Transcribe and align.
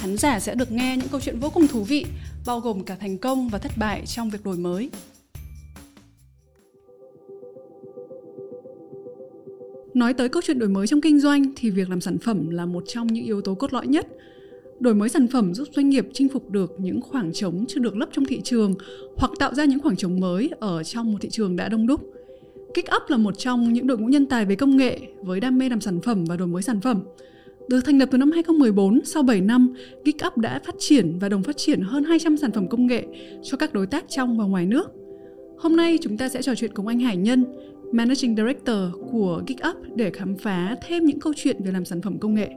Khán 0.00 0.16
giả 0.16 0.40
sẽ 0.40 0.54
được 0.54 0.72
nghe 0.72 0.96
những 0.96 1.08
câu 1.08 1.20
chuyện 1.20 1.38
vô 1.38 1.50
cùng 1.50 1.66
thú 1.68 1.82
vị, 1.84 2.06
bao 2.46 2.60
gồm 2.60 2.84
cả 2.84 2.96
thành 3.00 3.18
công 3.18 3.48
và 3.48 3.58
thất 3.58 3.72
bại 3.76 4.02
trong 4.06 4.30
việc 4.30 4.44
đổi 4.44 4.56
mới. 4.56 4.90
Nói 9.94 10.14
tới 10.14 10.28
câu 10.28 10.42
chuyện 10.46 10.58
đổi 10.58 10.68
mới 10.68 10.86
trong 10.86 11.00
kinh 11.00 11.20
doanh 11.20 11.52
thì 11.56 11.70
việc 11.70 11.90
làm 11.90 12.00
sản 12.00 12.18
phẩm 12.18 12.50
là 12.50 12.66
một 12.66 12.84
trong 12.86 13.06
những 13.06 13.24
yếu 13.24 13.40
tố 13.40 13.54
cốt 13.54 13.72
lõi 13.72 13.86
nhất. 13.86 14.06
Đổi 14.80 14.94
mới 14.94 15.08
sản 15.08 15.26
phẩm 15.32 15.54
giúp 15.54 15.68
doanh 15.76 15.88
nghiệp 15.88 16.06
chinh 16.12 16.28
phục 16.28 16.50
được 16.50 16.72
những 16.78 17.00
khoảng 17.00 17.32
trống 17.32 17.64
chưa 17.68 17.80
được 17.80 17.96
lấp 17.96 18.08
trong 18.12 18.24
thị 18.24 18.40
trường 18.44 18.74
hoặc 19.16 19.30
tạo 19.38 19.54
ra 19.54 19.64
những 19.64 19.80
khoảng 19.80 19.96
trống 19.96 20.20
mới 20.20 20.50
ở 20.60 20.82
trong 20.82 21.12
một 21.12 21.18
thị 21.20 21.28
trường 21.30 21.56
đã 21.56 21.68
đông 21.68 21.86
đúc. 21.86 22.00
KickUp 22.74 23.02
là 23.08 23.16
một 23.16 23.38
trong 23.38 23.72
những 23.72 23.86
đội 23.86 23.98
ngũ 23.98 24.06
nhân 24.06 24.26
tài 24.26 24.44
về 24.44 24.56
công 24.56 24.76
nghệ 24.76 25.00
với 25.22 25.40
đam 25.40 25.58
mê 25.58 25.68
làm 25.68 25.80
sản 25.80 26.00
phẩm 26.00 26.24
và 26.24 26.36
đổi 26.36 26.48
mới 26.48 26.62
sản 26.62 26.80
phẩm. 26.80 27.02
Được 27.68 27.80
thành 27.84 27.98
lập 27.98 28.08
từ 28.12 28.18
năm 28.18 28.30
2014, 28.30 29.04
sau 29.04 29.22
7 29.22 29.40
năm, 29.40 29.74
GeekUp 30.04 30.38
đã 30.38 30.60
phát 30.64 30.74
triển 30.78 31.18
và 31.18 31.28
đồng 31.28 31.42
phát 31.42 31.56
triển 31.56 31.80
hơn 31.80 32.04
200 32.04 32.36
sản 32.36 32.52
phẩm 32.52 32.68
công 32.68 32.86
nghệ 32.86 33.04
cho 33.42 33.56
các 33.56 33.72
đối 33.72 33.86
tác 33.86 34.04
trong 34.08 34.38
và 34.38 34.44
ngoài 34.44 34.66
nước. 34.66 34.92
Hôm 35.58 35.76
nay 35.76 35.98
chúng 36.02 36.16
ta 36.16 36.28
sẽ 36.28 36.42
trò 36.42 36.54
chuyện 36.54 36.74
cùng 36.74 36.86
anh 36.86 37.00
Hải 37.00 37.16
Nhân, 37.16 37.44
Managing 37.92 38.36
Director 38.36 38.78
của 39.12 39.42
GeekUp 39.46 39.76
để 39.96 40.10
khám 40.10 40.36
phá 40.36 40.76
thêm 40.86 41.04
những 41.04 41.20
câu 41.20 41.32
chuyện 41.36 41.56
về 41.64 41.72
làm 41.72 41.84
sản 41.84 42.02
phẩm 42.02 42.18
công 42.18 42.34
nghệ. 42.34 42.48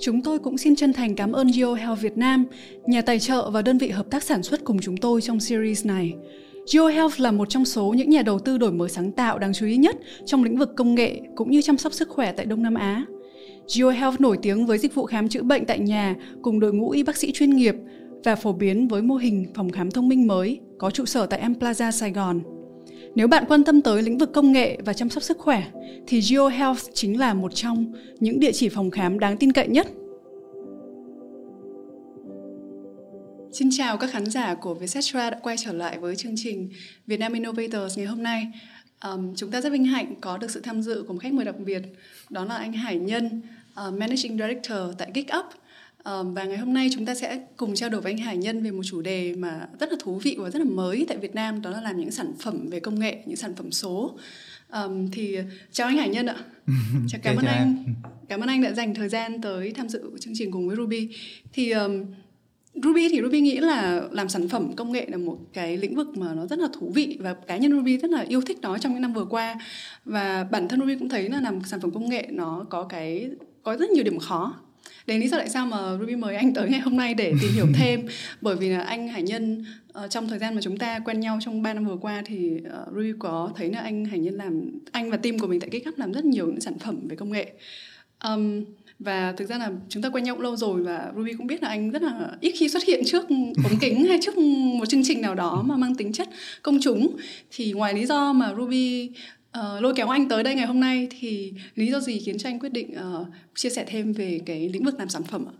Chúng 0.00 0.22
tôi 0.22 0.38
cũng 0.38 0.58
xin 0.58 0.76
chân 0.76 0.92
thành 0.92 1.14
cảm 1.14 1.32
ơn 1.32 1.46
GeoHealth 1.46 2.00
Việt 2.00 2.16
Nam, 2.16 2.44
nhà 2.86 3.02
tài 3.02 3.18
trợ 3.18 3.50
và 3.50 3.62
đơn 3.62 3.78
vị 3.78 3.88
hợp 3.88 4.10
tác 4.10 4.22
sản 4.22 4.42
xuất 4.42 4.64
cùng 4.64 4.80
chúng 4.80 4.96
tôi 4.96 5.20
trong 5.20 5.40
series 5.40 5.86
này. 5.86 6.14
GeoHealth 6.72 7.20
là 7.20 7.30
một 7.30 7.48
trong 7.48 7.64
số 7.64 7.94
những 7.96 8.10
nhà 8.10 8.22
đầu 8.22 8.38
tư 8.38 8.58
đổi 8.58 8.72
mới 8.72 8.88
sáng 8.88 9.12
tạo 9.12 9.38
đáng 9.38 9.52
chú 9.52 9.66
ý 9.66 9.76
nhất 9.76 9.96
trong 10.26 10.44
lĩnh 10.44 10.56
vực 10.56 10.70
công 10.76 10.94
nghệ 10.94 11.20
cũng 11.36 11.50
như 11.50 11.62
chăm 11.62 11.78
sóc 11.78 11.92
sức 11.92 12.08
khỏe 12.08 12.32
tại 12.32 12.46
Đông 12.46 12.62
Nam 12.62 12.74
Á. 12.74 13.06
GeoHealth 13.68 14.20
nổi 14.20 14.38
tiếng 14.42 14.66
với 14.66 14.78
dịch 14.78 14.94
vụ 14.94 15.06
khám 15.06 15.28
chữa 15.28 15.42
bệnh 15.42 15.64
tại 15.64 15.78
nhà 15.78 16.16
cùng 16.42 16.60
đội 16.60 16.72
ngũ 16.72 16.90
y 16.90 17.02
bác 17.02 17.16
sĩ 17.16 17.32
chuyên 17.32 17.50
nghiệp 17.50 17.74
và 18.24 18.36
phổ 18.36 18.52
biến 18.52 18.88
với 18.88 19.02
mô 19.02 19.16
hình 19.16 19.46
phòng 19.54 19.70
khám 19.70 19.90
thông 19.90 20.08
minh 20.08 20.26
mới 20.26 20.60
có 20.78 20.90
trụ 20.90 21.04
sở 21.04 21.26
tại 21.26 21.48
M 21.48 21.52
Plaza 21.52 21.90
Sài 21.90 22.10
Gòn. 22.12 22.40
Nếu 23.14 23.28
bạn 23.28 23.44
quan 23.48 23.64
tâm 23.64 23.82
tới 23.82 24.02
lĩnh 24.02 24.18
vực 24.18 24.32
công 24.32 24.52
nghệ 24.52 24.78
và 24.84 24.92
chăm 24.92 25.10
sóc 25.10 25.22
sức 25.22 25.38
khỏe, 25.38 25.64
thì 26.06 26.20
GeoHealth 26.20 26.80
chính 26.94 27.18
là 27.18 27.34
một 27.34 27.54
trong 27.54 27.92
những 28.20 28.40
địa 28.40 28.52
chỉ 28.52 28.68
phòng 28.68 28.90
khám 28.90 29.18
đáng 29.18 29.36
tin 29.36 29.52
cậy 29.52 29.68
nhất. 29.68 29.86
Xin 33.52 33.68
chào 33.72 33.96
các 33.96 34.10
khán 34.10 34.26
giả 34.26 34.54
của 34.54 34.74
Vietcetera 34.74 35.30
đã 35.30 35.38
quay 35.42 35.56
trở 35.58 35.72
lại 35.72 35.98
với 35.98 36.16
chương 36.16 36.34
trình 36.36 36.70
Vietnam 37.06 37.32
Innovators 37.32 37.98
ngày 37.98 38.06
hôm 38.06 38.22
nay. 38.22 38.46
Um, 39.04 39.34
chúng 39.34 39.50
ta 39.50 39.60
rất 39.60 39.72
vinh 39.72 39.84
hạnh 39.84 40.14
có 40.20 40.38
được 40.38 40.50
sự 40.50 40.60
tham 40.60 40.82
dự 40.82 41.04
của 41.06 41.12
một 41.12 41.18
khách 41.22 41.32
mời 41.32 41.44
đặc 41.44 41.58
biệt, 41.58 41.82
đó 42.30 42.44
là 42.44 42.56
anh 42.56 42.72
Hải 42.72 42.96
Nhân, 42.96 43.42
uh, 43.86 43.94
Managing 43.94 44.38
Director 44.38 44.78
tại 44.98 45.10
GeekUp. 45.14 45.44
Um, 46.04 46.34
và 46.34 46.44
ngày 46.44 46.58
hôm 46.58 46.74
nay 46.74 46.90
chúng 46.94 47.06
ta 47.06 47.14
sẽ 47.14 47.40
cùng 47.56 47.74
trao 47.74 47.90
đổi 47.90 48.00
với 48.00 48.12
anh 48.12 48.18
Hải 48.18 48.36
Nhân 48.36 48.62
về 48.62 48.70
một 48.70 48.82
chủ 48.84 49.02
đề 49.02 49.34
mà 49.34 49.68
rất 49.80 49.90
là 49.90 49.96
thú 50.00 50.18
vị 50.18 50.36
và 50.38 50.50
rất 50.50 50.58
là 50.58 50.64
mới 50.64 51.04
tại 51.08 51.16
Việt 51.16 51.34
Nam, 51.34 51.62
đó 51.62 51.70
là 51.70 51.80
làm 51.80 52.00
những 52.00 52.10
sản 52.10 52.32
phẩm 52.40 52.68
về 52.70 52.80
công 52.80 53.00
nghệ, 53.00 53.22
những 53.26 53.36
sản 53.36 53.54
phẩm 53.54 53.72
số. 53.72 54.18
Um, 54.72 55.10
thì 55.10 55.38
chào 55.72 55.86
anh 55.86 55.96
Hải 55.96 56.08
Nhân 56.08 56.26
ạ. 56.26 56.36
chào 57.08 57.20
cảm 57.24 57.36
ơn 57.36 57.46
anh. 57.46 57.84
Cảm 58.28 58.40
ơn 58.40 58.48
anh 58.48 58.62
đã 58.62 58.72
dành 58.72 58.94
thời 58.94 59.08
gian 59.08 59.40
tới 59.40 59.72
tham 59.72 59.88
dự 59.88 60.02
chương 60.20 60.34
trình 60.36 60.50
cùng 60.50 60.68
với 60.68 60.76
Ruby. 60.76 61.08
Thì 61.52 61.70
um, 61.70 62.04
Ruby 62.82 63.08
thì 63.08 63.20
Ruby 63.22 63.40
nghĩ 63.40 63.58
là 63.58 64.02
làm 64.10 64.28
sản 64.28 64.48
phẩm 64.48 64.72
công 64.76 64.92
nghệ 64.92 65.06
là 65.10 65.16
một 65.16 65.38
cái 65.52 65.76
lĩnh 65.76 65.94
vực 65.94 66.16
mà 66.16 66.34
nó 66.34 66.46
rất 66.46 66.58
là 66.58 66.68
thú 66.72 66.90
vị 66.94 67.16
và 67.20 67.34
cá 67.34 67.56
nhân 67.56 67.72
Ruby 67.72 67.98
rất 67.98 68.10
là 68.10 68.20
yêu 68.20 68.40
thích 68.40 68.58
nó 68.62 68.78
trong 68.78 68.92
những 68.92 69.02
năm 69.02 69.12
vừa 69.12 69.24
qua 69.24 69.56
và 70.04 70.44
bản 70.50 70.68
thân 70.68 70.80
Ruby 70.80 70.94
cũng 70.94 71.08
thấy 71.08 71.28
là 71.28 71.40
làm 71.40 71.64
sản 71.64 71.80
phẩm 71.80 71.90
công 71.90 72.08
nghệ 72.08 72.26
nó 72.30 72.66
có 72.70 72.82
cái 72.82 73.30
có 73.62 73.76
rất 73.76 73.90
nhiều 73.90 74.04
điểm 74.04 74.18
khó. 74.18 74.54
Đấy 75.06 75.18
lý 75.18 75.28
do 75.28 75.36
tại 75.38 75.48
sao 75.48 75.66
mà 75.66 75.96
Ruby 76.00 76.16
mời 76.16 76.36
anh 76.36 76.54
tới 76.54 76.68
ngày 76.68 76.80
hôm 76.80 76.96
nay 76.96 77.14
để 77.14 77.32
tìm 77.42 77.50
hiểu 77.54 77.66
thêm. 77.74 78.06
Bởi 78.40 78.56
vì 78.56 78.68
là 78.68 78.80
anh 78.80 79.08
Hải 79.08 79.22
Nhân 79.22 79.64
uh, 80.04 80.10
trong 80.10 80.28
thời 80.28 80.38
gian 80.38 80.54
mà 80.54 80.60
chúng 80.60 80.76
ta 80.76 80.98
quen 80.98 81.20
nhau 81.20 81.38
trong 81.40 81.62
3 81.62 81.74
năm 81.74 81.84
vừa 81.84 81.96
qua 81.96 82.22
thì 82.26 82.54
uh, 82.54 82.94
Ruby 82.94 83.12
có 83.18 83.52
thấy 83.56 83.70
là 83.70 83.80
anh 83.80 84.04
Hải 84.04 84.18
Nhân 84.18 84.34
làm 84.34 84.70
anh 84.92 85.10
và 85.10 85.16
team 85.16 85.38
của 85.38 85.46
mình 85.46 85.60
tại 85.60 85.70
GitHub 85.70 85.98
làm 85.98 86.12
rất 86.12 86.24
nhiều 86.24 86.46
những 86.46 86.60
sản 86.60 86.78
phẩm 86.78 87.08
về 87.08 87.16
công 87.16 87.32
nghệ. 87.32 87.52
Um, 88.24 88.64
và 88.98 89.32
thực 89.32 89.48
ra 89.48 89.58
là 89.58 89.70
chúng 89.88 90.02
ta 90.02 90.08
quen 90.08 90.24
nhau 90.24 90.34
cũng 90.34 90.42
lâu 90.42 90.56
rồi 90.56 90.82
và 90.82 91.12
Ruby 91.16 91.32
cũng 91.32 91.46
biết 91.46 91.62
là 91.62 91.68
anh 91.68 91.90
rất 91.90 92.02
là 92.02 92.30
ít 92.40 92.52
khi 92.58 92.68
xuất 92.68 92.84
hiện 92.84 93.02
trước 93.06 93.28
ống 93.64 93.78
kính 93.80 94.06
hay 94.06 94.18
trước 94.22 94.38
một 94.38 94.88
chương 94.88 95.04
trình 95.04 95.20
nào 95.20 95.34
đó 95.34 95.62
mà 95.66 95.76
mang 95.76 95.94
tính 95.94 96.12
chất 96.12 96.28
công 96.62 96.78
chúng. 96.82 97.16
Thì 97.50 97.72
ngoài 97.72 97.94
lý 97.94 98.06
do 98.06 98.32
mà 98.32 98.54
Ruby 98.56 99.10
uh, 99.58 99.82
lôi 99.82 99.92
kéo 99.96 100.08
anh 100.08 100.28
tới 100.28 100.42
đây 100.42 100.54
ngày 100.54 100.66
hôm 100.66 100.80
nay 100.80 101.08
thì 101.10 101.54
lý 101.74 101.90
do 101.90 102.00
gì 102.00 102.20
khiến 102.26 102.38
cho 102.38 102.48
anh 102.48 102.58
quyết 102.58 102.72
định 102.72 102.94
uh, 103.20 103.28
chia 103.54 103.70
sẻ 103.70 103.84
thêm 103.88 104.12
về 104.12 104.40
cái 104.46 104.68
lĩnh 104.68 104.84
vực 104.84 104.94
làm 104.98 105.08
sản 105.08 105.22
phẩm 105.22 105.46
ạ? 105.46 105.54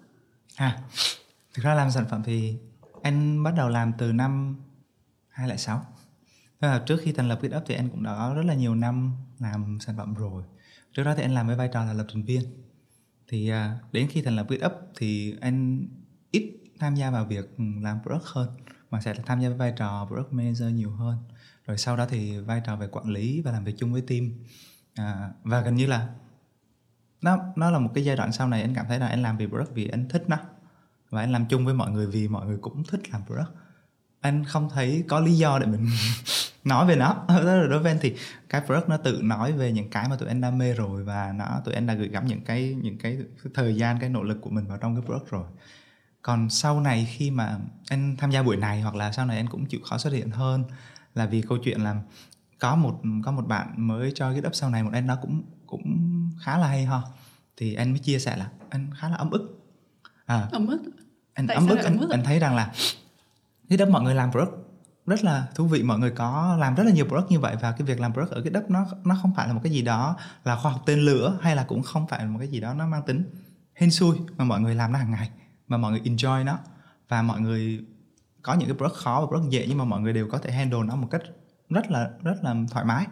À, 0.57 0.79
thực 1.55 1.63
ra 1.65 1.75
làm 1.75 1.91
sản 1.91 2.05
phẩm 2.11 2.23
thì 2.25 2.55
anh 3.03 3.43
bắt 3.43 3.55
đầu 3.57 3.69
làm 3.69 3.93
từ 3.99 4.13
năm 4.13 4.57
2006 5.29 5.87
Tức 6.61 6.69
là 6.69 6.83
trước 6.87 7.01
khi 7.03 7.13
thành 7.13 7.29
lập 7.29 7.39
GitUp 7.43 7.63
thì 7.67 7.75
anh 7.75 7.89
cũng 7.89 8.03
đã 8.03 8.35
rất 8.35 8.43
là 8.43 8.55
nhiều 8.55 8.75
năm 8.75 9.13
làm 9.39 9.79
sản 9.81 9.97
phẩm 9.97 10.15
rồi. 10.15 10.43
Trước 10.93 11.03
đó 11.03 11.15
thì 11.17 11.23
anh 11.23 11.35
làm 11.35 11.47
với 11.47 11.57
vai 11.57 11.69
trò 11.73 11.85
là 11.85 11.93
lập 11.93 12.07
trình 12.09 12.25
viên. 12.25 12.43
Thì 13.29 13.53
uh, 13.53 13.93
đến 13.93 14.09
khi 14.11 14.23
thành 14.23 14.37
lập 14.37 14.47
GitUp 14.49 14.73
thì 14.97 15.35
anh 15.41 15.87
ít 16.31 16.59
tham 16.79 16.95
gia 16.95 17.11
vào 17.11 17.25
việc 17.25 17.57
ừ, 17.59 17.65
làm 17.83 17.99
product 18.03 18.25
hơn 18.25 18.49
mà 18.91 19.01
sẽ 19.01 19.15
tham 19.27 19.41
gia 19.41 19.49
với 19.49 19.59
vai 19.59 19.73
trò 19.77 20.07
product 20.09 20.33
manager 20.33 20.73
nhiều 20.73 20.91
hơn 20.91 21.17
rồi 21.69 21.79
sau 21.79 21.97
đó 21.97 22.07
thì 22.11 22.39
vai 22.39 22.63
trò 22.67 22.77
về 22.77 22.89
quản 22.93 23.09
lý 23.09 23.41
và 23.41 23.53
làm 23.53 23.65
việc 23.65 23.75
chung 23.79 23.93
với 23.93 24.03
team. 24.03 24.31
À, 24.95 25.31
và 25.43 25.61
gần 25.61 25.75
như 25.75 25.87
là 25.87 26.09
nó 27.23 27.39
nó 27.57 27.71
là 27.71 27.79
một 27.79 27.91
cái 27.95 28.05
giai 28.05 28.17
đoạn 28.17 28.33
sau 28.33 28.49
này 28.49 28.63
anh 28.63 28.75
cảm 28.75 28.87
thấy 28.89 28.99
là 28.99 29.07
anh 29.07 29.23
làm 29.23 29.37
vì 29.37 29.47
product 29.47 29.75
vì 29.75 29.89
anh 29.89 30.09
thích 30.09 30.25
nó. 30.29 30.37
Và 31.11 31.21
anh 31.21 31.33
làm 31.33 31.47
chung 31.47 31.65
với 31.65 31.75
mọi 31.75 31.91
người 31.91 32.07
vì 32.07 32.29
mọi 32.29 32.47
người 32.47 32.59
cũng 32.61 32.85
thích 32.85 33.01
làm 33.11 33.27
product. 33.27 33.49
Anh 34.21 34.45
không 34.45 34.71
thấy 34.71 35.05
có 35.09 35.21
lý 35.21 35.35
do 35.35 35.59
để 35.59 35.67
mình 35.67 35.87
nói 36.65 36.87
về 36.87 36.97
nó. 36.97 37.25
Đối 37.71 37.79
với 37.79 37.93
anh 37.93 37.99
thì 38.01 38.15
cái 38.49 38.61
product 38.67 38.89
nó 38.89 38.97
tự 38.97 39.21
nói 39.23 39.53
về 39.53 39.73
những 39.73 39.91
cái 39.91 40.09
mà 40.09 40.17
tụi 40.17 40.29
anh 40.29 40.41
đam 40.41 40.59
mê 40.59 40.73
rồi 40.73 41.05
và 41.05 41.33
nó 41.37 41.61
tụi 41.65 41.75
anh 41.75 41.87
đã 41.87 41.95
gửi 41.95 42.09
gắm 42.09 42.27
những 42.27 42.45
cái 42.45 42.77
những 42.83 42.99
cái 42.99 43.19
thời 43.55 43.77
gian 43.77 43.99
cái 44.01 44.11
nỗ 44.11 44.23
lực 44.23 44.39
của 44.41 44.51
mình 44.51 44.67
vào 44.67 44.79
trong 44.79 44.97
cái 44.97 45.05
product 45.07 45.31
rồi. 45.31 45.45
Còn 46.23 46.51
sau 46.51 46.81
này 46.81 47.09
khi 47.17 47.31
mà 47.31 47.59
anh 47.89 48.17
tham 48.19 48.31
gia 48.31 48.43
buổi 48.43 48.57
này 48.57 48.81
hoặc 48.81 48.95
là 48.95 49.13
sau 49.13 49.27
này 49.27 49.37
anh 49.37 49.49
cũng 49.49 49.67
chịu 49.67 49.81
khó 49.85 49.99
xuất 49.99 50.13
hiện 50.13 50.31
hơn 50.31 50.65
là 51.15 51.27
vì 51.27 51.43
câu 51.43 51.59
chuyện 51.59 51.81
là 51.81 52.03
có 52.59 52.77
một 52.77 53.01
có 53.25 53.33
một 53.33 53.47
bạn 53.47 53.75
mới 53.77 54.13
cho 54.15 54.33
GitHub 54.33 54.55
sau 54.55 54.71
này 54.71 54.83
một 54.83 54.91
anh 54.93 55.07
nó 55.07 55.17
cũng 55.23 55.43
cũng 55.67 55.83
khá 56.41 56.59
là 56.59 56.67
hay 56.67 56.85
ho. 56.85 57.03
Thì 57.57 57.75
anh 57.75 57.91
mới 57.91 57.99
chia 57.99 58.19
sẻ 58.19 58.37
là 58.37 58.51
anh 58.71 58.91
khá 59.01 59.09
là 59.09 59.17
ấm 59.17 59.31
ức. 59.31 59.61
À, 60.27 60.49
ấm 60.53 60.67
ức? 60.67 60.83
anh 61.35 61.47
Tại 61.47 61.57
ấm 61.57 61.69
ức 61.69 61.79
anh, 61.85 61.99
anh 62.11 62.25
thấy 62.25 62.39
rằng 62.39 62.57
là 62.57 62.73
GitHub 63.69 63.89
mọi 63.89 64.03
người 64.03 64.15
làm 64.15 64.33
product 64.33 64.53
rất 65.07 65.25
là 65.25 65.47
thú 65.55 65.67
vị 65.67 65.83
mọi 65.83 65.99
người 65.99 66.11
có 66.11 66.57
làm 66.61 66.75
rất 66.75 66.85
là 66.85 66.93
nhiều 66.93 67.05
product 67.05 67.31
như 67.31 67.41
vậy 67.41 67.57
và 67.61 67.73
cái 67.73 67.87
việc 67.87 68.01
làm 68.01 68.13
product 68.13 68.31
ở 68.31 68.41
GitHub 68.41 68.71
nó 68.71 68.87
nó 69.05 69.17
không 69.23 69.35
phải 69.37 69.49
là 69.49 69.55
một 69.55 69.61
cái 69.65 69.73
gì 69.73 69.83
đó 69.83 70.17
là 70.45 70.57
khoa 70.57 70.73
học 70.73 70.83
tên 70.87 70.99
lửa 70.99 71.39
hay 71.43 71.57
là 71.57 71.65
cũng 71.65 71.83
không 71.83 72.07
phải 72.09 72.19
là 72.19 72.31
một 72.31 72.39
cái 72.39 72.49
gì 72.49 72.61
đó 72.61 72.75
nó 72.75 72.87
mang 72.87 73.03
tính 73.07 73.25
hên 73.75 73.91
xui 73.91 74.17
mà 74.37 74.45
mọi 74.45 74.61
người 74.61 74.75
làm 74.75 74.93
nó 74.93 74.99
hàng 74.99 75.11
ngày 75.11 75.31
mà 75.69 75.77
mọi 75.77 75.93
người 75.93 76.01
enjoy 76.01 76.45
nó 76.45 76.59
và 77.09 77.23
mọi 77.23 77.41
người 77.41 77.85
có 78.43 78.55
những 78.55 78.69
cái 78.69 78.77
product 78.77 78.97
khó 78.97 79.21
và 79.21 79.27
product 79.27 79.53
dễ 79.53 79.67
nhưng 79.69 79.79
mà 79.79 79.85
mọi 79.85 80.01
người 80.01 80.13
đều 80.13 80.29
có 80.29 80.39
thể 80.39 80.53
handle 80.53 80.83
nó 80.87 80.97
một 80.97 81.09
cách 81.11 81.23
rất 81.71 81.91
là 81.91 82.11
rất 82.23 82.35
là 82.43 82.55
thoải 82.71 82.85
mái. 82.85 83.07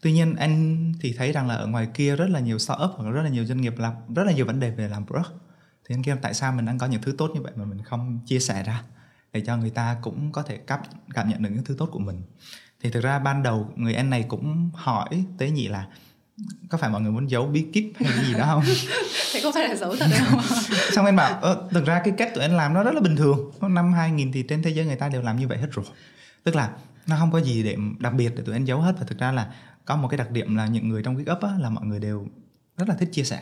Tuy 0.00 0.12
nhiên 0.12 0.36
anh 0.36 0.92
thì 1.00 1.14
thấy 1.18 1.32
rằng 1.32 1.48
là 1.48 1.54
ở 1.54 1.66
ngoài 1.66 1.88
kia 1.94 2.16
rất 2.16 2.30
là 2.30 2.40
nhiều 2.40 2.58
startup 2.58 2.90
hoặc 2.96 3.10
rất 3.10 3.22
là 3.22 3.28
nhiều 3.28 3.44
doanh 3.44 3.60
nghiệp 3.60 3.74
làm 3.78 3.92
rất 4.14 4.24
là 4.24 4.32
nhiều 4.32 4.46
vấn 4.46 4.60
đề 4.60 4.70
về 4.70 4.88
làm 4.88 5.06
product. 5.06 5.32
Thì 5.84 5.94
anh 5.94 6.02
kêu 6.02 6.16
tại 6.22 6.34
sao 6.34 6.52
mình 6.52 6.66
đang 6.66 6.78
có 6.78 6.86
những 6.86 7.02
thứ 7.02 7.14
tốt 7.18 7.30
như 7.34 7.42
vậy 7.42 7.52
mà 7.56 7.64
mình 7.64 7.82
không 7.82 8.20
chia 8.26 8.38
sẻ 8.38 8.62
ra 8.62 8.82
để 9.32 9.42
cho 9.46 9.56
người 9.56 9.70
ta 9.70 9.96
cũng 10.02 10.32
có 10.32 10.42
thể 10.42 10.56
cảm, 10.56 10.80
cảm 11.14 11.28
nhận 11.28 11.42
được 11.42 11.50
những 11.52 11.64
thứ 11.64 11.74
tốt 11.78 11.88
của 11.92 11.98
mình? 11.98 12.22
Thì 12.80 12.90
thực 12.90 13.00
ra 13.04 13.18
ban 13.18 13.42
đầu 13.42 13.72
người 13.76 13.94
anh 13.94 14.10
này 14.10 14.22
cũng 14.28 14.70
hỏi 14.74 15.24
tế 15.38 15.50
nhị 15.50 15.68
là 15.68 15.88
có 16.68 16.78
phải 16.78 16.90
mọi 16.90 17.00
người 17.00 17.12
muốn 17.12 17.30
giấu 17.30 17.46
bí 17.46 17.66
kíp 17.72 17.84
hay 17.94 18.12
cái 18.16 18.24
gì 18.24 18.34
đó 18.34 18.46
không? 18.46 18.62
Thế 19.32 19.40
có 19.44 19.52
phải 19.52 19.68
là 19.68 19.74
giấu 19.74 19.96
thật 19.96 20.06
không 20.18 20.40
xong 20.92 21.04
anh 21.04 21.16
bảo 21.16 21.38
ờ, 21.40 21.68
thực 21.70 21.86
ra 21.86 22.00
cái 22.04 22.14
cách 22.16 22.34
tụi 22.34 22.42
anh 22.42 22.56
làm 22.56 22.74
nó 22.74 22.82
rất 22.82 22.94
là 22.94 23.00
bình 23.00 23.16
thường. 23.16 23.52
Năm 23.60 23.92
2000 23.92 24.32
thì 24.32 24.42
trên 24.42 24.62
thế 24.62 24.70
giới 24.70 24.86
người 24.86 24.96
ta 24.96 25.08
đều 25.08 25.22
làm 25.22 25.36
như 25.38 25.48
vậy 25.48 25.58
hết 25.58 25.68
rồi. 25.70 25.84
Tức 26.44 26.56
là 26.56 26.70
nó 27.06 27.16
không 27.18 27.32
có 27.32 27.40
gì 27.40 27.62
để 27.62 27.76
đặc 27.98 28.14
biệt 28.14 28.32
để 28.36 28.42
tụi 28.42 28.54
anh 28.54 28.64
giấu 28.64 28.80
hết. 28.80 28.94
Và 28.98 29.06
thực 29.06 29.18
ra 29.18 29.32
là 29.32 29.46
có 29.84 29.96
một 29.96 30.08
cái 30.08 30.18
đặc 30.18 30.30
điểm 30.30 30.56
là 30.56 30.66
những 30.66 30.88
người 30.88 31.02
trong 31.02 31.16
cái 31.16 31.24
ấp 31.26 31.42
á, 31.42 31.50
là 31.58 31.70
mọi 31.70 31.86
người 31.86 31.98
đều 31.98 32.26
rất 32.76 32.88
là 32.88 32.94
thích 32.94 33.08
chia 33.12 33.24
sẻ 33.24 33.40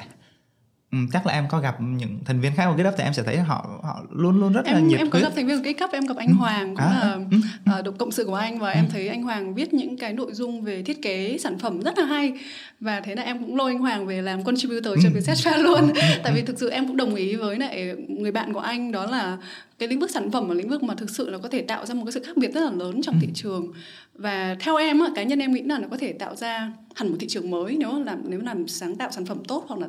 Ừ, 0.93 0.99
chắc 1.13 1.27
là 1.27 1.33
em 1.33 1.45
có 1.49 1.61
gặp 1.61 1.77
những 1.81 2.19
thành 2.25 2.41
viên 2.41 2.53
khác 2.57 2.67
của 2.67 2.83
GitHub 2.83 2.95
thì 2.99 3.05
em 3.05 3.13
sẽ 3.13 3.23
thấy 3.23 3.37
họ 3.37 3.81
họ 3.83 4.03
luôn 4.11 4.41
luôn 4.41 4.53
rất 4.53 4.65
em, 4.65 4.75
là 4.75 4.81
nhiệt 4.81 4.99
em 4.99 5.11
có 5.11 5.19
gặp 5.19 5.33
thành 5.37 5.47
viên 5.47 5.63
của 5.63 5.71
GitHub 5.71 5.91
em 5.93 6.07
gặp 6.07 6.17
anh 6.17 6.29
ừ. 6.29 6.35
Hoàng 6.35 6.77
cũng 6.77 6.85
à, 6.85 7.01
là 7.01 7.19
ừ. 7.31 7.39
uh, 7.79 7.85
đồng 7.85 7.97
cộng 7.99 8.13
sự 8.13 8.25
của 8.25 8.35
anh 8.35 8.59
và 8.59 8.73
ừ. 8.73 8.77
em 8.77 8.89
thấy 8.93 9.09
anh 9.09 9.23
Hoàng 9.23 9.55
viết 9.55 9.75
những 9.75 9.97
cái 9.97 10.13
nội 10.13 10.33
dung 10.33 10.63
về 10.63 10.83
thiết 10.83 11.03
kế 11.03 11.39
sản 11.41 11.59
phẩm 11.59 11.81
rất 11.81 11.99
là 11.99 12.05
hay. 12.05 12.33
Và 12.81 13.01
thế 13.01 13.15
là 13.15 13.23
em 13.23 13.39
cũng 13.39 13.57
lôi 13.57 13.73
anh 13.73 13.79
Hoàng 13.79 14.07
về 14.07 14.23
làm 14.23 14.45
contributor 14.45 14.99
cho 15.03 15.09
Vietcetera 15.15 15.57
luôn. 15.57 15.93
Tại 16.23 16.33
vì 16.35 16.43
thực 16.43 16.59
sự 16.59 16.71
em 16.71 16.87
cũng 16.87 16.97
đồng 16.97 17.15
ý 17.15 17.37
với 17.37 17.59
lại 17.59 17.95
người 18.09 18.33
bạn 18.33 18.53
của 18.53 18.61
anh 18.61 18.93
đó 18.93 19.07
là 19.07 19.39
cái 19.79 19.89
lĩnh 19.89 20.01
vực 20.01 20.11
sản 20.11 20.31
phẩm 20.31 20.49
là 20.49 20.55
lĩnh 20.55 20.69
vực 20.69 20.83
mà 20.83 20.95
thực 20.95 21.11
sự 21.11 21.31
là 21.31 21.39
có 21.39 21.49
thể 21.49 21.63
tạo 21.63 21.87
ra 21.87 21.95
một 21.95 22.03
cái 22.05 22.13
sự 22.13 22.23
khác 22.27 22.37
biệt 22.37 22.55
rất 22.55 22.61
là 22.61 22.71
lớn 22.71 23.03
trong 23.03 23.19
thị 23.21 23.29
trường. 23.35 23.73
Và 24.15 24.57
theo 24.61 24.77
em 24.77 25.01
cá 25.15 25.23
nhân 25.23 25.39
em 25.39 25.53
nghĩ 25.53 25.63
là 25.63 25.79
nó 25.79 25.89
có 25.89 25.97
thể 25.97 26.13
tạo 26.13 26.37
ra 26.37 26.73
hẳn 26.95 27.09
một 27.09 27.17
thị 27.21 27.27
trường 27.27 27.51
mới 27.51 27.77
nếu 27.81 28.03
làm 28.05 28.23
nếu 28.25 28.41
làm 28.41 28.69
sáng 28.69 28.97
tạo 28.97 29.11
sản 29.11 29.27
phẩm 29.27 29.45
tốt 29.49 29.65
hoặc 29.69 29.81
là 29.81 29.87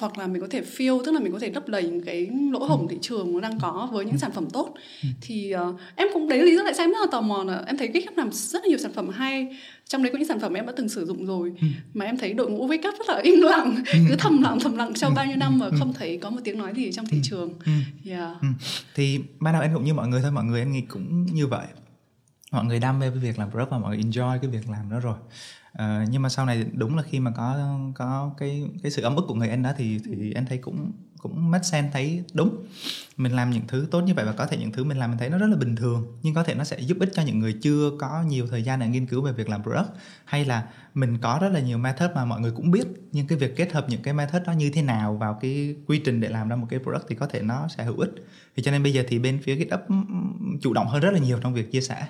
hoặc 0.00 0.18
là 0.18 0.26
mình 0.26 0.40
có 0.40 0.48
thể 0.50 0.62
fill 0.76 1.02
tức 1.04 1.12
là 1.12 1.20
mình 1.20 1.32
có 1.32 1.38
thể 1.38 1.50
lấp 1.50 1.68
đầy 1.68 1.82
những 1.82 2.04
cái 2.04 2.28
lỗ 2.52 2.58
hổng 2.58 2.88
thị 2.88 2.96
trường 3.02 3.32
nó 3.32 3.40
đang 3.40 3.58
có 3.60 3.88
với 3.92 4.04
những 4.04 4.18
sản 4.18 4.30
phẩm 4.32 4.46
tốt. 4.52 4.74
Thì 5.20 5.54
uh, 5.54 5.80
em 5.96 6.08
cũng 6.12 6.28
đấy 6.28 6.42
lý 6.42 6.56
do 6.56 6.62
tại 6.64 6.74
sao 6.74 6.84
em 6.84 6.90
rất 6.90 6.98
là 7.00 7.06
tò 7.10 7.20
mò 7.20 7.44
là 7.44 7.64
em 7.66 7.76
thấy 7.76 7.88
GitHub 7.88 8.18
làm 8.18 8.32
rất 8.32 8.62
là 8.62 8.68
nhiều 8.68 8.78
sản 8.78 8.92
phẩm 8.92 9.08
hay. 9.08 9.56
Trong 9.88 10.02
đấy 10.02 10.12
có 10.12 10.18
những 10.18 10.28
sản 10.28 10.40
phẩm 10.40 10.54
em 10.54 10.66
đã 10.66 10.72
từng 10.76 10.88
sử 10.88 11.06
dụng 11.06 11.26
rồi 11.26 11.52
mà 11.94 12.04
em 12.04 12.18
thấy 12.18 12.32
đội 12.32 12.50
ngũ 12.50 12.68
GitHub 12.68 12.94
rất 12.98 13.08
là 13.08 13.20
im 13.22 13.40
lặng 13.40 13.76
cứ 14.08 14.16
thầm 14.18 14.42
lặng 14.42 14.58
thầm 14.60 14.76
lặng 14.76 14.94
sau 14.94 15.10
bao 15.16 15.26
nhiêu 15.26 15.36
năm 15.36 15.58
mà 15.58 15.66
không 15.78 15.92
thấy 15.92 16.18
có 16.22 16.30
một 16.30 16.40
tiếng 16.44 16.58
nói 16.58 16.72
gì 16.76 16.92
trong 16.92 17.06
thị 17.06 17.18
trường. 17.22 17.54
Yeah. 18.06 18.36
thì 18.94 19.20
ban 19.40 19.52
đầu 19.52 19.62
em 19.62 19.74
cũng 19.74 19.84
như 19.84 19.94
mọi 19.94 20.08
người 20.08 20.20
thôi 20.22 20.30
mọi 20.30 20.44
người 20.44 20.60
em 20.60 20.72
nghĩ 20.72 20.80
cũng 20.80 21.26
như 21.26 21.46
vậy 21.46 21.66
mọi 22.50 22.64
người 22.64 22.78
đam 22.78 22.98
mê 22.98 23.10
với 23.10 23.18
việc 23.18 23.38
làm 23.38 23.50
product 23.50 23.70
và 23.70 23.78
mọi 23.78 23.96
người 23.96 24.04
enjoy 24.04 24.38
cái 24.38 24.50
việc 24.50 24.70
làm 24.70 24.90
đó 24.90 25.00
rồi. 25.00 25.16
À, 25.72 26.06
nhưng 26.10 26.22
mà 26.22 26.28
sau 26.28 26.46
này 26.46 26.66
đúng 26.72 26.96
là 26.96 27.02
khi 27.02 27.20
mà 27.20 27.30
có 27.30 27.78
có 27.94 28.34
cái 28.38 28.64
cái 28.82 28.92
sự 28.92 29.02
ấm 29.02 29.16
ức 29.16 29.24
của 29.28 29.34
người 29.34 29.48
anh 29.48 29.62
đó 29.62 29.72
thì 29.76 30.00
thì 30.04 30.32
anh 30.32 30.46
thấy 30.46 30.58
cũng 30.58 30.92
cũng 31.18 31.50
mất 31.50 31.64
sen 31.64 31.90
thấy 31.92 32.24
đúng. 32.32 32.66
Mình 33.16 33.32
làm 33.32 33.50
những 33.50 33.62
thứ 33.68 33.88
tốt 33.90 34.00
như 34.00 34.14
vậy 34.14 34.24
và 34.24 34.32
có 34.32 34.46
thể 34.46 34.56
những 34.56 34.72
thứ 34.72 34.84
mình 34.84 34.98
làm 34.98 35.10
mình 35.10 35.18
thấy 35.18 35.30
nó 35.30 35.38
rất 35.38 35.46
là 35.46 35.56
bình 35.56 35.76
thường 35.76 36.18
nhưng 36.22 36.34
có 36.34 36.42
thể 36.42 36.54
nó 36.54 36.64
sẽ 36.64 36.80
giúp 36.80 36.96
ích 37.00 37.10
cho 37.14 37.22
những 37.22 37.38
người 37.38 37.52
chưa 37.62 37.90
có 37.98 38.22
nhiều 38.22 38.46
thời 38.46 38.62
gian 38.62 38.80
để 38.80 38.88
nghiên 38.88 39.06
cứu 39.06 39.22
về 39.22 39.32
việc 39.32 39.48
làm 39.48 39.62
product 39.62 39.88
hay 40.24 40.44
là 40.44 40.68
mình 40.94 41.18
có 41.18 41.38
rất 41.42 41.48
là 41.48 41.60
nhiều 41.60 41.78
method 41.78 42.10
mà 42.14 42.24
mọi 42.24 42.40
người 42.40 42.52
cũng 42.56 42.70
biết 42.70 42.86
nhưng 43.12 43.26
cái 43.26 43.38
việc 43.38 43.56
kết 43.56 43.72
hợp 43.72 43.86
những 43.88 44.02
cái 44.02 44.14
method 44.14 44.42
đó 44.46 44.52
như 44.52 44.70
thế 44.70 44.82
nào 44.82 45.16
vào 45.16 45.38
cái 45.40 45.76
quy 45.86 45.98
trình 45.98 46.20
để 46.20 46.28
làm 46.28 46.48
ra 46.48 46.56
một 46.56 46.66
cái 46.70 46.80
product 46.80 47.04
thì 47.08 47.14
có 47.14 47.26
thể 47.26 47.42
nó 47.42 47.68
sẽ 47.68 47.84
hữu 47.84 47.98
ích. 47.98 48.10
Thì 48.56 48.62
cho 48.62 48.70
nên 48.70 48.82
bây 48.82 48.92
giờ 48.92 49.04
thì 49.08 49.18
bên 49.18 49.38
phía 49.42 49.56
GitHub 49.56 49.80
chủ 50.60 50.72
động 50.72 50.86
hơn 50.86 51.00
rất 51.00 51.10
là 51.10 51.18
nhiều 51.18 51.38
trong 51.42 51.54
việc 51.54 51.72
chia 51.72 51.80
sẻ 51.80 52.06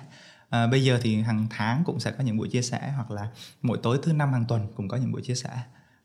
à, 0.51 0.67
bây 0.67 0.83
giờ 0.83 0.99
thì 1.01 1.21
hàng 1.21 1.47
tháng 1.49 1.83
cũng 1.85 1.99
sẽ 1.99 2.11
có 2.11 2.23
những 2.23 2.37
buổi 2.37 2.49
chia 2.49 2.61
sẻ 2.61 2.93
hoặc 2.95 3.11
là 3.11 3.27
mỗi 3.61 3.77
tối 3.83 3.99
thứ 4.03 4.13
năm 4.13 4.33
hàng 4.33 4.45
tuần 4.47 4.67
cũng 4.75 4.87
có 4.87 4.97
những 4.97 5.11
buổi 5.11 5.21
chia 5.21 5.35
sẻ 5.35 5.49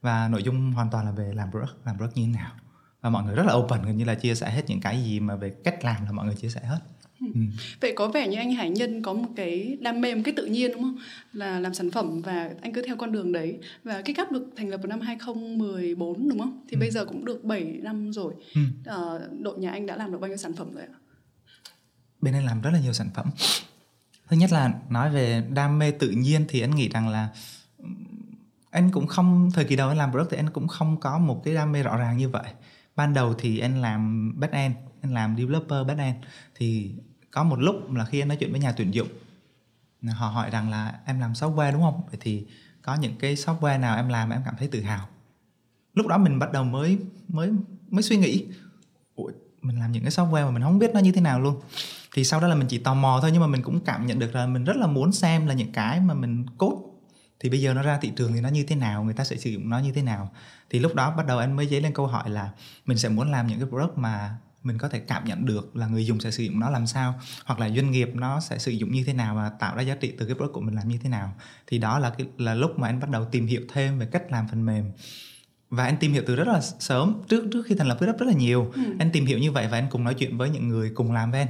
và 0.03 0.29
nội 0.29 0.43
dung 0.43 0.73
hoàn 0.73 0.91
toàn 0.91 1.05
là 1.05 1.11
về 1.11 1.33
làm 1.35 1.51
product 1.51 1.73
làm 1.85 1.97
product 1.97 2.17
như 2.17 2.27
thế 2.27 2.33
nào 2.33 2.53
và 3.01 3.11
mọi 3.11 3.25
người 3.25 3.35
rất 3.35 3.47
là 3.47 3.55
open 3.55 3.83
gần 3.83 3.97
như 3.97 4.05
là 4.05 4.15
chia 4.15 4.35
sẻ 4.35 4.51
hết 4.51 4.63
những 4.67 4.81
cái 4.81 5.05
gì 5.05 5.21
mà 5.21 5.37
về 5.37 5.51
cách 5.65 5.85
làm 5.85 6.05
là 6.05 6.13
mọi 6.13 6.27
người 6.27 6.35
chia 6.35 6.49
sẻ 6.49 6.61
hết 6.61 6.79
ừ. 7.21 7.27
Ừ. 7.35 7.41
Vậy 7.81 7.93
có 7.97 8.09
vẻ 8.09 8.29
như 8.29 8.37
anh 8.37 8.53
Hải 8.53 8.71
Nhân 8.71 9.03
có 9.03 9.13
một 9.13 9.29
cái 9.37 9.79
đam 9.81 10.01
mê 10.01 10.15
một 10.15 10.23
cái 10.25 10.35
tự 10.37 10.47
nhiên 10.47 10.73
đúng 10.73 10.83
không? 10.83 10.97
Là 11.33 11.61
làm 11.61 11.75
sản 11.75 11.91
phẩm 11.91 12.23
và 12.23 12.51
anh 12.63 12.73
cứ 12.73 12.83
theo 12.87 12.97
con 12.97 13.13
đường 13.13 13.33
đấy. 13.33 13.59
Và 13.85 14.03
cái 14.03 14.15
cáp 14.15 14.33
được 14.33 14.47
thành 14.57 14.69
lập 14.69 14.77
vào 14.77 14.87
năm 14.87 15.01
2014 15.01 16.29
đúng 16.29 16.39
không? 16.39 16.65
Thì 16.69 16.75
ừ. 16.75 16.81
bây 16.81 16.91
giờ 16.91 17.05
cũng 17.05 17.25
được 17.25 17.45
7 17.45 17.65
năm 17.65 18.13
rồi. 18.13 18.35
Ừ. 18.55 18.61
À, 18.85 18.97
đội 19.41 19.59
nhà 19.59 19.71
anh 19.71 19.87
đã 19.87 19.97
làm 19.97 20.13
được 20.13 20.19
bao 20.19 20.29
nhiêu 20.29 20.37
sản 20.37 20.53
phẩm 20.53 20.75
rồi 20.75 20.83
ạ? 20.83 20.95
Bên 22.21 22.35
anh 22.35 22.45
làm 22.45 22.61
rất 22.61 22.71
là 22.71 22.81
nhiều 22.81 22.93
sản 22.93 23.09
phẩm 23.15 23.27
thứ 24.28 24.37
nhất 24.37 24.52
là 24.52 24.75
nói 24.88 25.11
về 25.11 25.44
đam 25.50 25.78
mê 25.78 25.90
tự 25.90 26.11
nhiên 26.11 26.44
thì 26.49 26.61
anh 26.61 26.70
nghĩ 26.70 26.88
rằng 26.88 27.08
là 27.08 27.28
anh 28.70 28.90
cũng 28.90 29.06
không 29.06 29.50
thời 29.55 29.64
kỳ 29.64 29.76
đầu 29.76 29.88
anh 29.88 29.99
làm 29.99 30.11
product 30.11 30.31
thì 30.31 30.37
anh 30.37 30.50
cũng 30.50 30.69
không 30.69 31.00
có 31.00 31.19
một 31.19 31.43
cái 31.44 31.55
đam 31.55 31.73
mê 31.73 31.82
rõ 31.82 31.96
ràng 31.96 32.17
như 32.17 32.28
vậy. 32.28 32.52
Ban 32.96 33.14
đầu 33.14 33.34
thì 33.38 33.58
anh 33.58 33.82
làm 33.82 34.32
back 34.40 34.52
end 34.52 34.76
anh 35.02 35.14
làm 35.14 35.37
developer 35.37 35.87
back 35.87 35.99
end. 35.99 36.17
Thì 36.55 36.94
có 37.31 37.44
một 37.44 37.56
lúc 37.56 37.93
là 37.93 38.05
khi 38.05 38.23
anh 38.23 38.28
nói 38.28 38.37
chuyện 38.37 38.50
với 38.50 38.61
nhà 38.61 38.73
tuyển 38.73 38.94
dụng 38.94 39.08
họ 40.12 40.28
hỏi 40.28 40.50
rằng 40.50 40.70
là 40.70 41.00
em 41.05 41.20
làm 41.20 41.32
software 41.32 41.73
đúng 41.73 41.82
không? 41.82 42.00
Vậy 42.11 42.19
thì 42.20 42.46
có 42.82 42.94
những 42.94 43.17
cái 43.19 43.34
software 43.34 43.81
nào 43.81 43.96
em 43.96 44.08
làm 44.08 44.31
em 44.31 44.43
cảm 44.44 44.55
thấy 44.58 44.69
tự 44.69 44.82
hào? 44.82 45.08
Lúc 45.94 46.06
đó 46.06 46.19
mình 46.19 46.38
bắt 46.38 46.52
đầu 46.52 46.64
mới 46.64 46.99
mới 47.28 47.50
mới 47.88 48.02
suy 48.02 48.17
nghĩ 48.17 48.46
Ủa, 49.17 49.31
mình 49.62 49.78
làm 49.78 49.93
những 49.93 50.02
cái 50.02 50.11
software 50.11 50.44
mà 50.44 50.50
mình 50.50 50.62
không 50.62 50.78
biết 50.78 50.90
nó 50.94 51.00
như 51.00 51.12
thế 51.12 51.20
nào 51.20 51.40
luôn 51.40 51.61
thì 52.17 52.25
sau 52.25 52.41
đó 52.41 52.49
là 52.49 52.55
mình 52.55 52.69
chỉ 52.69 52.79
tò 52.79 52.95
mò 52.95 53.19
thôi 53.23 53.31
nhưng 53.33 53.41
mà 53.41 53.47
mình 53.47 53.63
cũng 53.63 53.81
cảm 53.81 54.07
nhận 54.07 54.19
được 54.19 54.35
là 54.35 54.47
mình 54.47 54.65
rất 54.65 54.77
là 54.77 54.87
muốn 54.87 55.13
xem 55.13 55.47
là 55.47 55.55
những 55.55 55.73
cái 55.73 56.01
mà 56.01 56.15
mình 56.15 56.47
cốt. 56.59 56.83
Thì 57.41 57.51
bây 57.51 57.61
giờ 57.61 57.75
nó 57.75 57.83
ra 57.83 57.99
thị 57.99 58.13
trường 58.17 58.33
thì 58.33 58.41
nó 58.41 58.49
như 58.49 58.65
thế 58.65 58.77
nào 58.77 59.05
người 59.05 59.15
ta 59.15 59.25
sẽ 59.25 59.37
sử 59.37 59.51
dụng 59.51 59.71
nó 59.71 59.79
như 59.79 59.93
thế 59.93 60.03
nào. 60.03 60.33
Thì 60.71 60.79
lúc 60.79 60.95
đó 60.95 61.15
bắt 61.17 61.27
đầu 61.27 61.39
anh 61.39 61.57
mới 61.57 61.67
dấy 61.67 61.81
lên 61.81 61.93
câu 61.93 62.07
hỏi 62.07 62.31
là 62.31 62.51
mình 62.87 62.99
sẽ 62.99 63.09
muốn 63.09 63.31
làm 63.31 63.47
những 63.47 63.59
cái 63.59 63.69
product 63.69 63.99
mà 63.99 64.37
mình 64.63 64.79
có 64.79 64.89
thể 64.89 64.99
cảm 64.99 65.25
nhận 65.25 65.47
được 65.47 65.77
là 65.77 65.87
người 65.87 66.07
dùng 66.07 66.21
sẽ 66.21 66.31
sử 66.31 66.43
dụng 66.43 66.61
nó 66.61 66.71
làm 66.71 66.87
sao 66.87 67.15
hoặc 67.45 67.61
là 67.61 67.69
doanh 67.69 67.91
nghiệp 67.91 68.11
nó 68.15 68.41
sẽ 68.41 68.59
sử 68.59 68.73
dụng 68.73 68.93
như 68.93 69.05
thế 69.05 69.12
nào 69.12 69.35
và 69.35 69.49
tạo 69.49 69.77
ra 69.77 69.83
giá 69.83 69.95
trị 69.95 70.12
từ 70.19 70.27
cái 70.27 70.35
product 70.35 70.53
của 70.53 70.61
mình 70.61 70.75
làm 70.75 70.89
như 70.89 70.99
thế 71.03 71.09
nào. 71.09 71.35
Thì 71.67 71.79
đó 71.79 71.99
là 71.99 72.11
cái 72.11 72.27
là 72.39 72.55
lúc 72.55 72.79
mà 72.79 72.89
anh 72.89 73.01
bắt 73.01 73.11
đầu 73.11 73.25
tìm 73.25 73.47
hiểu 73.47 73.61
thêm 73.73 73.99
về 73.99 74.07
cách 74.07 74.23
làm 74.31 74.49
phần 74.49 74.67
mềm. 74.67 74.85
Và 75.71 75.85
anh 75.85 75.97
tìm 75.97 76.12
hiểu 76.12 76.23
từ 76.27 76.37
rất 76.37 76.49
là 76.49 76.61
sớm 76.61 77.23
trước 77.29 77.45
trước 77.53 77.62
khi 77.67 77.75
thành 77.75 77.89
lập 77.89 77.99
GitHub 78.01 78.19
rất 78.19 78.27
là 78.27 78.33
nhiều. 78.33 78.73
Ừ. 78.75 78.83
anh 78.99 79.11
tìm 79.11 79.27
hiểu 79.27 79.39
như 79.39 79.53
vậy 79.53 79.69
và 79.71 79.79
anh 79.79 79.87
cùng 79.91 80.05
nói 80.05 80.15
chuyện 80.15 80.39
với 80.39 80.51
những 80.51 80.69
người 80.69 80.91
cùng 80.95 81.12
làm 81.12 81.31
với 81.31 81.41
anh 81.41 81.49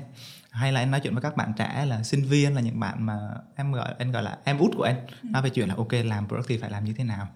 hay 0.57 0.73
là 0.73 0.81
anh 0.81 0.91
nói 0.91 1.01
chuyện 1.01 1.15
với 1.15 1.23
các 1.23 1.37
bạn 1.37 1.53
trẻ 1.59 1.85
là 1.89 2.03
sinh 2.03 2.25
viên 2.25 2.55
là 2.55 2.61
những 2.61 2.81
bạn 2.81 3.07
mà 3.07 3.19
em 3.57 3.73
gọi 3.73 3.95
anh 3.99 4.13
gọi 4.13 4.23
là 4.23 4.39
em 4.45 4.59
út 4.59 4.71
của 4.77 4.83
anh 4.83 4.97
ừ. 5.23 5.29
nói 5.31 5.43
về 5.43 5.51
chuyện 5.51 5.69
là 5.69 5.75
ok 5.75 5.93
làm 5.93 6.29
product 6.29 6.49
thì 6.49 6.59
phải 6.59 6.71
làm 6.71 6.85
như 6.85 6.93
thế 6.93 7.05
nào? 7.05 7.29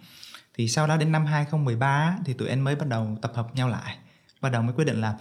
Thì 0.55 0.69
sau 0.69 0.87
đó 0.87 0.97
đến 0.97 1.13
năm 1.13 1.27
2013 1.27 2.19
thì 2.25 2.33
tụi 2.33 2.49
anh 2.49 2.61
mới 2.61 2.77
bắt 2.77 2.89
đầu 2.89 3.19
tập 3.23 3.33
hợp 3.35 3.55
nhau 3.55 3.69
lại 3.69 3.97
bắt 4.41 4.53
đầu 4.53 4.63
mới 4.63 4.73
quyết 4.73 4.85
định 4.85 5.01
là 5.01 5.15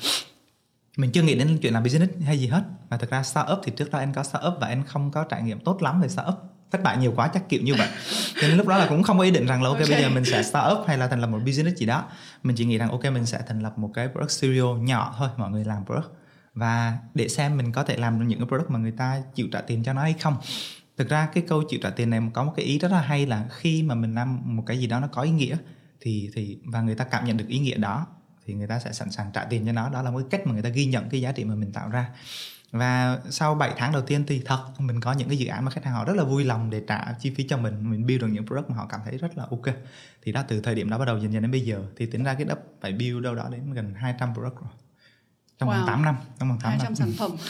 mình 0.97 1.11
chưa 1.11 1.21
nghĩ 1.21 1.35
đến 1.35 1.57
chuyện 1.61 1.73
làm 1.73 1.83
business 1.83 2.13
hay 2.25 2.39
gì 2.39 2.47
hết. 2.47 2.63
Và 2.89 2.97
thực 2.97 3.09
ra 3.09 3.23
startup 3.23 3.59
thì 3.63 3.71
trước 3.75 3.91
đó 3.91 3.99
anh 3.99 4.13
có 4.13 4.23
startup 4.23 4.53
và 4.59 4.67
anh 4.67 4.83
không 4.83 5.11
có 5.11 5.23
trải 5.23 5.41
nghiệm 5.41 5.59
tốt 5.59 5.81
lắm 5.81 6.01
về 6.01 6.07
startup 6.07 6.35
thất 6.71 6.83
bại 6.83 6.97
nhiều 6.97 7.13
quá 7.15 7.27
chắc 7.33 7.49
kiểu 7.49 7.61
như 7.61 7.75
vậy. 7.75 7.87
Cho 8.41 8.41
nên 8.47 8.57
lúc 8.57 8.67
đó 8.67 8.77
là 8.77 8.85
cũng 8.89 9.03
không 9.03 9.17
có 9.17 9.23
ý 9.23 9.31
định 9.31 9.45
rằng 9.45 9.63
là 9.63 9.69
ok, 9.69 9.79
okay. 9.79 9.91
bây 9.91 10.01
giờ 10.01 10.09
mình 10.09 10.25
sẽ 10.25 10.43
start 10.43 10.73
up 10.73 10.87
hay 10.87 10.97
là 10.97 11.07
thành 11.07 11.21
lập 11.21 11.27
một 11.27 11.39
business 11.45 11.77
gì 11.77 11.85
đó. 11.85 12.05
Mình 12.43 12.55
chỉ 12.55 12.65
nghĩ 12.65 12.77
rằng 12.77 12.91
ok 12.91 13.03
mình 13.03 13.25
sẽ 13.25 13.39
thành 13.47 13.59
lập 13.59 13.77
một 13.77 13.91
cái 13.93 14.07
product 14.07 14.31
studio 14.31 14.63
nhỏ 14.63 15.15
thôi 15.17 15.29
mọi 15.37 15.51
người 15.51 15.65
làm 15.65 15.85
product 15.85 16.18
và 16.59 16.97
để 17.13 17.27
xem 17.27 17.57
mình 17.57 17.71
có 17.71 17.83
thể 17.83 17.97
làm 17.97 18.19
được 18.19 18.25
những 18.25 18.39
cái 18.39 18.47
product 18.47 18.69
mà 18.69 18.79
người 18.79 18.91
ta 18.91 19.21
chịu 19.35 19.47
trả 19.51 19.61
tiền 19.61 19.83
cho 19.83 19.93
nó 19.93 20.01
hay 20.01 20.13
không. 20.13 20.37
Thực 20.97 21.09
ra 21.09 21.29
cái 21.33 21.43
câu 21.47 21.63
chịu 21.69 21.79
trả 21.83 21.89
tiền 21.89 22.09
này 22.09 22.21
có 22.33 22.43
một 22.43 22.53
cái 22.55 22.65
ý 22.65 22.79
rất 22.79 22.91
là 22.91 23.01
hay 23.01 23.25
là 23.25 23.47
khi 23.51 23.83
mà 23.83 23.95
mình 23.95 24.15
làm 24.15 24.55
một 24.55 24.63
cái 24.65 24.79
gì 24.79 24.87
đó 24.87 24.99
nó 24.99 25.07
có 25.07 25.21
ý 25.21 25.31
nghĩa, 25.31 25.57
thì 26.01 26.29
thì, 26.33 26.57
và 26.65 26.81
người 26.81 26.95
ta 26.95 27.05
cảm 27.05 27.25
nhận 27.25 27.37
được 27.37 27.47
ý 27.47 27.59
nghĩa 27.59 27.77
đó, 27.77 28.07
thì 28.45 28.53
người 28.53 28.67
ta 28.67 28.79
sẽ 28.79 28.91
sẵn 28.91 29.11
sàng 29.11 29.31
trả 29.33 29.43
tiền 29.43 29.65
cho 29.65 29.71
nó. 29.71 29.89
Đó 29.89 30.01
là 30.01 30.11
một 30.11 30.17
cái 30.17 30.27
cách 30.31 30.47
mà 30.47 30.53
người 30.53 30.61
ta 30.61 30.69
ghi 30.69 30.85
nhận 30.85 31.09
cái 31.09 31.21
giá 31.21 31.31
trị 31.31 31.43
mà 31.43 31.55
mình 31.55 31.71
tạo 31.71 31.89
ra. 31.89 32.09
Và 32.71 33.19
sau 33.29 33.55
7 33.55 33.71
tháng 33.77 33.91
đầu 33.91 34.01
tiên 34.01 34.23
thì 34.27 34.41
thật, 34.45 34.65
mình 34.79 35.01
có 35.01 35.13
những 35.13 35.27
cái 35.27 35.37
dự 35.37 35.47
án 35.47 35.65
mà 35.65 35.71
khách 35.71 35.85
hàng 35.85 35.93
họ 35.93 36.05
rất 36.05 36.15
là 36.15 36.23
vui 36.23 36.43
lòng 36.43 36.69
để 36.69 36.83
trả 36.87 37.13
chi 37.19 37.33
phí 37.35 37.43
cho 37.43 37.57
mình 37.57 37.91
mình 37.91 38.05
build 38.05 38.21
được 38.21 38.27
những 38.27 38.45
product 38.47 38.69
mà 38.69 38.75
họ 38.75 38.85
cảm 38.89 38.99
thấy 39.05 39.17
rất 39.17 39.37
là 39.37 39.45
ok. 39.51 39.75
Thì 40.23 40.31
đó, 40.31 40.43
từ 40.47 40.61
thời 40.61 40.75
điểm 40.75 40.89
đó 40.89 40.97
bắt 40.97 41.05
đầu 41.05 41.17
dần 41.17 41.33
dần 41.33 41.41
đến 41.41 41.51
bây 41.51 41.61
giờ, 41.61 41.83
thì 41.97 42.05
tính 42.05 42.23
ra 42.23 42.33
cái 42.33 42.45
đất 42.45 42.59
phải 42.81 42.91
build 42.91 43.23
đâu 43.23 43.35
đó 43.35 43.49
đến 43.51 43.73
gần 43.73 43.93
200 43.93 44.33
product 44.33 44.55
rồi 44.55 44.69
trong 45.59 45.69
wow. 45.69 45.77
vòng 45.77 45.87
8 45.87 46.01
năm 46.05 46.15
trong 46.39 46.49
vòng 46.49 46.59
8 46.61 46.69
200 46.71 46.85
năm. 46.85 46.95
sản 46.95 47.11
phẩm. 47.17 47.31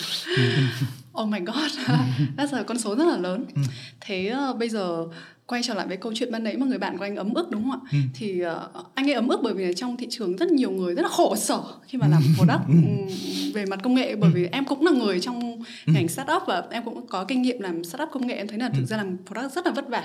Oh 1.21 1.27
my 1.27 1.39
god. 1.39 1.77
Đó 2.35 2.45
là 2.51 2.63
con 2.63 2.79
số 2.79 2.95
rất 2.95 3.05
là 3.05 3.17
lớn. 3.17 3.45
Ừ. 3.55 3.61
thế 4.01 4.35
uh, 4.49 4.57
bây 4.57 4.69
giờ 4.69 5.05
quay 5.45 5.61
trở 5.63 5.73
lại 5.73 5.87
với 5.87 5.97
câu 5.97 6.11
chuyện 6.15 6.31
ban 6.31 6.43
nãy 6.43 6.57
mà 6.57 6.65
người 6.65 6.77
bạn 6.77 6.97
của 6.97 7.03
anh 7.03 7.15
ấm 7.15 7.33
ức 7.33 7.51
đúng 7.51 7.63
không 7.63 7.71
ạ? 7.71 7.79
Ừ. 7.91 7.97
thì 8.13 8.45
uh, 8.45 8.85
anh 8.95 9.09
ấy 9.09 9.13
ấm 9.13 9.27
ức 9.27 9.39
bởi 9.43 9.53
vì 9.53 9.73
trong 9.75 9.97
thị 9.97 10.07
trường 10.09 10.35
rất 10.35 10.51
nhiều 10.51 10.71
người 10.71 10.95
rất 10.95 11.01
là 11.01 11.09
khổ 11.09 11.35
sở 11.35 11.61
khi 11.87 11.97
mà 11.97 12.07
làm 12.07 12.21
product 12.37 12.67
ừ. 12.67 12.73
về 13.53 13.65
mặt 13.65 13.79
công 13.83 13.95
nghệ. 13.95 14.15
Bởi 14.15 14.31
vì 14.31 14.47
em 14.51 14.65
cũng 14.65 14.85
là 14.85 14.91
người 14.91 15.19
trong 15.19 15.63
ngành 15.85 16.07
startup 16.07 16.43
và 16.47 16.63
em 16.71 16.83
cũng 16.85 17.07
có 17.07 17.23
kinh 17.23 17.41
nghiệm 17.41 17.59
làm 17.59 17.83
startup 17.83 18.09
công 18.11 18.27
nghệ. 18.27 18.35
Em 18.35 18.47
thấy 18.47 18.59
là 18.59 18.69
thực 18.69 18.85
ra 18.85 18.97
làm 18.97 19.17
product 19.25 19.53
rất 19.53 19.65
là 19.65 19.71
vất 19.71 19.85
vả. 19.89 20.03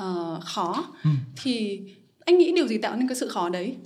Uh, 0.00 0.44
khó. 0.44 0.84
Thì 1.42 1.80
anh 2.24 2.38
nghĩ 2.38 2.52
điều 2.56 2.66
gì 2.66 2.78
tạo 2.78 2.96
nên 2.96 3.08
cái 3.08 3.16
sự 3.16 3.28
khó 3.28 3.48
đấy 3.48 3.76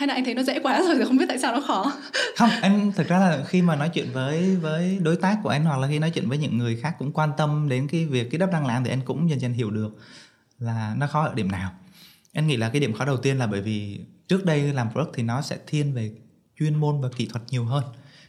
hay 0.00 0.06
là 0.06 0.14
anh 0.14 0.24
thấy 0.24 0.34
nó 0.34 0.42
dễ 0.42 0.60
quá 0.60 0.82
rồi 0.88 1.06
không 1.06 1.16
biết 1.16 1.24
tại 1.28 1.38
sao 1.38 1.52
nó 1.52 1.60
khó? 1.60 1.92
Không 2.36 2.50
anh 2.62 2.92
thực 2.92 3.08
ra 3.08 3.18
là 3.18 3.44
khi 3.48 3.62
mà 3.62 3.76
nói 3.76 3.88
chuyện 3.94 4.12
với 4.12 4.56
với 4.56 4.98
đối 5.02 5.16
tác 5.16 5.38
của 5.42 5.48
anh 5.48 5.64
hoặc 5.64 5.78
là 5.78 5.88
khi 5.88 5.98
nói 5.98 6.10
chuyện 6.10 6.28
với 6.28 6.38
những 6.38 6.58
người 6.58 6.76
khác 6.76 6.94
cũng 6.98 7.12
quan 7.12 7.30
tâm 7.36 7.68
đến 7.68 7.88
cái 7.88 8.06
việc, 8.06 8.30
cái 8.30 8.38
đất 8.38 8.50
đang 8.52 8.66
làm 8.66 8.84
thì 8.84 8.90
anh 8.90 9.00
cũng 9.04 9.30
dần 9.30 9.40
dần 9.40 9.52
hiểu 9.52 9.70
được 9.70 9.98
là 10.58 10.94
nó 10.98 11.06
khó 11.06 11.24
ở 11.24 11.34
điểm 11.34 11.50
nào. 11.50 11.72
Anh 12.32 12.46
nghĩ 12.46 12.56
là 12.56 12.68
cái 12.68 12.80
điểm 12.80 12.92
khó 12.92 13.04
đầu 13.04 13.16
tiên 13.16 13.38
là 13.38 13.46
bởi 13.46 13.60
vì 13.60 14.00
trước 14.28 14.44
đây 14.44 14.72
làm 14.72 14.92
product 14.92 15.10
thì 15.14 15.22
nó 15.22 15.42
sẽ 15.42 15.58
thiên 15.66 15.94
về 15.94 16.10
chuyên 16.58 16.74
môn 16.74 17.00
và 17.00 17.08
kỹ 17.16 17.26
thuật 17.26 17.44
nhiều 17.50 17.64
hơn. 17.64 17.84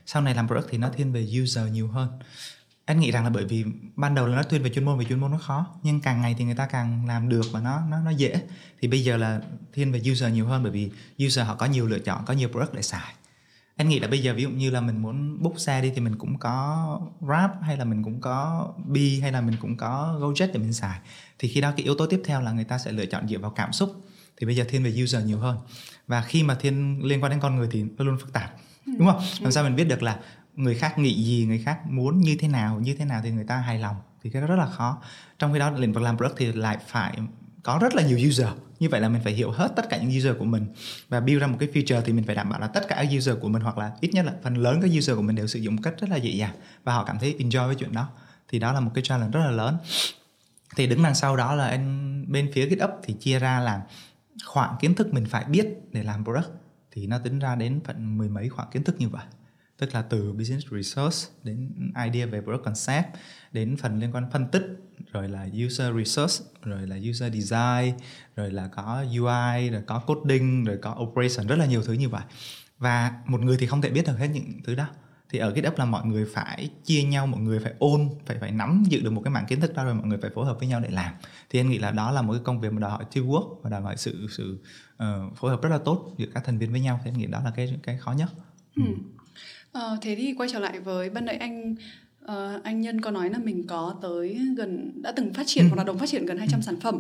Sau 0.06 0.22
này 0.22 0.36
làm 0.36 0.48
product 0.48 0.68
thì 0.70 0.78
nó 0.78 0.90
thiên 0.90 1.14
về 1.14 1.28
user 1.44 1.72
nhiều 1.72 1.88
hơn 1.88 2.10
anh 2.92 3.00
nghĩ 3.00 3.12
rằng 3.12 3.24
là 3.24 3.30
bởi 3.30 3.46
vì 3.46 3.66
ban 3.96 4.16
đầu 4.16 4.28
là 4.28 4.36
nó 4.36 4.44
thiên 4.44 4.64
về 4.64 4.70
chuyên 4.70 4.86
môn 4.86 5.00
về 5.00 5.06
chuyên 5.06 5.20
môn 5.20 5.32
nó 5.32 5.38
khó 5.38 5.66
nhưng 5.84 6.02
càng 6.02 6.22
ngày 6.22 6.36
thì 6.38 6.46
người 6.46 6.56
ta 6.56 6.66
càng 6.66 7.06
làm 7.08 7.30
được 7.30 7.46
và 7.52 7.60
nó 7.60 7.82
nó 7.90 8.02
nó 8.02 8.12
dễ. 8.12 8.42
Thì 8.82 8.88
bây 8.88 9.04
giờ 9.04 9.18
là 9.18 9.42
thiên 9.74 9.92
về 9.92 10.02
user 10.12 10.34
nhiều 10.34 10.48
hơn 10.48 10.64
bởi 10.64 10.72
vì 10.72 10.92
user 11.26 11.48
họ 11.48 11.56
có 11.56 11.66
nhiều 11.66 11.88
lựa 11.88 12.00
chọn 12.00 12.26
có 12.26 12.34
nhiều 12.34 12.50
product 12.50 12.74
để 12.74 12.82
xài. 12.82 13.14
Anh 13.76 13.90
nghĩ 13.90 14.00
là 14.00 14.08
bây 14.08 14.20
giờ 14.20 14.34
ví 14.34 14.44
dụ 14.44 14.50
như 14.50 14.70
là 14.70 14.82
mình 14.82 15.02
muốn 15.02 15.44
book 15.44 15.60
xe 15.60 15.82
đi 15.82 15.92
thì 15.96 16.02
mình 16.02 16.16
cũng 16.16 16.40
có 16.40 17.00
Grab 17.22 17.52
hay 17.62 17.78
là 17.78 17.86
mình 17.86 18.04
cũng 18.04 18.22
có 18.22 18.68
Bi 18.86 19.20
hay 19.20 19.32
là 19.32 19.42
mình 19.42 19.56
cũng 19.62 19.78
có 19.78 20.18
Gojek 20.20 20.48
để 20.54 20.60
mình 20.60 20.74
xài. 20.74 21.00
Thì 21.40 21.48
khi 21.48 21.62
đó 21.62 21.74
cái 21.78 21.84
yếu 21.84 21.96
tố 21.96 22.06
tiếp 22.06 22.22
theo 22.26 22.42
là 22.42 22.52
người 22.52 22.64
ta 22.64 22.78
sẽ 22.78 22.92
lựa 22.92 23.06
chọn 23.06 23.28
dựa 23.28 23.38
vào 23.38 23.52
cảm 23.52 23.74
xúc. 23.74 24.06
Thì 24.38 24.46
bây 24.46 24.56
giờ 24.56 24.66
thiên 24.70 24.84
về 24.84 25.04
user 25.04 25.26
nhiều 25.26 25.40
hơn. 25.40 25.58
Và 26.08 26.22
khi 26.22 26.44
mà 26.44 26.56
thiên 26.56 27.04
liên 27.04 27.24
quan 27.24 27.30
đến 27.30 27.40
con 27.40 27.56
người 27.56 27.68
thì 27.72 27.84
nó 27.98 28.06
luôn 28.06 28.18
phức 28.20 28.34
tạp. 28.34 28.54
Đúng 28.86 29.08
không? 29.08 29.22
Làm 29.40 29.52
sao 29.52 29.64
mình 29.64 29.76
biết 29.76 29.88
được 29.88 30.04
là 30.04 30.20
người 30.56 30.76
khác 30.76 31.00
nghĩ 31.00 31.24
gì, 31.24 31.46
người 31.46 31.60
khác 31.60 31.80
muốn 31.90 32.22
như 32.22 32.38
thế 32.40 32.48
nào, 32.48 32.80
như 32.80 32.96
thế 32.96 33.06
nào 33.06 33.22
thì 33.24 33.32
người 33.32 33.44
ta 33.44 33.58
hài 33.58 33.80
lòng, 33.80 33.96
thì 34.24 34.30
cái 34.30 34.42
đó 34.42 34.48
rất 34.48 34.56
là 34.56 34.66
khó. 34.66 35.02
Trong 35.40 35.54
khi 35.54 35.60
đó, 35.60 35.70
lĩnh 35.70 35.94
vực 35.94 36.04
làm 36.04 36.18
product 36.18 36.38
thì 36.38 36.52
lại 36.52 36.78
phải 36.88 37.18
có 37.64 37.80
rất 37.82 37.96
là 37.96 38.04
nhiều 38.04 38.30
user. 38.30 38.48
Như 38.80 38.90
vậy 38.90 39.02
là 39.02 39.10
mình 39.10 39.22
phải 39.24 39.34
hiểu 39.34 39.52
hết 39.52 39.74
tất 39.76 39.90
cả 39.90 39.98
những 39.98 40.18
user 40.18 40.38
của 40.40 40.46
mình 40.46 40.66
và 41.10 41.20
build 41.20 41.42
ra 41.42 41.48
một 41.48 41.58
cái 41.60 41.70
feature 41.74 42.02
thì 42.02 42.14
mình 42.14 42.26
phải 42.26 42.36
đảm 42.36 42.50
bảo 42.50 42.60
là 42.60 42.68
tất 42.68 42.88
cả 42.88 43.06
user 43.18 43.36
của 43.42 43.50
mình 43.50 43.62
hoặc 43.62 43.78
là 43.78 43.92
ít 44.00 44.14
nhất 44.14 44.26
là 44.26 44.34
phần 44.44 44.58
lớn 44.58 44.80
các 44.82 44.92
user 44.98 45.16
của 45.16 45.22
mình 45.22 45.36
đều 45.36 45.48
sử 45.48 45.60
dụng 45.60 45.82
cách 45.82 45.94
rất 46.00 46.10
là 46.10 46.16
dễ 46.16 46.32
dàng 46.32 46.56
và 46.84 46.94
họ 46.94 47.04
cảm 47.04 47.20
thấy 47.20 47.36
enjoy 47.40 47.66
với 47.66 47.76
chuyện 47.76 47.94
đó. 47.94 48.10
Thì 48.48 48.60
đó 48.60 48.74
là 48.74 48.80
một 48.80 48.92
cái 48.94 49.04
challenge 49.04 49.32
rất 49.32 49.40
là 49.40 49.52
lớn. 49.52 49.78
Thì 50.76 50.88
đứng 50.88 51.04
đằng 51.04 51.16
sau 51.16 51.36
đó 51.36 51.56
là 51.56 51.68
anh 51.68 52.26
bên 52.28 52.52
phía 52.54 52.70
GitHub 52.70 52.90
thì 53.04 53.14
chia 53.14 53.40
ra 53.40 53.60
là 53.60 53.82
khoảng 54.46 54.76
kiến 54.80 54.96
thức 54.96 55.14
mình 55.14 55.26
phải 55.26 55.46
biết 55.46 55.68
để 55.92 56.04
làm 56.04 56.24
product. 56.24 56.48
Thì 56.92 57.08
nó 57.08 57.20
tính 57.20 57.40
ra 57.40 57.56
đến 57.56 57.80
phần 57.86 58.18
mười 58.18 58.30
mấy 58.30 58.50
khoảng 58.50 58.70
kiến 58.72 58.84
thức 58.84 58.96
như 59.00 59.10
vậy 59.10 59.26
tức 59.82 59.94
là 59.94 60.02
từ 60.02 60.34
business 60.34 60.68
research 60.72 61.14
đến 61.44 61.70
idea 62.06 62.26
về 62.26 62.42
product 62.42 62.64
concept 62.64 63.06
đến 63.52 63.78
phần 63.78 64.00
liên 64.00 64.12
quan 64.12 64.32
phân 64.32 64.48
tích 64.48 64.64
rồi 65.12 65.30
là 65.30 65.48
user 65.66 65.96
research 65.98 66.32
rồi 66.62 66.88
là 66.88 66.98
user 67.10 67.34
design 67.34 67.98
rồi 68.36 68.52
là 68.52 68.68
có 68.68 69.06
UI 69.10 69.70
rồi 69.70 69.82
có 69.88 70.00
coding 70.00 70.64
rồi 70.64 70.78
có 70.82 70.96
operation 71.00 71.48
rất 71.48 71.56
là 71.56 71.66
nhiều 71.66 71.84
thứ 71.84 71.94
như 71.94 72.10
vậy. 72.10 72.22
Và 72.80 73.12
một 73.26 73.42
người 73.42 73.58
thì 73.60 73.68
không 73.68 73.82
thể 73.82 73.90
biết 73.90 74.08
được 74.08 74.18
hết 74.18 74.28
những 74.28 74.60
thứ 74.64 74.76
đó. 74.76 74.88
Thì 75.30 75.40
ở 75.40 75.54
GitHub 75.54 75.78
là 75.78 75.86
mọi 75.86 76.06
người 76.06 76.26
phải 76.34 76.70
chia 76.84 77.04
nhau 77.04 77.28
mọi 77.28 77.42
người 77.42 77.60
phải 77.60 77.74
ôn 77.80 78.10
phải 78.26 78.38
phải 78.40 78.52
nắm 78.52 78.84
giữ 78.88 79.02
được 79.02 79.12
một 79.12 79.22
cái 79.24 79.32
mảng 79.32 79.46
kiến 79.46 79.62
thức 79.62 79.74
đó 79.76 79.84
rồi 79.84 79.94
mọi 79.94 80.08
người 80.08 80.18
phải 80.22 80.32
phối 80.36 80.46
hợp 80.46 80.60
với 80.60 80.68
nhau 80.68 80.80
để 80.80 80.90
làm. 80.90 81.14
Thì 81.50 81.60
anh 81.60 81.70
nghĩ 81.70 81.78
là 81.78 81.92
đó 81.92 82.12
là 82.12 82.22
một 82.22 82.34
cái 82.34 82.42
công 82.44 82.62
việc 82.62 82.74
mà 82.74 82.80
đòi 82.80 82.92
hỏi 82.92 83.06
teamwork 83.12 83.62
và 83.62 83.70
đòi 83.70 83.82
hỏi 83.82 83.98
sự 83.98 84.28
sự 84.30 84.60
uh, 85.04 85.38
phối 85.38 85.52
hợp 85.52 85.62
rất 85.62 85.70
là 85.70 85.78
tốt 85.78 86.14
giữa 86.18 86.28
các 86.34 86.44
thành 86.46 86.58
viên 86.58 86.72
với 86.72 86.82
nhau. 86.82 87.00
Thì 87.04 87.12
anh 87.12 87.18
nghĩ 87.18 87.26
đó 87.26 87.42
là 87.44 87.52
cái 87.56 87.80
cái 87.84 87.98
khó 87.98 88.12
nhất. 88.12 88.30
Ừ. 88.76 88.84
Ờ, 89.72 89.98
thế 90.02 90.16
thì 90.16 90.34
quay 90.34 90.50
trở 90.54 90.60
lại 90.60 90.80
với 90.80 91.10
ban 91.10 91.26
nãy 91.26 91.38
anh 91.38 91.76
uh, 92.26 92.64
anh 92.64 92.82
Nhân 92.82 93.02
có 93.02 93.12
nói 93.12 93.30
là 93.30 93.38
mình 93.38 93.68
có 93.68 93.96
tới 94.02 94.40
gần 94.58 95.02
đã 95.02 95.12
từng 95.12 95.34
phát 95.34 95.44
triển 95.48 95.64
ừ. 95.64 95.68
hoặc 95.68 95.76
là 95.76 95.84
đồng 95.84 95.98
phát 95.98 96.10
triển 96.10 96.26
gần 96.26 96.38
200 96.38 96.60
ừ. 96.60 96.64
sản 96.64 96.80
phẩm 96.80 97.00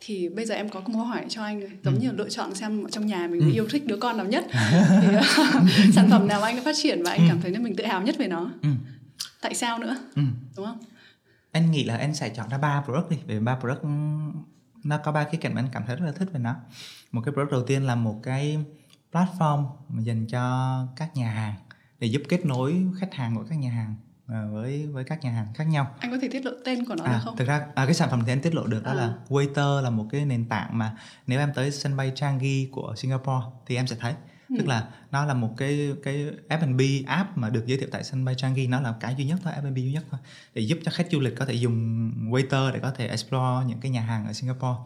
thì 0.00 0.28
bây 0.28 0.46
giờ 0.46 0.54
em 0.54 0.68
có 0.68 0.80
câu 0.80 0.96
hỏi 0.96 1.24
cho 1.28 1.42
anh 1.42 1.60
giống 1.82 1.94
ừ. 1.94 2.00
như 2.00 2.12
lựa 2.12 2.28
chọn 2.28 2.54
xem 2.54 2.86
trong 2.90 3.06
nhà 3.06 3.28
mình 3.30 3.40
ừ. 3.40 3.50
yêu 3.52 3.66
thích 3.70 3.86
đứa 3.86 3.96
con 3.96 4.16
nào 4.16 4.26
nhất 4.26 4.44
thì, 5.02 5.16
uh, 5.16 5.24
sản 5.94 6.10
phẩm 6.10 6.28
nào 6.28 6.42
anh 6.42 6.56
đã 6.56 6.62
phát 6.64 6.76
triển 6.82 7.02
và 7.02 7.10
anh 7.10 7.20
ừ. 7.20 7.24
cảm 7.28 7.40
thấy 7.40 7.50
là 7.50 7.58
mình 7.58 7.76
tự 7.76 7.84
hào 7.84 8.02
nhất 8.02 8.14
về 8.18 8.28
nó 8.28 8.50
ừ. 8.62 8.68
tại 9.40 9.54
sao 9.54 9.78
nữa 9.78 9.96
ừ. 10.14 10.22
đúng 10.56 10.66
không 10.66 10.78
anh 11.52 11.70
nghĩ 11.70 11.84
là 11.84 11.96
anh 11.96 12.14
sẽ 12.14 12.28
chọn 12.28 12.48
ra 12.50 12.58
ba 12.58 12.82
product 12.84 13.10
đi 13.10 13.16
vì 13.26 13.38
ba 13.38 13.56
product 13.60 13.84
nó 14.84 14.98
có 14.98 15.12
ba 15.12 15.24
cái 15.24 15.36
cạnh 15.36 15.54
mà 15.54 15.60
anh 15.60 15.68
cảm 15.72 15.82
thấy 15.86 15.96
rất 15.96 16.06
là 16.06 16.12
thích 16.12 16.28
về 16.32 16.40
nó 16.40 16.54
một 17.12 17.22
cái 17.24 17.32
product 17.32 17.52
đầu 17.52 17.62
tiên 17.62 17.82
là 17.82 17.94
một 17.94 18.20
cái 18.22 18.58
platform 19.12 19.66
dành 19.98 20.26
cho 20.26 20.86
các 20.96 21.16
nhà 21.16 21.30
hàng 21.30 21.54
để 22.04 22.08
giúp 22.08 22.22
kết 22.28 22.46
nối 22.46 22.86
khách 22.98 23.14
hàng 23.14 23.36
của 23.36 23.44
các 23.50 23.58
nhà 23.58 23.70
hàng 23.70 23.94
à, 24.26 24.46
với 24.52 24.86
với 24.86 25.04
các 25.04 25.22
nhà 25.22 25.30
hàng 25.30 25.54
khác 25.54 25.64
nhau. 25.64 25.94
Anh 25.98 26.10
có 26.10 26.18
thể 26.22 26.28
tiết 26.32 26.46
lộ 26.46 26.50
tên 26.64 26.84
của 26.84 26.94
nó 26.94 27.04
à, 27.04 27.12
được 27.12 27.18
không? 27.24 27.36
Thực 27.36 27.48
ra 27.48 27.66
à, 27.74 27.84
cái 27.84 27.94
sản 27.94 28.10
phẩm 28.10 28.22
thì 28.26 28.32
anh 28.32 28.40
tiết 28.40 28.54
lộ 28.54 28.66
được 28.66 28.84
đó 28.84 28.90
à. 28.90 28.94
là 28.94 29.14
Waiter 29.28 29.82
là 29.82 29.90
một 29.90 30.06
cái 30.10 30.24
nền 30.24 30.48
tảng 30.48 30.78
mà 30.78 30.96
nếu 31.26 31.38
em 31.38 31.52
tới 31.54 31.70
sân 31.70 31.96
bay 31.96 32.12
Changi 32.14 32.68
của 32.72 32.94
Singapore 32.96 33.46
thì 33.66 33.76
em 33.76 33.86
sẽ 33.86 33.96
thấy 34.00 34.14
ừ. 34.48 34.54
tức 34.58 34.66
là 34.66 34.88
nó 35.10 35.24
là 35.24 35.34
một 35.34 35.54
cái 35.56 35.92
cái 36.02 36.30
F&B 36.48 36.80
app 37.06 37.38
mà 37.38 37.50
được 37.50 37.66
giới 37.66 37.78
thiệu 37.78 37.88
tại 37.92 38.04
sân 38.04 38.24
bay 38.24 38.34
Changi 38.34 38.66
nó 38.68 38.80
là 38.80 38.94
cái 39.00 39.14
duy 39.18 39.24
nhất 39.24 39.38
thôi 39.44 39.52
F&B 39.62 39.76
duy 39.76 39.92
nhất 39.92 40.04
thôi 40.10 40.20
để 40.54 40.62
giúp 40.62 40.78
cho 40.84 40.92
khách 40.94 41.06
du 41.10 41.20
lịch 41.20 41.36
có 41.36 41.46
thể 41.46 41.54
dùng 41.54 42.10
Waiter 42.30 42.72
để 42.72 42.78
có 42.78 42.90
thể 42.90 43.06
explore 43.06 43.66
những 43.66 43.80
cái 43.80 43.90
nhà 43.90 44.00
hàng 44.00 44.26
ở 44.26 44.32
Singapore 44.32 44.78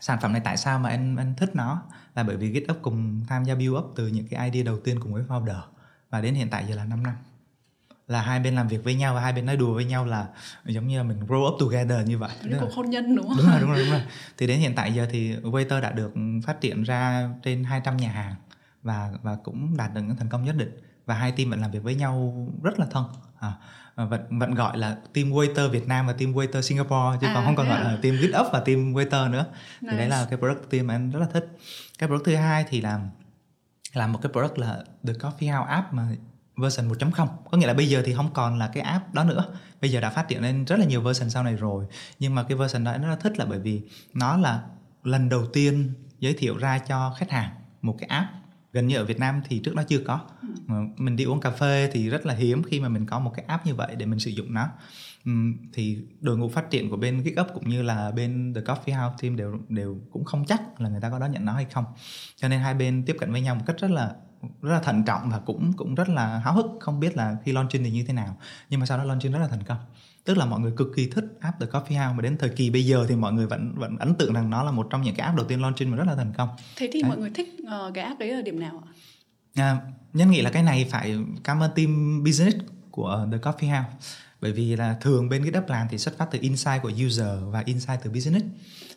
sản 0.00 0.18
phẩm 0.22 0.32
này 0.32 0.42
tại 0.44 0.56
sao 0.56 0.78
mà 0.78 0.88
anh 0.88 1.16
anh 1.16 1.34
thích 1.36 1.50
nó 1.54 1.82
là 2.14 2.22
bởi 2.22 2.36
vì 2.36 2.60
GitHub 2.60 2.76
cùng 2.82 3.20
tham 3.28 3.44
gia 3.44 3.54
build 3.54 3.74
up 3.74 3.92
từ 3.96 4.06
những 4.06 4.26
cái 4.28 4.50
idea 4.50 4.62
đầu 4.62 4.78
tiên 4.84 5.00
cùng 5.00 5.12
với 5.12 5.22
founder 5.28 5.60
và 6.10 6.20
đến 6.20 6.34
hiện 6.34 6.50
tại 6.50 6.64
giờ 6.68 6.74
là 6.74 6.84
5 6.84 7.02
năm. 7.02 7.14
Là 8.08 8.22
hai 8.22 8.40
bên 8.40 8.54
làm 8.54 8.68
việc 8.68 8.84
với 8.84 8.94
nhau 8.94 9.14
và 9.14 9.20
hai 9.20 9.32
bên 9.32 9.46
nói 9.46 9.56
đùa 9.56 9.74
với 9.74 9.84
nhau 9.84 10.06
là 10.06 10.28
giống 10.64 10.88
như 10.88 10.98
là 10.98 11.02
mình 11.02 11.20
grow 11.26 11.52
up 11.52 11.60
together 11.60 12.08
như 12.08 12.18
vậy. 12.18 12.30
Đúng 12.44 12.60
cuộc 12.60 12.72
hôn 12.74 12.90
nhân 12.90 13.16
đúng 13.16 13.28
không? 13.28 13.36
Đúng 13.36 13.46
rồi 13.46 13.60
đúng 13.60 13.70
rồi 13.70 13.78
đúng 13.78 13.90
rồi. 13.90 14.02
Thì 14.38 14.46
đến 14.46 14.60
hiện 14.60 14.74
tại 14.74 14.92
giờ 14.92 15.08
thì 15.10 15.36
waiter 15.36 15.80
đã 15.80 15.92
được 15.92 16.12
phát 16.46 16.60
triển 16.60 16.82
ra 16.82 17.30
trên 17.42 17.64
200 17.64 17.96
nhà 17.96 18.10
hàng 18.10 18.34
và 18.82 19.12
và 19.22 19.36
cũng 19.44 19.76
đạt 19.76 19.94
được 19.94 20.00
những 20.00 20.16
thành 20.16 20.28
công 20.28 20.44
nhất 20.44 20.56
định. 20.58 20.80
Và 21.06 21.14
hai 21.14 21.32
team 21.32 21.50
vẫn 21.50 21.60
làm 21.60 21.70
việc 21.70 21.82
với 21.82 21.94
nhau 21.94 22.46
rất 22.62 22.78
là 22.78 22.86
thân. 22.90 23.04
À, 23.40 23.52
vẫn 23.96 24.38
vẫn 24.38 24.54
gọi 24.54 24.78
là 24.78 24.96
team 25.14 25.30
waiter 25.30 25.68
Việt 25.68 25.88
Nam 25.88 26.06
và 26.06 26.12
team 26.12 26.32
waiter 26.32 26.60
Singapore 26.60 27.18
chứ 27.20 27.26
à, 27.26 27.34
còn 27.34 27.44
không 27.44 27.56
còn 27.56 27.68
gọi 27.68 27.84
là 27.84 27.98
team 28.02 28.16
GitHub 28.16 28.46
và 28.52 28.60
team 28.60 28.94
waiter 28.94 29.30
nữa. 29.30 29.46
Nice. 29.80 29.92
thì 29.92 29.98
đấy 29.98 30.08
là 30.08 30.26
cái 30.30 30.38
product 30.38 30.70
team 30.70 30.86
mà 30.86 30.94
anh 30.94 31.10
rất 31.10 31.18
là 31.18 31.26
thích. 31.32 31.56
Cái 31.98 32.08
product 32.08 32.26
thứ 32.26 32.34
hai 32.34 32.64
thì 32.68 32.80
là 32.80 33.00
làm 33.92 34.12
một 34.12 34.18
cái 34.22 34.32
product 34.32 34.58
là 34.58 34.84
The 35.06 35.12
Coffee 35.12 35.58
House 35.58 35.70
app 35.70 35.92
mà 35.92 36.08
version 36.56 36.88
1.0 36.88 37.26
có 37.50 37.58
nghĩa 37.58 37.66
là 37.66 37.74
bây 37.74 37.88
giờ 37.88 38.02
thì 38.04 38.14
không 38.14 38.32
còn 38.32 38.58
là 38.58 38.70
cái 38.72 38.82
app 38.82 39.14
đó 39.14 39.24
nữa. 39.24 39.44
Bây 39.80 39.90
giờ 39.90 40.00
đã 40.00 40.10
phát 40.10 40.28
triển 40.28 40.42
lên 40.42 40.64
rất 40.64 40.78
là 40.78 40.84
nhiều 40.84 41.00
version 41.00 41.30
sau 41.30 41.42
này 41.42 41.56
rồi. 41.56 41.86
Nhưng 42.18 42.34
mà 42.34 42.42
cái 42.42 42.56
version 42.56 42.84
đó 42.84 42.96
nó 42.96 43.16
thích 43.16 43.38
là 43.38 43.44
bởi 43.44 43.58
vì 43.58 43.82
nó 44.14 44.36
là 44.36 44.62
lần 45.04 45.28
đầu 45.28 45.46
tiên 45.46 45.92
giới 46.18 46.34
thiệu 46.38 46.56
ra 46.58 46.78
cho 46.78 47.14
khách 47.18 47.30
hàng 47.30 47.50
một 47.82 47.96
cái 47.98 48.08
app 48.08 48.28
gần 48.72 48.86
như 48.86 48.96
ở 48.96 49.04
Việt 49.04 49.18
Nam 49.18 49.42
thì 49.48 49.58
trước 49.58 49.74
đó 49.74 49.82
chưa 49.88 49.98
có. 50.06 50.20
Ừ. 50.68 50.74
mình 50.96 51.16
đi 51.16 51.24
uống 51.24 51.40
cà 51.40 51.50
phê 51.50 51.90
thì 51.92 52.08
rất 52.08 52.26
là 52.26 52.34
hiếm 52.34 52.62
khi 52.62 52.80
mà 52.80 52.88
mình 52.88 53.06
có 53.06 53.18
một 53.18 53.32
cái 53.36 53.44
app 53.48 53.66
như 53.66 53.74
vậy 53.74 53.94
để 53.96 54.06
mình 54.06 54.18
sử 54.18 54.30
dụng 54.30 54.54
nó. 54.54 54.68
Thì 55.72 55.98
đội 56.20 56.38
ngũ 56.38 56.48
phát 56.48 56.70
triển 56.70 56.90
của 56.90 56.96
bên 56.96 57.22
GitHub 57.24 57.46
cũng 57.54 57.68
như 57.68 57.82
là 57.82 58.10
bên 58.10 58.54
The 58.54 58.60
Coffee 58.60 59.02
House 59.02 59.16
team 59.22 59.36
đều 59.36 59.58
đều 59.68 59.98
cũng 60.10 60.24
không 60.24 60.44
chắc 60.46 60.80
là 60.80 60.88
người 60.88 61.00
ta 61.00 61.10
có 61.10 61.18
đón 61.18 61.32
nhận 61.32 61.44
nó 61.44 61.52
hay 61.52 61.66
không. 61.72 61.84
Cho 62.36 62.48
nên 62.48 62.60
hai 62.60 62.74
bên 62.74 63.02
tiếp 63.06 63.16
cận 63.18 63.32
với 63.32 63.40
nhau 63.40 63.54
một 63.54 63.62
cách 63.66 63.76
rất 63.78 63.90
là 63.90 64.14
rất 64.62 64.72
là 64.72 64.80
thận 64.80 65.02
trọng 65.06 65.30
và 65.30 65.38
cũng 65.38 65.72
cũng 65.72 65.94
rất 65.94 66.08
là 66.08 66.38
háo 66.38 66.54
hức 66.54 66.66
không 66.80 67.00
biết 67.00 67.16
là 67.16 67.36
khi 67.44 67.52
launching 67.52 67.84
thì 67.84 67.90
như 67.90 68.04
thế 68.04 68.12
nào. 68.12 68.36
Nhưng 68.68 68.80
mà 68.80 68.86
sau 68.86 68.98
đó 68.98 69.04
launching 69.04 69.32
rất 69.32 69.38
là 69.38 69.48
thành 69.48 69.62
công 69.62 69.78
tức 70.24 70.36
là 70.36 70.44
mọi 70.44 70.60
người 70.60 70.72
cực 70.76 70.88
kỳ 70.96 71.06
thích 71.06 71.24
app 71.40 71.60
The 71.60 71.66
Coffee 71.66 72.04
House 72.04 72.14
mà 72.16 72.22
đến 72.22 72.36
thời 72.38 72.50
kỳ 72.50 72.70
bây 72.70 72.86
giờ 72.86 73.06
thì 73.08 73.16
mọi 73.16 73.32
người 73.32 73.46
vẫn 73.46 73.74
vẫn 73.76 73.96
ấn 73.96 74.14
tượng 74.14 74.32
rằng 74.32 74.50
nó 74.50 74.62
là 74.62 74.70
một 74.70 74.86
trong 74.90 75.02
những 75.02 75.14
cái 75.14 75.26
app 75.26 75.36
đầu 75.36 75.46
tiên 75.46 75.62
launching 75.62 75.90
mà 75.90 75.96
rất 75.96 76.04
là 76.06 76.14
thành 76.14 76.32
công. 76.38 76.48
Thế 76.76 76.90
thì 76.92 77.02
đấy. 77.02 77.08
mọi 77.08 77.18
người 77.18 77.30
thích 77.30 77.56
uh, 77.62 77.94
cái 77.94 78.04
app 78.04 78.20
đấy 78.20 78.30
ở 78.30 78.42
điểm 78.42 78.60
nào 78.60 78.82
ạ? 78.86 78.92
À, 79.54 79.76
nhân 80.12 80.30
nghĩ 80.30 80.40
là 80.40 80.50
cái 80.50 80.62
này 80.62 80.86
phải 80.90 81.18
cảm 81.44 81.62
ơn 81.62 81.70
team 81.76 82.24
business 82.24 82.56
của 82.90 83.28
The 83.32 83.38
Coffee 83.38 83.76
House. 83.76 83.90
Bởi 84.40 84.52
vì 84.52 84.76
là 84.76 84.96
thường 85.00 85.28
bên 85.28 85.44
GitHub 85.44 85.68
làm 85.68 85.86
thì 85.90 85.98
xuất 85.98 86.18
phát 86.18 86.28
từ 86.30 86.38
insight 86.42 86.82
của 86.82 86.92
user 87.06 87.28
và 87.50 87.62
insight 87.66 88.00
từ 88.02 88.10
business. 88.10 88.46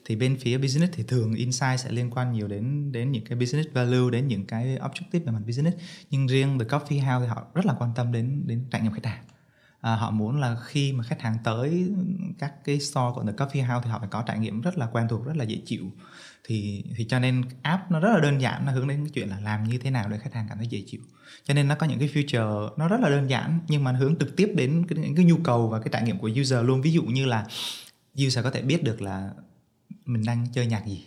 Thì 0.06 0.15
bên 0.15 0.38
phía 0.39 0.58
business 0.58 0.94
thì 0.96 1.03
thường 1.03 1.34
insight 1.34 1.80
sẽ 1.80 1.92
liên 1.92 2.12
quan 2.12 2.34
nhiều 2.34 2.48
đến 2.48 2.92
đến 2.92 3.12
những 3.12 3.25
cái 3.25 3.38
business 3.38 3.70
value 3.74 4.12
đến 4.12 4.27
những 4.27 4.46
cái 4.46 4.65
objective 4.65 5.25
về 5.25 5.32
mặt 5.32 5.42
business. 5.46 5.77
Nhưng 6.10 6.27
riêng 6.27 6.60
the 6.60 6.65
coffee 6.65 7.00
house 7.00 7.25
thì 7.25 7.27
họ 7.27 7.44
rất 7.53 7.65
là 7.65 7.74
quan 7.80 7.92
tâm 7.96 8.12
đến 8.12 8.44
đến 8.46 8.65
trải 8.72 8.82
nghiệm 8.82 8.92
khách 8.92 9.06
hàng 9.06 9.24
à, 9.84 9.96
họ 9.96 10.12
muốn 10.12 10.40
là 10.40 10.58
khi 10.66 10.94
mà 10.94 11.04
khách 11.04 11.22
hàng 11.22 11.38
tới 11.44 11.92
các 12.40 12.54
cái 12.66 12.80
store 12.80 13.12
của 13.16 13.24
the 13.24 13.32
coffee 13.32 13.68
house 13.68 13.84
thì 13.84 13.90
họ 13.90 14.00
phải 14.00 14.08
có 14.12 14.24
trải 14.28 14.40
nghiệm 14.40 14.62
rất 14.62 14.78
là 14.78 14.88
quen 14.92 15.08
thuộc 15.10 15.25
rất 15.25 15.38
là 15.38 15.44
dễ 15.44 15.62
chịu. 15.66 15.92
Thì 16.44 16.84
thì 16.96 17.06
cho 17.10 17.20
nên 17.20 17.44
app 17.62 17.92
nó 17.92 18.00
rất 18.00 18.12
là 18.13 18.20
đơn 18.20 18.42
giản 18.42 18.66
nó 18.66 18.72
hướng 18.72 18.88
đến 18.88 19.00
cái 19.04 19.10
chuyện 19.10 19.30
là 19.30 19.40
làm 19.40 19.63
như 19.63 19.78
thế 19.78 19.92
nào 19.92 20.10
để 20.10 20.18
khách 20.18 20.34
hàng 20.34 20.46
cảm 20.50 20.58
thấy 20.58 20.68
dễ 20.68 20.84
chịu. 20.88 21.02
Cho 21.44 21.54
nên 21.54 21.68
nó 21.68 21.75
có 21.75 21.88
những 21.88 22.00
cái 22.00 22.10
feature 22.13 22.70
nó 22.78 22.88
rất 22.88 23.00
là 23.00 23.10
đơn 23.10 23.30
giản 23.30 23.60
nhưng 23.68 23.84
mà 23.84 23.92
hướng 23.92 24.16
trực 24.20 24.36
tiếp 24.36 24.52
đến 24.56 24.86
cái, 24.88 24.98
những 24.98 25.16
cái 25.16 25.25
nhu 25.25 25.38
cầu 25.38 25.68
và 25.68 25.80
cái 25.80 25.90
trải 25.92 26.04
nghiệm 26.04 26.20
của 26.20 26.30
user 26.42 26.66
luôn. 26.66 26.82
Ví 26.82 26.92
dụ 26.92 27.04
như 27.04 27.25
là 27.25 27.46
user 28.25 28.44
có 28.44 28.52
thể 28.52 28.62
biết 28.62 28.84
được 28.84 29.02
là 29.02 29.32
mình 30.06 30.24
đang 30.25 30.48
chơi 30.54 30.66
nhạc 30.66 30.86
gì. 30.86 31.06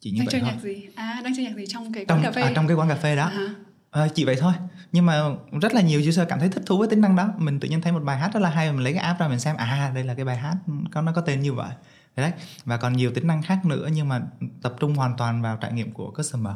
Chỉ 0.00 0.10
như 0.10 0.18
đang 0.18 0.26
vậy 0.26 0.32
chơi 0.32 0.40
thôi. 0.40 0.50
nhạc 0.50 0.60
gì? 0.62 0.88
À 0.94 1.20
đang 1.24 1.32
chơi 1.36 1.44
nhạc 1.44 1.56
gì 1.56 1.64
trong 1.68 1.92
cái 1.92 2.04
quán 2.04 2.22
trong, 2.22 2.22
cà 2.22 2.32
phê? 2.32 2.42
à, 2.42 2.52
trong 2.54 2.66
cái 2.66 2.76
quán 2.76 2.88
cà 2.88 2.96
phê 2.96 3.16
đó. 3.16 3.26
À. 3.26 3.54
À, 3.94 4.08
chỉ 4.14 4.24
vậy 4.24 4.36
thôi. 4.40 4.52
Nhưng 4.92 5.06
mà 5.06 5.22
rất 5.62 5.74
là 5.74 5.80
nhiều 5.80 6.00
user 6.08 6.28
cảm 6.28 6.40
thấy 6.40 6.48
thích 6.48 6.62
thú 6.66 6.78
với 6.78 6.88
tính 6.88 7.00
năng 7.00 7.16
đó. 7.16 7.28
Mình 7.38 7.60
tự 7.60 7.68
nhiên 7.68 7.80
thấy 7.80 7.92
một 7.92 8.02
bài 8.04 8.18
hát 8.18 8.30
rất 8.34 8.40
là 8.40 8.50
hay 8.50 8.72
mình 8.72 8.84
lấy 8.84 8.92
cái 8.92 9.02
app 9.02 9.20
ra 9.20 9.28
mình 9.28 9.40
xem 9.40 9.56
à 9.56 9.92
đây 9.94 10.04
là 10.04 10.14
cái 10.14 10.24
bài 10.24 10.36
hát 10.36 10.56
có 10.92 11.02
nó 11.02 11.12
có 11.12 11.20
tên 11.20 11.40
như 11.40 11.52
vậy. 11.52 11.70
Đấy. 12.16 12.32
Và 12.64 12.76
còn 12.76 12.92
nhiều 12.92 13.12
tính 13.14 13.26
năng 13.26 13.42
khác 13.42 13.64
nữa 13.64 13.88
nhưng 13.92 14.08
mà 14.08 14.20
tập 14.62 14.74
trung 14.80 14.94
hoàn 14.94 15.16
toàn 15.16 15.42
vào 15.42 15.56
trải 15.56 15.72
nghiệm 15.72 15.92
của 15.92 16.10
customer 16.10 16.54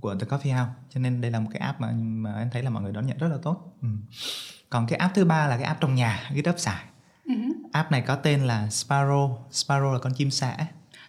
của 0.00 0.14
The 0.14 0.26
Coffee 0.26 0.56
House. 0.56 0.72
Cho 0.90 1.00
nên 1.00 1.20
đây 1.20 1.30
là 1.30 1.40
một 1.40 1.50
cái 1.52 1.60
app 1.60 1.80
mà 1.80 1.92
mà 1.96 2.34
em 2.38 2.50
thấy 2.50 2.62
là 2.62 2.70
mọi 2.70 2.82
người 2.82 2.92
đón 2.92 3.06
nhận 3.06 3.18
rất 3.18 3.28
là 3.28 3.36
tốt. 3.42 3.76
Ừ. 3.82 3.88
còn 4.70 4.86
cái 4.86 4.98
app 4.98 5.14
thứ 5.14 5.24
ba 5.24 5.46
là 5.46 5.56
cái 5.56 5.64
app 5.64 5.80
trong 5.80 5.94
nhà 5.94 6.30
GitHub 6.34 6.58
xài. 6.58 6.84
Uh-huh. 7.26 7.52
app 7.72 7.90
này 7.92 8.00
có 8.00 8.16
tên 8.16 8.40
là 8.40 8.66
Sparrow. 8.66 9.36
Sparrow 9.50 9.92
là 9.92 9.98
con 9.98 10.14
chim 10.14 10.30
sẻ 10.30 10.56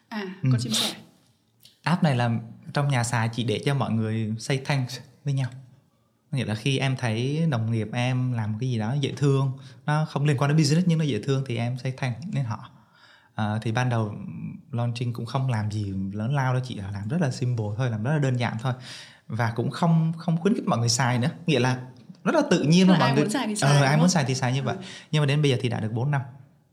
à 0.10 0.22
con 0.44 0.52
ừ. 0.52 0.58
chim 0.60 0.74
sẻ 0.74 0.96
app 1.84 2.04
này 2.04 2.16
là 2.16 2.30
trong 2.74 2.88
nhà 2.88 3.04
xài 3.04 3.30
chỉ 3.30 3.44
để 3.44 3.62
cho 3.66 3.74
mọi 3.74 3.92
người 3.92 4.34
say 4.40 4.62
thanks 4.66 5.00
với 5.24 5.34
nhau 5.34 5.50
nghĩa 6.36 6.46
là 6.46 6.56
khi 6.56 6.78
em 6.78 6.96
thấy 6.98 7.48
đồng 7.50 7.72
nghiệp 7.72 7.88
em 7.94 8.34
làm 8.34 8.58
cái 8.60 8.70
gì 8.70 8.80
đó 8.80 8.96
dễ 9.00 9.14
thương 9.18 9.52
nó 9.86 10.06
không 10.10 10.26
liên 10.26 10.38
quan 10.38 10.50
đến 10.50 10.58
business 10.58 10.88
nhưng 10.88 11.00
nó 11.00 11.06
dễ 11.06 11.22
thương 11.24 11.44
thì 11.48 11.58
em 11.58 11.78
say 11.78 11.94
thanks 11.98 12.26
đến 12.34 12.46
họ. 12.46 12.70
À, 13.36 13.60
thì 13.62 13.72
ban 13.72 13.90
đầu 13.90 14.16
launching 14.72 15.14
cũng 15.14 15.26
không 15.26 15.50
làm 15.50 15.72
gì 15.72 15.94
lớn 16.14 16.36
lao 16.36 16.54
đâu 16.54 16.62
chị 16.66 16.76
là 16.76 16.92
làm 16.92 17.08
rất 17.08 17.22
là 17.22 17.32
simple 17.32 17.66
thôi 17.78 17.90
làm 17.90 18.04
rất 18.04 18.12
là 18.12 18.20
đơn 18.20 18.38
giản 18.38 18.58
thôi. 18.62 18.74
Và 19.28 19.54
cũng 19.56 19.72
không 19.72 20.14
không 20.18 20.38
khuyến 20.38 20.56
khích 20.56 20.68
mọi 20.68 20.80
người 20.80 20.90
xài 20.90 21.20
nữa. 21.20 21.30
Nghĩa 21.46 21.60
là 21.60 21.82
rất 22.24 22.36
là 22.36 22.42
tự 22.50 22.64
nhiên 22.64 22.88
mà 22.88 22.98
mọi 23.00 23.12
người 23.14 23.24
muốn 23.24 23.32
xài 23.32 23.48
thì 23.48 23.56
xài, 23.56 23.78
ờ, 23.78 23.84
ai 23.84 23.98
muốn 23.98 24.10
xài 24.10 24.26
thì 24.26 24.36
xài 24.36 24.54
như 24.54 24.64
vậy. 24.64 24.76
Ừ. 24.76 24.84
nhưng 25.12 25.22
mà 25.22 25.26
đến 25.26 25.42
bây 25.42 25.52
giờ 25.52 25.58
thì 25.62 25.70
đã 25.70 25.80
được 25.80 25.92
4 25.92 26.12
năm 26.12 26.22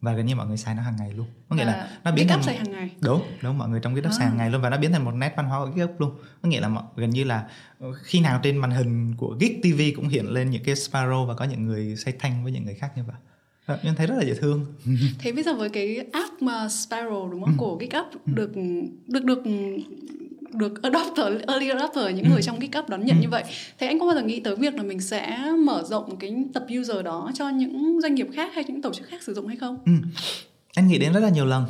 và 0.02 0.12
gần 0.12 0.26
như 0.26 0.34
mọi 0.36 0.46
người 0.46 0.56
xài 0.56 0.74
nó 0.74 0.82
hàng 0.82 0.96
ngày 0.98 1.12
luôn. 1.12 1.26
Có 1.48 1.56
nghĩa 1.56 1.62
À, 1.62 1.66
là 1.66 1.88
nó 2.04 2.12
biến 2.12 2.28
thành 2.28 2.42
xài 2.42 2.56
hàng 2.56 2.70
ngày. 2.72 2.90
đúng 3.00 3.22
đúng 3.42 3.58
mọi 3.58 3.68
người 3.68 3.80
trong 3.80 3.94
GitHub 3.94 4.12
xài 4.12 4.26
À. 4.26 4.28
hàng 4.28 4.38
ngày 4.38 4.50
luôn. 4.50 4.62
Và 4.62 4.70
nó 4.70 4.76
biến 4.78 4.92
thành 4.92 5.04
một 5.04 5.10
nét 5.14 5.34
văn 5.36 5.46
hóa 5.46 5.64
của 5.64 5.70
GitHub 5.74 5.90
luôn. 6.00 6.10
Có 6.42 6.48
nghĩa 6.48 6.60
là 6.60 6.68
mọi, 6.68 6.84
gần 6.96 7.10
như 7.10 7.24
là 7.24 7.46
ờ, 7.80 7.92
khi 8.02 8.20
nào 8.20 8.40
trên 8.42 8.56
màn 8.56 8.70
hình 8.70 9.14
của 9.16 9.36
Git 9.40 9.52
TV 9.62 9.80
cũng 9.96 10.08
hiện 10.08 10.26
lên 10.30 10.50
những 10.50 10.64
cái 10.64 10.74
Sparrow 10.74 11.26
và 11.26 11.34
có 11.34 11.44
những 11.44 11.66
người 11.66 11.96
say 11.96 12.14
thanh 12.18 12.42
với 12.42 12.52
những 12.52 12.64
người 12.64 12.74
khác 12.74 12.92
như 12.96 13.02
vậy. 13.06 13.16
Ờ, 13.66 13.78
nhưng 13.82 13.94
thấy 13.94 14.06
rất 14.06 14.14
là 14.18 14.24
dễ 14.24 14.34
thương. 14.34 14.66
Thế 15.18 15.32
bây 15.32 15.42
giờ 15.42 15.54
với 15.54 15.68
cái 15.68 15.96
app 16.12 16.42
mà 16.42 16.68
Spiral 16.68 17.08
đúng 17.30 17.44
Ừ. 17.44 17.46
không 17.46 17.56
của 17.56 17.78
GitHub 17.80 18.06
được 18.26 18.52
được 19.06 19.24
được 19.24 19.42
được 20.54 20.82
adopter, 20.82 21.26
early 21.48 21.68
adopter 21.68 22.14
những 22.16 22.24
Ừ. 22.24 22.30
người 22.30 22.42
trong 22.42 22.58
GitHub 22.60 22.88
đón 22.88 23.06
nhận 23.06 23.20
như 23.20 23.28
vậy. 23.28 23.44
Thế 23.78 23.86
anh 23.86 23.98
có 24.00 24.06
bao 24.06 24.14
giờ 24.14 24.22
nghĩ 24.22 24.40
tới 24.40 24.56
việc 24.56 24.74
là 24.74 24.82
mình 24.82 25.00
sẽ 25.00 25.38
mở 25.64 25.82
rộng 25.86 26.16
cái 26.16 26.36
tập 26.54 26.64
user 26.80 27.04
đó 27.04 27.30
cho 27.34 27.48
những 27.48 28.00
doanh 28.02 28.14
nghiệp 28.14 28.26
khác 28.34 28.50
hay 28.54 28.64
những 28.68 28.82
tổ 28.82 28.92
chức 28.94 29.06
khác 29.08 29.22
sử 29.22 29.34
dụng 29.34 29.46
hay 29.46 29.56
không? 29.56 29.78
Ừ. 29.86 29.92
Anh 30.74 30.88
nghĩ 30.88 30.98
đến 30.98 31.12
rất 31.12 31.20
là 31.20 31.28
nhiều 31.28 31.44
lần 31.46 31.64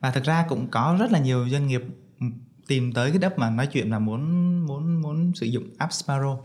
và 0.00 0.10
thực 0.10 0.24
ra 0.24 0.44
cũng 0.48 0.66
có 0.70 0.96
rất 1.00 1.12
là 1.12 1.18
nhiều 1.18 1.48
doanh 1.48 1.66
nghiệp 1.66 1.82
ừ, 2.20 2.26
tìm 2.68 2.92
tới 2.92 3.10
cái 3.10 3.18
đất 3.18 3.38
mà 3.38 3.50
nói 3.50 3.66
chuyện 3.66 3.90
là 3.90 3.98
muốn 3.98 4.20
muốn 4.66 5.02
muốn 5.02 5.32
sử 5.34 5.46
dụng 5.46 5.64
app 5.78 5.92
Sparrow 5.92 6.38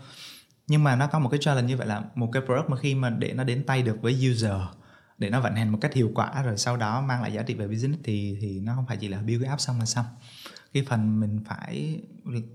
nhưng 0.67 0.83
mà 0.83 0.95
nó 0.95 1.07
có 1.07 1.19
một 1.19 1.29
cái 1.29 1.39
challenge 1.43 1.67
như 1.67 1.77
vậy 1.77 1.87
là 1.87 2.03
một 2.15 2.29
cái 2.33 2.41
product 2.45 2.69
mà 2.69 2.77
khi 2.77 2.95
mà 2.95 3.09
để 3.09 3.33
nó 3.33 3.43
đến 3.43 3.63
tay 3.67 3.81
được 3.81 4.01
với 4.01 4.29
user 4.31 4.51
để 5.17 5.29
nó 5.29 5.39
vận 5.41 5.55
hành 5.55 5.69
một 5.71 5.77
cách 5.81 5.93
hiệu 5.93 6.11
quả 6.15 6.43
rồi 6.43 6.57
sau 6.57 6.77
đó 6.77 7.01
mang 7.01 7.21
lại 7.21 7.33
giá 7.33 7.41
trị 7.41 7.53
về 7.53 7.67
business 7.67 8.01
thì 8.03 8.37
thì 8.41 8.59
nó 8.59 8.73
không 8.75 8.85
phải 8.87 8.97
chỉ 8.97 9.07
là 9.07 9.17
build 9.17 9.41
cái 9.43 9.49
app 9.49 9.61
xong 9.61 9.79
là 9.79 9.85
xong 9.85 10.05
cái 10.73 10.83
phần 10.83 11.19
mình 11.19 11.39
phải 11.45 12.01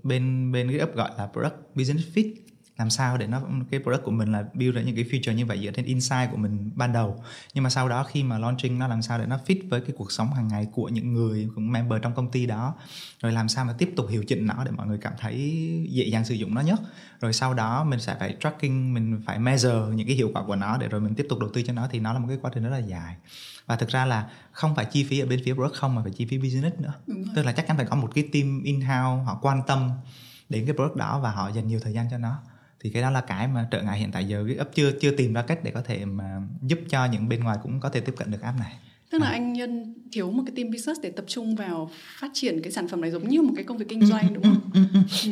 bên 0.03 0.51
bên 0.51 0.69
cái 0.69 0.79
app 0.79 0.95
gọi 0.95 1.11
là 1.17 1.27
product 1.33 1.55
business 1.75 2.07
fit 2.17 2.35
làm 2.77 2.89
sao 2.89 3.17
để 3.17 3.27
nó 3.27 3.41
cái 3.71 3.79
product 3.83 4.03
của 4.03 4.11
mình 4.11 4.31
là 4.31 4.45
build 4.53 4.75
ra 4.75 4.81
những 4.81 4.95
cái 4.95 5.03
feature 5.03 5.33
như 5.33 5.45
vậy 5.45 5.59
dựa 5.63 5.71
trên 5.71 5.85
insight 5.85 6.31
của 6.31 6.37
mình 6.37 6.71
ban 6.75 6.93
đầu. 6.93 7.23
Nhưng 7.53 7.63
mà 7.63 7.69
sau 7.69 7.89
đó 7.89 8.03
khi 8.03 8.23
mà 8.23 8.37
launching 8.37 8.79
nó 8.79 8.87
làm 8.87 9.01
sao 9.01 9.19
để 9.19 9.25
nó 9.25 9.39
fit 9.47 9.69
với 9.69 9.81
cái 9.81 9.91
cuộc 9.97 10.11
sống 10.11 10.33
hàng 10.33 10.47
ngày 10.47 10.67
của 10.73 10.89
những 10.89 11.13
người 11.13 11.49
cũng 11.55 11.71
member 11.71 12.01
trong 12.01 12.13
công 12.15 12.31
ty 12.31 12.45
đó? 12.45 12.75
Rồi 13.21 13.31
làm 13.31 13.49
sao 13.49 13.65
mà 13.65 13.73
tiếp 13.77 13.93
tục 13.95 14.05
hiệu 14.09 14.23
chỉnh 14.23 14.47
nó 14.47 14.63
để 14.63 14.71
mọi 14.71 14.87
người 14.87 14.97
cảm 14.97 15.13
thấy 15.19 15.35
dễ 15.91 16.05
dàng 16.05 16.25
sử 16.25 16.33
dụng 16.33 16.55
nó 16.55 16.61
nhất? 16.61 16.79
Rồi 17.21 17.33
sau 17.33 17.53
đó 17.53 17.83
mình 17.83 17.99
sẽ 17.99 18.15
phải 18.19 18.35
tracking 18.39 18.93
mình 18.93 19.21
phải 19.25 19.39
measure 19.39 19.95
những 19.95 20.07
cái 20.07 20.15
hiệu 20.15 20.31
quả 20.33 20.43
của 20.43 20.55
nó 20.55 20.77
để 20.77 20.87
rồi 20.87 21.01
mình 21.01 21.15
tiếp 21.15 21.25
tục 21.29 21.39
đầu 21.39 21.49
tư 21.53 21.61
cho 21.61 21.73
nó 21.73 21.87
thì 21.91 21.99
nó 21.99 22.13
là 22.13 22.19
một 22.19 22.25
cái 22.27 22.37
quá 22.41 22.51
trình 22.53 22.63
rất 22.63 22.69
là 22.69 22.77
dài. 22.77 23.15
Và 23.65 23.75
thực 23.75 23.89
ra 23.89 24.05
là 24.05 24.29
không 24.51 24.75
phải 24.75 24.85
chi 24.85 25.03
phí 25.03 25.19
ở 25.19 25.27
bên 25.27 25.41
phía 25.45 25.53
product 25.53 25.75
không 25.75 25.95
mà 25.95 26.03
phải 26.03 26.11
chi 26.11 26.25
phí 26.25 26.37
business 26.37 26.79
nữa. 26.79 26.93
Tức 27.35 27.43
là 27.43 27.51
chắc 27.51 27.67
chắn 27.67 27.77
phải 27.77 27.85
có 27.85 27.95
một 27.95 28.09
cái 28.15 28.29
team 28.33 28.63
in 28.63 28.81
house 28.81 29.23
họ 29.25 29.39
quan 29.41 29.61
tâm 29.67 29.89
đến 30.49 30.65
cái 30.65 30.75
product 30.75 30.95
đó 30.95 31.19
và 31.19 31.31
họ 31.31 31.49
dành 31.49 31.67
nhiều 31.67 31.79
thời 31.83 31.93
gian 31.93 32.07
cho 32.11 32.17
nó 32.17 32.39
thì 32.79 32.89
cái 32.89 33.01
đó 33.01 33.09
là 33.11 33.21
cái 33.21 33.47
mà 33.47 33.67
trở 33.71 33.81
ngại 33.81 33.99
hiện 33.99 34.11
tại 34.11 34.25
giờ 34.25 34.43
GitHub 34.47 34.67
chưa 34.73 34.91
chưa 35.01 35.11
tìm 35.11 35.33
ra 35.33 35.41
cách 35.41 35.59
để 35.63 35.71
có 35.71 35.81
thể 35.81 36.05
mà 36.05 36.41
giúp 36.61 36.79
cho 36.89 37.05
những 37.05 37.29
bên 37.29 37.43
ngoài 37.43 37.57
cũng 37.63 37.79
có 37.79 37.89
thể 37.89 37.99
tiếp 37.99 38.13
cận 38.17 38.31
được 38.31 38.41
app 38.41 38.59
này 38.59 38.73
Tức 39.11 39.21
À. 39.21 39.23
là 39.25 39.29
anh 39.29 39.53
Nhân 39.53 39.93
thiếu 40.11 40.31
một 40.31 40.43
cái 40.45 40.53
team 40.55 40.71
business 40.71 41.01
để 41.03 41.09
tập 41.11 41.25
trung 41.27 41.55
vào 41.55 41.91
phát 42.19 42.31
triển 42.33 42.61
cái 42.63 42.71
sản 42.71 42.87
phẩm 42.87 43.01
này 43.01 43.11
giống 43.11 43.27
như 43.27 43.41
một 43.41 43.53
cái 43.55 43.63
công 43.63 43.77
việc 43.77 43.85
kinh 43.89 44.05
doanh 44.05 44.33
đúng 44.33 44.43
không? 44.43 44.69
Ừ. 45.25 45.31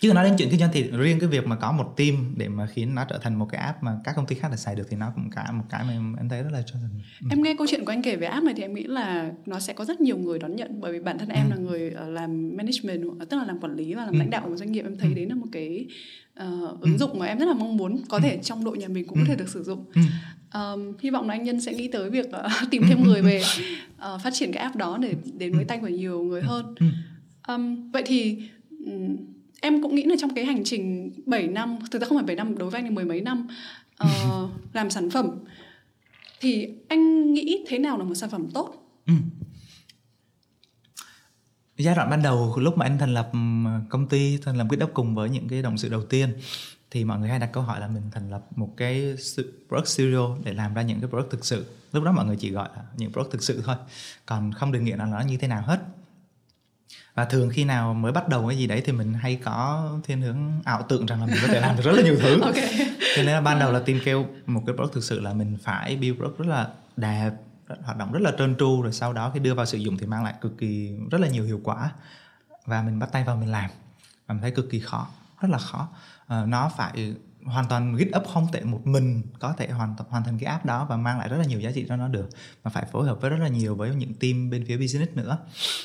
chứ 0.00 0.12
nói 0.12 0.24
đến 0.24 0.34
chuyện 0.38 0.48
kinh 0.50 0.60
doanh 0.60 0.70
thì 0.72 0.82
riêng 0.82 1.18
cái 1.20 1.28
việc 1.28 1.46
mà 1.46 1.56
có 1.56 1.72
một 1.72 1.94
team 1.96 2.34
để 2.36 2.48
mà 2.48 2.66
khiến 2.66 2.94
nó 2.94 3.04
trở 3.10 3.18
thành 3.18 3.38
một 3.38 3.46
cái 3.52 3.60
app 3.60 3.82
mà 3.82 3.96
các 4.04 4.12
công 4.16 4.26
ty 4.26 4.34
khác 4.36 4.48
đã 4.50 4.56
xài 4.56 4.74
được 4.74 4.86
thì 4.90 4.96
nó 4.96 5.12
cũng 5.14 5.30
cả 5.30 5.52
một 5.52 5.64
cái 5.70 5.84
mà 5.84 5.92
em, 5.92 6.16
em 6.16 6.28
thấy 6.28 6.42
rất 6.42 6.50
là 6.52 6.62
challenge 6.62 6.94
Em 7.30 7.42
nghe 7.42 7.54
câu 7.58 7.66
chuyện 7.70 7.84
của 7.84 7.92
anh 7.92 8.02
kể 8.02 8.16
về 8.16 8.26
app 8.26 8.44
này 8.44 8.54
thì 8.56 8.62
em 8.62 8.74
nghĩ 8.74 8.82
là 8.84 9.32
nó 9.46 9.58
sẽ 9.60 9.72
có 9.72 9.84
rất 9.84 10.00
nhiều 10.00 10.18
người 10.18 10.38
đón 10.38 10.56
nhận 10.56 10.80
bởi 10.80 10.92
vì 10.92 11.00
bản 11.00 11.18
thân 11.18 11.28
em 11.28 11.50
là 11.50 11.56
người 11.56 11.90
ờ, 11.90 12.08
làm 12.10 12.56
management 12.56 13.02
tức 13.30 13.36
là 13.36 13.44
làm 13.44 13.60
quản 13.60 13.76
lý 13.76 13.94
và 13.94 14.04
làm 14.04 14.14
Ừ. 14.14 14.18
lãnh 14.18 14.30
đạo 14.30 14.42
của 14.44 14.50
một 14.50 14.56
doanh 14.56 14.72
nghiệp 14.72 14.82
em 14.84 14.96
thấy 14.96 15.14
đấy 15.14 15.26
là 15.26 15.34
một 15.34 15.46
cái 15.52 15.86
ờ, 16.34 16.76
ứng 16.80 16.98
dụng 16.98 17.18
mà 17.18 17.26
em 17.26 17.38
rất 17.38 17.46
là 17.46 17.54
mong 17.54 17.76
muốn 17.76 17.98
có 18.08 18.18
thể 18.20 18.38
trong 18.42 18.64
đội 18.64 18.78
nhà 18.78 18.88
mình 18.88 19.06
cũng 19.06 19.18
có 19.18 19.24
thể 19.28 19.36
được 19.36 19.48
sử 19.48 19.62
dụng. 19.62 19.84
Ừ. 19.94 20.00
Ờm, 20.50 20.92
hy 21.00 21.10
vọng 21.10 21.28
là 21.28 21.34
anh 21.34 21.44
Nhân 21.44 21.60
sẽ 21.60 21.72
nghĩ 21.72 21.88
tới 21.88 22.10
việc 22.10 22.30
ờ, 22.32 22.48
tìm 22.70 22.82
thêm 22.88 23.02
người 23.02 23.22
về 23.22 23.42
ờ, 23.98 24.18
phát 24.18 24.30
triển 24.34 24.52
cái 24.52 24.62
app 24.62 24.76
đó 24.76 24.98
để 25.02 25.14
đến 25.38 25.52
với 25.52 25.64
tay 25.64 25.78
của 25.78 25.88
nhiều 25.88 26.22
người 26.22 26.42
hơn. 26.42 26.74
Ừ. 26.80 26.86
Ờm, 27.42 27.90
vậy 27.90 28.02
thì 28.06 28.42
ừm, 28.86 29.16
em 29.60 29.82
cũng 29.82 29.94
nghĩ 29.94 30.02
là 30.02 30.16
trong 30.18 30.34
cái 30.34 30.44
hành 30.44 30.64
trình 30.64 31.12
7 31.26 31.46
năm, 31.46 31.78
thực 31.90 32.02
ra 32.02 32.08
không 32.08 32.18
phải 32.18 32.26
7 32.26 32.36
năm, 32.36 32.58
đối 32.58 32.70
với 32.70 32.78
anh 32.78 32.84
thì 32.84 32.94
mười 32.94 33.04
mấy 33.04 33.20
năm 33.20 33.48
ờ, 33.96 34.08
làm 34.72 34.90
sản 34.90 35.10
phẩm 35.10 35.30
thì 36.40 36.68
anh 36.88 37.32
nghĩ 37.34 37.64
thế 37.68 37.78
nào 37.78 37.98
là 37.98 38.04
một 38.04 38.14
sản 38.14 38.30
phẩm 38.30 38.46
tốt? 38.54 38.74
Ừ. 39.06 39.12
giai 41.78 41.94
đoạn 41.94 42.10
ban 42.10 42.22
đầu 42.22 42.54
lúc 42.58 42.78
mà 42.78 42.86
anh 42.86 42.98
thành 42.98 43.14
lập 43.14 43.30
ừm, 43.32 43.66
công 43.88 44.08
ty 44.08 44.38
thành 44.38 44.56
lập 44.56 44.66
GitHub 44.70 44.90
cùng 44.94 45.14
với 45.14 45.30
những 45.30 45.48
cái 45.48 45.62
đồng 45.62 45.78
sự 45.78 45.88
đầu 45.88 46.02
tiên 46.02 46.32
thì 46.90 47.04
mọi 47.04 47.18
người 47.18 47.28
hay 47.28 47.38
đặt 47.38 47.50
câu 47.52 47.62
hỏi 47.62 47.80
là 47.80 47.88
mình 47.88 48.02
thành 48.12 48.30
lập 48.30 48.46
một 48.56 48.74
cái 48.76 49.16
product 49.68 49.88
studio 49.88 50.36
để 50.44 50.52
làm 50.52 50.74
ra 50.74 50.82
những 50.82 51.00
cái 51.00 51.10
product 51.10 51.30
thực 51.30 51.44
sự 51.44 51.66
lúc 51.92 52.04
đó 52.04 52.12
mọi 52.12 52.26
người 52.26 52.36
chỉ 52.36 52.50
gọi 52.50 52.68
là 52.76 52.82
những 52.96 53.12
product 53.12 53.32
thực 53.32 53.42
sự 53.42 53.62
thôi 53.64 53.76
còn 54.26 54.52
không 54.52 54.72
được 54.72 54.80
nghĩa 54.80 54.96
là 54.96 55.06
nó 55.06 55.20
như 55.20 55.36
thế 55.36 55.48
nào 55.48 55.62
hết 55.66 55.78
và 57.18 57.24
thường 57.24 57.50
khi 57.50 57.64
nào 57.64 57.94
mới 57.94 58.12
bắt 58.12 58.28
đầu 58.28 58.48
cái 58.48 58.58
gì 58.58 58.66
đấy 58.66 58.82
thì 58.84 58.92
mình 58.92 59.14
hay 59.14 59.40
có 59.44 59.88
thiên 60.04 60.20
hướng 60.20 60.38
ảo 60.64 60.82
tưởng 60.88 61.06
rằng 61.06 61.20
là 61.20 61.26
mình 61.26 61.36
có 61.42 61.48
thể 61.48 61.60
làm 61.60 61.76
được 61.76 61.82
rất 61.82 61.92
là 61.92 62.02
nhiều 62.02 62.16
thứ. 62.20 62.40
Ok. 62.42 62.54
cho 63.16 63.22
nên 63.22 63.26
là 63.26 63.40
ban 63.40 63.58
đầu 63.58 63.72
là 63.72 63.78
team 63.78 63.98
kêu 64.04 64.26
một 64.46 64.62
cái 64.66 64.76
product 64.76 64.94
thực 64.94 65.04
sự 65.04 65.20
là 65.20 65.32
mình 65.32 65.58
phải 65.62 65.96
build 65.96 66.16
product 66.16 66.38
rất 66.38 66.46
là 66.46 66.68
đẹp 66.96 67.30
hoạt 67.82 67.96
động 67.96 68.12
rất 68.12 68.22
là 68.22 68.32
trơn 68.38 68.56
tru 68.58 68.82
rồi 68.82 68.92
sau 68.92 69.12
đó 69.12 69.30
khi 69.34 69.40
đưa 69.40 69.54
vào 69.54 69.66
sử 69.66 69.78
dụng 69.78 69.96
thì 69.98 70.06
mang 70.06 70.24
lại 70.24 70.34
cực 70.40 70.58
kỳ 70.58 70.96
rất 71.10 71.20
là 71.20 71.28
nhiều 71.28 71.44
hiệu 71.44 71.60
quả. 71.64 71.90
Và 72.66 72.82
mình 72.82 72.98
bắt 72.98 73.12
tay 73.12 73.24
vào 73.24 73.36
mình 73.36 73.52
làm. 73.52 73.70
Và 74.26 74.34
mình 74.34 74.42
thấy 74.42 74.50
cực 74.50 74.70
kỳ 74.70 74.80
khó 74.80 75.08
rất 75.40 75.48
là 75.50 75.58
khó. 75.58 75.88
Ờ, 76.26 76.46
nó 76.46 76.70
phải 76.76 77.14
hoàn 77.48 77.68
toàn 77.68 77.96
GitHub 77.96 78.26
không 78.26 78.46
thể 78.52 78.64
một 78.64 78.86
mình 78.86 79.22
có 79.38 79.52
thể 79.52 79.68
hoàn 79.68 79.94
hoàn 80.08 80.24
thành 80.24 80.38
cái 80.38 80.52
app 80.52 80.64
đó 80.64 80.86
và 80.88 80.96
mang 80.96 81.18
lại 81.18 81.28
rất 81.28 81.36
là 81.36 81.44
nhiều 81.44 81.60
giá 81.60 81.70
trị 81.70 81.86
cho 81.88 81.96
nó 81.96 82.08
được 82.08 82.28
mà 82.64 82.70
phải 82.70 82.86
phối 82.92 83.06
hợp 83.06 83.20
với 83.20 83.30
rất 83.30 83.36
là 83.40 83.48
nhiều 83.48 83.74
với 83.74 83.94
những 83.94 84.14
team 84.14 84.50
bên 84.50 84.64
phía 84.66 84.76
business 84.76 85.12
nữa. 85.12 85.38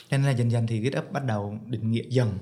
Cho 0.09 0.17
nên 0.17 0.25
là 0.25 0.31
dần 0.31 0.51
dần 0.51 0.67
thì 0.67 0.89
GitHub 0.89 1.11
bắt 1.11 1.25
đầu 1.25 1.59
định 1.65 1.91
nghĩa 1.91 2.03
dần. 2.09 2.37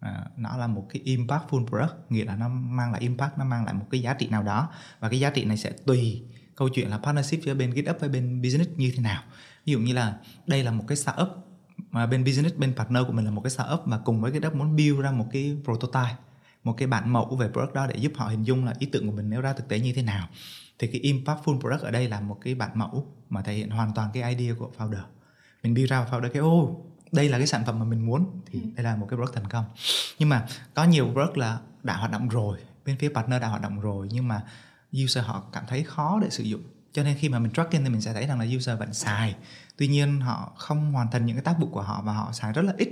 À, 0.00 0.24
nó 0.36 0.56
là 0.56 0.66
một 0.66 0.86
cái 0.90 1.02
impactful 1.04 1.66
product 1.66 1.92
nghĩa 2.10 2.24
là 2.24 2.36
nó 2.36 2.48
mang 2.48 2.92
lại 2.92 3.00
impact 3.00 3.38
nó 3.38 3.44
mang 3.44 3.64
lại 3.64 3.74
một 3.74 3.86
cái 3.90 4.00
giá 4.00 4.14
trị 4.14 4.28
nào 4.28 4.42
đó. 4.42 4.68
Và 5.00 5.08
cái 5.08 5.20
giá 5.20 5.30
trị 5.30 5.44
này 5.44 5.56
sẽ 5.56 5.72
tùy 5.86 6.22
câu 6.54 6.68
chuyện 6.68 6.90
là 6.90 6.98
partnership 6.98 7.42
giữa 7.42 7.54
bên 7.54 7.72
GitHub 7.72 8.00
với 8.00 8.08
bên 8.08 8.42
business 8.42 8.70
như 8.76 8.92
thế 8.96 9.02
nào. 9.02 9.22
Ví 9.64 9.72
dụ 9.72 9.78
như 9.78 9.92
là 9.92 10.16
đây 10.46 10.64
là 10.64 10.70
một 10.70 10.84
cái 10.88 10.96
startup 10.96 11.28
mà 11.90 12.06
bên 12.06 12.24
business 12.24 12.56
bên 12.56 12.74
partner 12.76 13.02
của 13.06 13.12
mình 13.12 13.24
là 13.24 13.30
một 13.30 13.40
cái 13.40 13.50
startup 13.50 13.86
mà 13.86 13.98
cùng 13.98 14.20
với 14.20 14.32
GitHub 14.32 14.54
muốn 14.54 14.76
build 14.76 15.00
ra 15.00 15.10
một 15.10 15.26
cái 15.32 15.56
prototype 15.64 16.16
một 16.66 16.74
cái 16.76 16.88
bản 16.88 17.12
mẫu 17.12 17.36
về 17.36 17.48
product 17.48 17.74
đó 17.74 17.86
để 17.86 17.96
giúp 17.96 18.12
họ 18.16 18.28
hình 18.28 18.42
dung 18.42 18.64
là 18.64 18.74
ý 18.78 18.86
tưởng 18.86 19.06
của 19.06 19.16
mình 19.16 19.30
nếu 19.30 19.40
ra 19.40 19.52
thực 19.52 19.68
tế 19.68 19.80
như 19.80 19.92
thế 19.92 20.02
nào. 20.02 20.28
Thì 20.78 20.86
cái 20.86 21.00
impactful 21.00 21.60
product 21.60 21.82
ở 21.82 21.90
đây 21.90 22.08
là 22.08 22.20
một 22.20 22.38
cái 22.40 22.54
bản 22.54 22.70
mẫu 22.74 23.06
mà 23.30 23.42
thể 23.42 23.54
hiện 23.54 23.70
hoàn 23.70 23.92
toàn 23.94 24.10
cái 24.14 24.34
idea 24.36 24.54
của 24.58 24.70
founder. 24.78 25.02
Mình 25.62 25.74
build 25.74 25.90
ra 25.90 26.06
founder 26.10 26.30
cái 26.30 26.40
ô 26.40 26.76
đây 27.12 27.28
là 27.28 27.38
cái 27.38 27.46
sản 27.46 27.62
phẩm 27.66 27.78
mà 27.78 27.84
mình 27.84 28.06
muốn. 28.06 28.40
Thì 28.46 28.60
đây 28.76 28.84
là 28.84 28.96
một 28.96 29.06
cái 29.10 29.16
product 29.16 29.34
thành 29.34 29.48
công. 29.50 29.64
Nhưng 30.18 30.28
mà 30.28 30.46
có 30.74 30.84
nhiều 30.84 31.10
product 31.12 31.36
là 31.36 31.58
đã 31.82 31.96
hoạt 31.96 32.10
động 32.10 32.28
rồi 32.28 32.58
bên 32.84 32.96
phía 32.98 33.08
partner 33.08 33.42
đã 33.42 33.48
hoạt 33.48 33.62
động 33.62 33.80
rồi 33.80 34.08
nhưng 34.12 34.28
mà 34.28 34.42
user 35.04 35.24
họ 35.24 35.42
cảm 35.52 35.64
thấy 35.68 35.84
khó 35.84 36.18
để 36.22 36.30
sử 36.30 36.42
dụng. 36.42 36.62
Cho 36.92 37.02
nên 37.02 37.16
khi 37.18 37.28
mà 37.28 37.38
mình 37.38 37.52
tracking 37.52 37.84
thì 37.84 37.88
mình 37.88 38.00
sẽ 38.00 38.12
thấy 38.12 38.26
rằng 38.26 38.38
là 38.40 38.46
user 38.56 38.78
vẫn 38.78 38.94
xài 38.94 39.34
tuy 39.76 39.88
nhiên 39.88 40.20
họ 40.20 40.52
không 40.56 40.92
hoàn 40.92 41.10
thành 41.10 41.26
những 41.26 41.36
cái 41.36 41.42
tác 41.42 41.56
vụ 41.60 41.66
của 41.66 41.82
họ 41.82 42.02
và 42.04 42.12
họ 42.12 42.32
xài 42.32 42.52
rất 42.52 42.62
là 42.62 42.72
ít. 42.78 42.88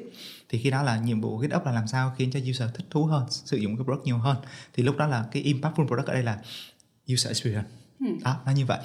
Thì 0.48 0.58
khi 0.58 0.70
đó 0.70 0.82
là 0.82 0.98
nhiệm 0.98 1.20
vụ 1.20 1.36
của 1.36 1.46
GitHub 1.46 1.66
là 1.66 1.72
làm 1.72 1.86
sao 1.86 2.14
khiến 2.16 2.30
cho 2.32 2.40
user 2.50 2.70
thích 2.74 2.86
thú 2.90 3.04
hơn 3.04 3.26
sử 3.30 3.56
dụng 3.56 3.76
cái 3.76 3.84
product 3.84 4.04
nhiều 4.04 4.18
hơn. 4.18 4.36
Thì 4.72 4.82
lúc 4.82 4.96
đó 4.96 5.06
là 5.06 5.24
cái 5.32 5.42
impactful 5.42 5.86
product 5.86 6.06
ở 6.06 6.14
đây 6.14 6.22
là 6.22 6.38
user 7.12 7.28
experience. 7.28 7.68
Ừ. 8.00 8.06
đó 8.24 8.36
nó 8.46 8.52
như 8.52 8.66
vậy. 8.66 8.78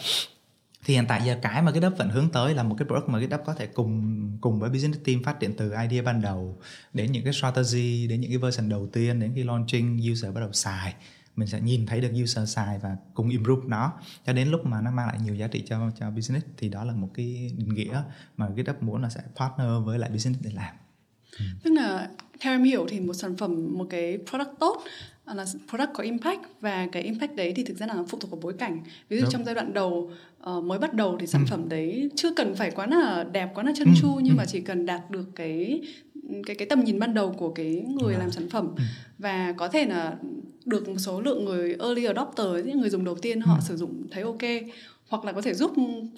Thì 0.86 0.94
hiện 0.94 1.06
tại 1.08 1.22
giờ 1.26 1.38
cái 1.42 1.62
mà 1.62 1.72
GitHub 1.72 1.98
vẫn 1.98 2.10
hướng 2.10 2.30
tới 2.30 2.54
là 2.54 2.64
một 2.64 2.76
cái 2.80 2.86
product 2.86 3.10
mà 3.10 3.20
GitHub 3.20 3.42
có 3.46 3.54
thể 3.54 3.68
cùng 3.68 4.38
cùng 4.42 4.60
với 4.60 4.70
business 4.70 5.00
team 5.06 5.24
phát 5.24 5.40
triển 5.40 5.54
từ 5.58 5.72
idea 5.90 6.02
ban 6.02 6.22
đầu 6.22 6.58
đến 6.94 7.12
những 7.12 7.24
cái 7.24 7.34
strategy 7.34 8.08
đến 8.08 8.22
những 8.22 8.32
cái 8.32 8.38
version 8.38 8.70
đầu 8.70 8.88
tiên 8.88 9.20
đến 9.20 9.32
khi 9.36 9.44
launching 9.44 10.12
user 10.12 10.34
bắt 10.34 10.42
đầu 10.42 10.54
xài 10.54 10.94
mình 11.40 11.48
sẽ 11.48 11.62
nhìn 11.62 11.86
thấy 11.86 12.02
được 12.02 12.12
user 12.24 12.50
xài 12.50 12.80
và 12.80 12.98
cùng 13.14 13.30
improve 13.30 13.68
nó. 13.68 13.94
Cho 14.26 14.34
đến 14.34 14.48
lúc 14.48 14.66
mà 14.66 14.82
nó 14.82 14.92
mang 14.92 15.08
lại 15.08 15.20
nhiều 15.24 15.36
giá 15.36 15.48
trị 15.48 15.64
cho 15.68 15.92
cho 16.00 16.12
business 16.12 16.46
thì 16.58 16.70
đó 16.70 16.84
là 16.84 16.94
một 16.94 17.10
cái 17.14 17.52
định 17.58 17.74
nghĩa 17.74 18.04
mà 18.38 18.50
GitHub 18.50 18.76
muốn 18.82 19.02
là 19.02 19.10
sẽ 19.10 19.22
partner 19.36 19.68
với 19.86 20.00
lại 20.00 20.10
business 20.10 20.42
để 20.44 20.52
làm. 20.54 20.76
Tức 21.64 21.72
là 21.72 22.10
theo 22.40 22.54
em 22.54 22.64
hiểu 22.64 22.86
thì 22.90 23.00
một 23.00 23.14
sản 23.14 23.38
phẩm, 23.38 23.78
một 23.78 23.88
cái 23.90 24.18
product 24.30 24.60
tốt 24.60 24.84
là 25.36 25.46
product 25.70 25.90
có 25.94 26.04
impact 26.04 26.40
và 26.62 26.88
cái 26.92 27.04
impact 27.04 27.36
đấy 27.36 27.54
thì 27.56 27.64
thực 27.64 27.78
ra 27.78 27.86
là 27.88 27.96
phụ 28.08 28.18
thuộc 28.22 28.32
vào 28.32 28.40
bối 28.44 28.54
cảnh. 28.54 28.84
Ví 29.10 29.18
dụ 29.18 29.24
Đúng. 29.24 29.32
trong 29.32 29.46
giai 29.46 29.56
đoạn 29.56 29.74
đầu 29.74 30.12
ờ, 30.40 30.62
mới 30.62 30.80
bắt 30.80 30.94
đầu 30.94 31.18
thì 31.20 31.28
sản 31.28 31.46
phẩm 31.50 31.70
đấy 31.70 32.10
chưa 32.16 32.34
cần 32.36 32.56
phải 32.56 32.72
quá 32.72 32.88
là 32.88 33.24
đẹp, 33.32 33.50
quá 33.56 33.64
là 33.64 33.72
chân 33.76 33.88
Ừ, 33.88 33.94
chu 34.02 34.20
nhưng 34.24 34.34
ừ. 34.34 34.38
mà 34.38 34.46
chỉ 34.46 34.62
cần 34.62 34.86
đạt 34.86 35.12
được 35.12 35.26
cái 35.36 35.82
cái 36.46 36.56
cái 36.56 36.68
tầm 36.68 36.84
nhìn 36.84 37.00
ban 37.00 37.14
đầu 37.14 37.36
của 37.38 37.50
cái 37.52 37.84
người 37.88 38.14
Đúng 38.14 38.20
làm 38.20 38.32
sản 38.32 38.50
phẩm 38.50 38.68
Ừ. 38.78 38.84
và 39.18 39.54
có 39.58 39.68
thể 39.68 39.86
là 39.86 40.16
được 40.66 40.90
một 40.90 40.98
số 40.98 41.22
lượng 41.22 41.46
người 41.46 41.76
early 41.80 42.06
adopter 42.06 42.48
những 42.66 42.80
người 42.82 42.90
dùng 42.90 43.06
đầu 43.06 43.16
tiên 43.16 43.42
họ 43.42 43.56
Ừ. 43.56 43.62
sử 43.68 43.78
dụng 43.78 44.04
thấy 44.12 44.24
ok 44.24 44.42
hoặc 45.10 45.26
là 45.26 45.32
có 45.32 45.42
thể 45.42 45.54
giúp 45.54 45.72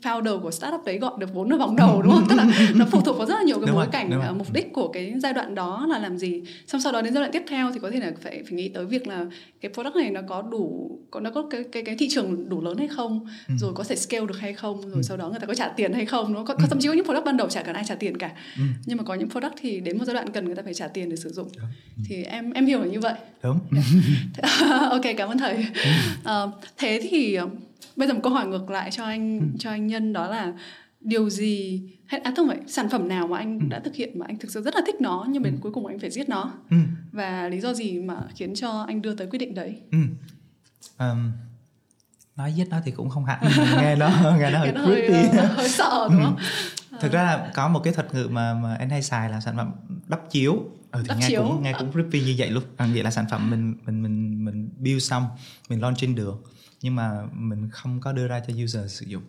founder 0.03 0.39
của 0.41 0.51
startup 0.51 0.81
đấy 0.85 0.97
gọi 0.99 1.11
được 1.19 1.33
vốn 1.33 1.49
ở 1.53 1.57
vòng 1.57 1.75
đầu 1.75 2.01
đúng 2.01 2.11
không? 2.13 2.25
Tức 2.29 2.35
là 2.35 2.47
nó 2.75 2.85
phụ 2.91 3.01
thuộc 3.01 3.17
vào 3.17 3.27
rất 3.27 3.35
là 3.35 3.43
nhiều 3.43 3.57
cái 3.59 3.65
Đúng 3.67 3.75
bối 3.75 3.85
rồi, 3.85 3.91
cảnh 3.91 4.21
uh, 4.31 4.37
mục 4.37 4.53
đích 4.53 4.73
của 4.73 4.87
cái 4.87 5.13
giai 5.23 5.33
đoạn 5.33 5.55
đó 5.55 5.85
là 5.89 5.99
làm 5.99 6.17
gì. 6.17 6.41
Xong 6.67 6.81
sau 6.81 6.91
đó 6.91 7.01
đến 7.01 7.13
giai 7.13 7.21
đoạn 7.21 7.31
tiếp 7.31 7.43
theo 7.47 7.71
thì 7.73 7.79
có 7.79 7.91
thể 7.91 7.99
là 7.99 8.11
phải 8.21 8.43
phải 8.43 8.53
nghĩ 8.53 8.69
tới 8.69 8.85
việc 8.85 9.07
là 9.07 9.25
cái 9.61 9.71
product 9.73 9.95
này 9.95 10.09
nó 10.11 10.21
có 10.27 10.41
đủ 10.41 10.97
có 11.11 11.19
nó 11.19 11.29
có 11.31 11.43
cái 11.49 11.63
cái 11.71 11.83
cái 11.83 11.95
thị 11.99 12.07
trường 12.11 12.49
đủ 12.49 12.61
lớn 12.61 12.77
hay 12.77 12.87
không, 12.87 13.25
Ừ. 13.47 13.53
rồi 13.59 13.71
có 13.75 13.83
thể 13.83 13.95
scale 13.95 14.25
được 14.25 14.39
hay 14.39 14.53
không, 14.53 14.89
rồi 14.89 15.03
sau 15.03 15.17
đó 15.17 15.29
người 15.29 15.39
ta 15.39 15.45
có 15.47 15.53
trả 15.53 15.67
tiền 15.67 15.93
hay 15.93 16.05
không. 16.05 16.33
Nó 16.33 16.43
có, 16.43 16.53
có 16.55 16.67
thậm 16.69 16.79
chí 16.79 16.87
có 16.87 16.93
những 16.93 17.05
product 17.05 17.25
ban 17.25 17.37
đầu 17.37 17.49
chả 17.49 17.63
cần 17.63 17.75
ai 17.75 17.83
trả 17.87 17.95
tiền 17.95 18.17
cả. 18.17 18.31
Ừ. 18.57 18.63
Nhưng 18.85 18.97
mà 18.97 19.03
có 19.03 19.13
những 19.13 19.29
product 19.29 19.53
thì 19.61 19.79
đến 19.79 19.97
một 19.97 20.05
giai 20.05 20.13
đoạn 20.13 20.29
cần 20.31 20.45
người 20.45 20.55
ta 20.55 20.61
phải 20.63 20.73
trả 20.73 20.87
tiền 20.87 21.09
để 21.09 21.15
sử 21.15 21.29
dụng. 21.29 21.47
Đúng. 21.57 21.65
Thì 22.09 22.23
em 22.23 22.51
em 22.51 22.65
hiểu 22.65 22.79
là 22.79 22.85
như 22.85 22.99
vậy. 22.99 23.13
đúng 23.43 23.59
ok 24.91 25.01
cảm 25.17 25.29
ơn 25.29 25.37
thầy 25.37 25.65
Ờ, 26.23 26.51
thế 26.77 26.99
thì 27.09 27.37
bây 27.95 28.07
giờ 28.07 28.13
một 28.13 28.19
câu 28.23 28.33
hỏi 28.33 28.47
ngược 28.47 28.69
lại 28.69 28.91
cho 28.91 29.03
anh 29.03 29.51
cho 29.59 29.69
anh 29.69 29.87
nhân 29.87 30.13
đó 30.13 30.27
là 30.27 30.53
điều 31.01 31.29
gì 31.29 31.81
hay 32.05 32.19
à 32.23 32.33
không 32.37 32.47
phải 32.47 32.57
sản 32.67 32.89
phẩm 32.89 33.07
nào 33.07 33.27
mà 33.27 33.37
anh 33.37 33.69
đã 33.69 33.79
thực 33.79 33.95
hiện 33.95 34.19
mà 34.19 34.25
anh 34.29 34.37
thực 34.39 34.51
sự 34.51 34.61
rất 34.61 34.75
là 34.75 34.81
thích 34.85 35.01
nó 35.01 35.25
nhưng 35.29 35.43
đến 35.43 35.57
cuối 35.61 35.71
cùng 35.71 35.85
anh 35.87 35.99
phải 35.99 36.09
giết 36.11 36.29
nó? 36.29 36.51
Ừ. 36.69 36.77
và 37.11 37.49
lý 37.49 37.59
do 37.59 37.73
gì 37.73 37.99
mà 37.99 38.15
khiến 38.35 38.55
cho 38.55 38.85
anh 38.87 39.01
đưa 39.01 39.15
tới 39.15 39.27
quyết 39.27 39.39
định 39.39 39.55
đấy? 39.55 39.75
Ừ. 39.91 39.97
Ờm, 40.97 41.31
nói 42.35 42.53
giết 42.53 42.67
nó 42.69 42.77
thì 42.85 42.91
cũng 42.91 43.09
không 43.09 43.25
hẳn 43.25 43.39
nghe 43.81 43.95
nó 43.95 44.09
nghe 44.39 44.51
nó 44.51 44.59
hơi 44.59 44.71
nó 44.71 44.81
hơi, 44.81 45.01
creepy. 45.07 45.37
ờ, 45.37 45.45
hơi 45.45 45.69
sợ 45.69 46.09
đúng 46.11 46.23
không? 46.23 46.35
Thực 47.01 47.11
ra 47.11 47.23
là 47.23 47.51
có 47.55 47.67
một 47.67 47.79
cái 47.83 47.93
thuật 47.93 48.13
ngữ 48.13 48.27
mà 48.31 48.53
mà 48.53 48.75
anh 48.75 48.89
hay 48.89 49.01
xài 49.03 49.29
là 49.29 49.39
sản 49.39 49.57
phẩm 49.57 49.71
đắp 50.07 50.29
chiếu. 50.31 50.53
Ừ, 50.91 50.99
thì 51.01 51.07
Đắp 51.07 51.17
nghe 51.17 51.27
chiếu. 51.29 51.43
cũng 51.43 51.63
nghe 51.63 51.73
cũng 51.79 51.91
creepy 51.91 52.21
như 52.21 52.35
vậy 52.37 52.49
luôn. 52.49 52.63
À, 52.77 52.85
nghĩa 52.85 53.03
là 53.03 53.11
sản 53.11 53.25
phẩm 53.31 53.49
mình 53.49 53.75
mình 53.85 54.03
mình 54.03 54.45
mình 54.45 54.69
build 54.77 55.03
xong 55.03 55.25
mình 55.69 55.81
launch 55.81 55.97
trên 55.97 56.15
đường 56.15 56.41
nhưng 56.81 56.95
mà 56.95 57.23
mình 57.33 57.69
không 57.69 57.99
có 57.99 58.13
đưa 58.13 58.27
ra 58.27 58.39
cho 58.47 58.53
user 58.63 58.91
sử 58.91 59.05
dụng. 59.05 59.23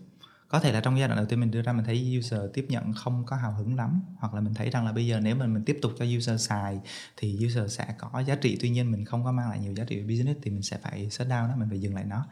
Có 0.48 0.60
thể 0.60 0.72
là 0.72 0.80
trong 0.80 0.98
giai 0.98 1.08
đoạn 1.08 1.16
đầu 1.16 1.26
tiên 1.26 1.40
mình 1.40 1.50
đưa 1.50 1.62
ra, 1.62 1.72
mình 1.72 1.84
thấy 1.84 2.18
user 2.18 2.40
tiếp 2.54 2.66
nhận 2.68 2.92
không 2.92 3.24
có 3.26 3.36
hào 3.36 3.52
hứng 3.52 3.76
lắm. 3.76 4.02
Hoặc 4.16 4.34
là 4.34 4.40
mình 4.40 4.54
thấy 4.54 4.70
rằng 4.70 4.86
là 4.86 4.92
bây 4.92 5.06
giờ 5.06 5.20
nếu 5.20 5.36
mà 5.36 5.46
mình 5.46 5.64
tiếp 5.64 5.78
tục 5.82 5.92
cho 5.98 6.04
user 6.16 6.40
xài, 6.40 6.80
thì 7.16 7.46
user 7.46 7.72
sẽ 7.72 7.94
có 7.98 8.20
giá 8.20 8.34
trị. 8.34 8.58
Tuy 8.60 8.70
nhiên 8.70 8.90
mình 8.90 9.04
không 9.04 9.24
có 9.24 9.32
mang 9.32 9.50
lại 9.50 9.60
nhiều 9.60 9.74
giá 9.74 9.84
trị 9.84 9.96
về 9.96 10.02
business 10.02 10.40
thì 10.42 10.50
mình 10.50 10.62
sẽ 10.62 10.78
phải 10.78 11.10
shut 11.10 11.28
down 11.28 11.48
nó, 11.48 11.56
mình 11.56 11.68
phải 11.68 11.80
dừng 11.80 11.94
lại 11.94 12.04
nó. 12.04 12.26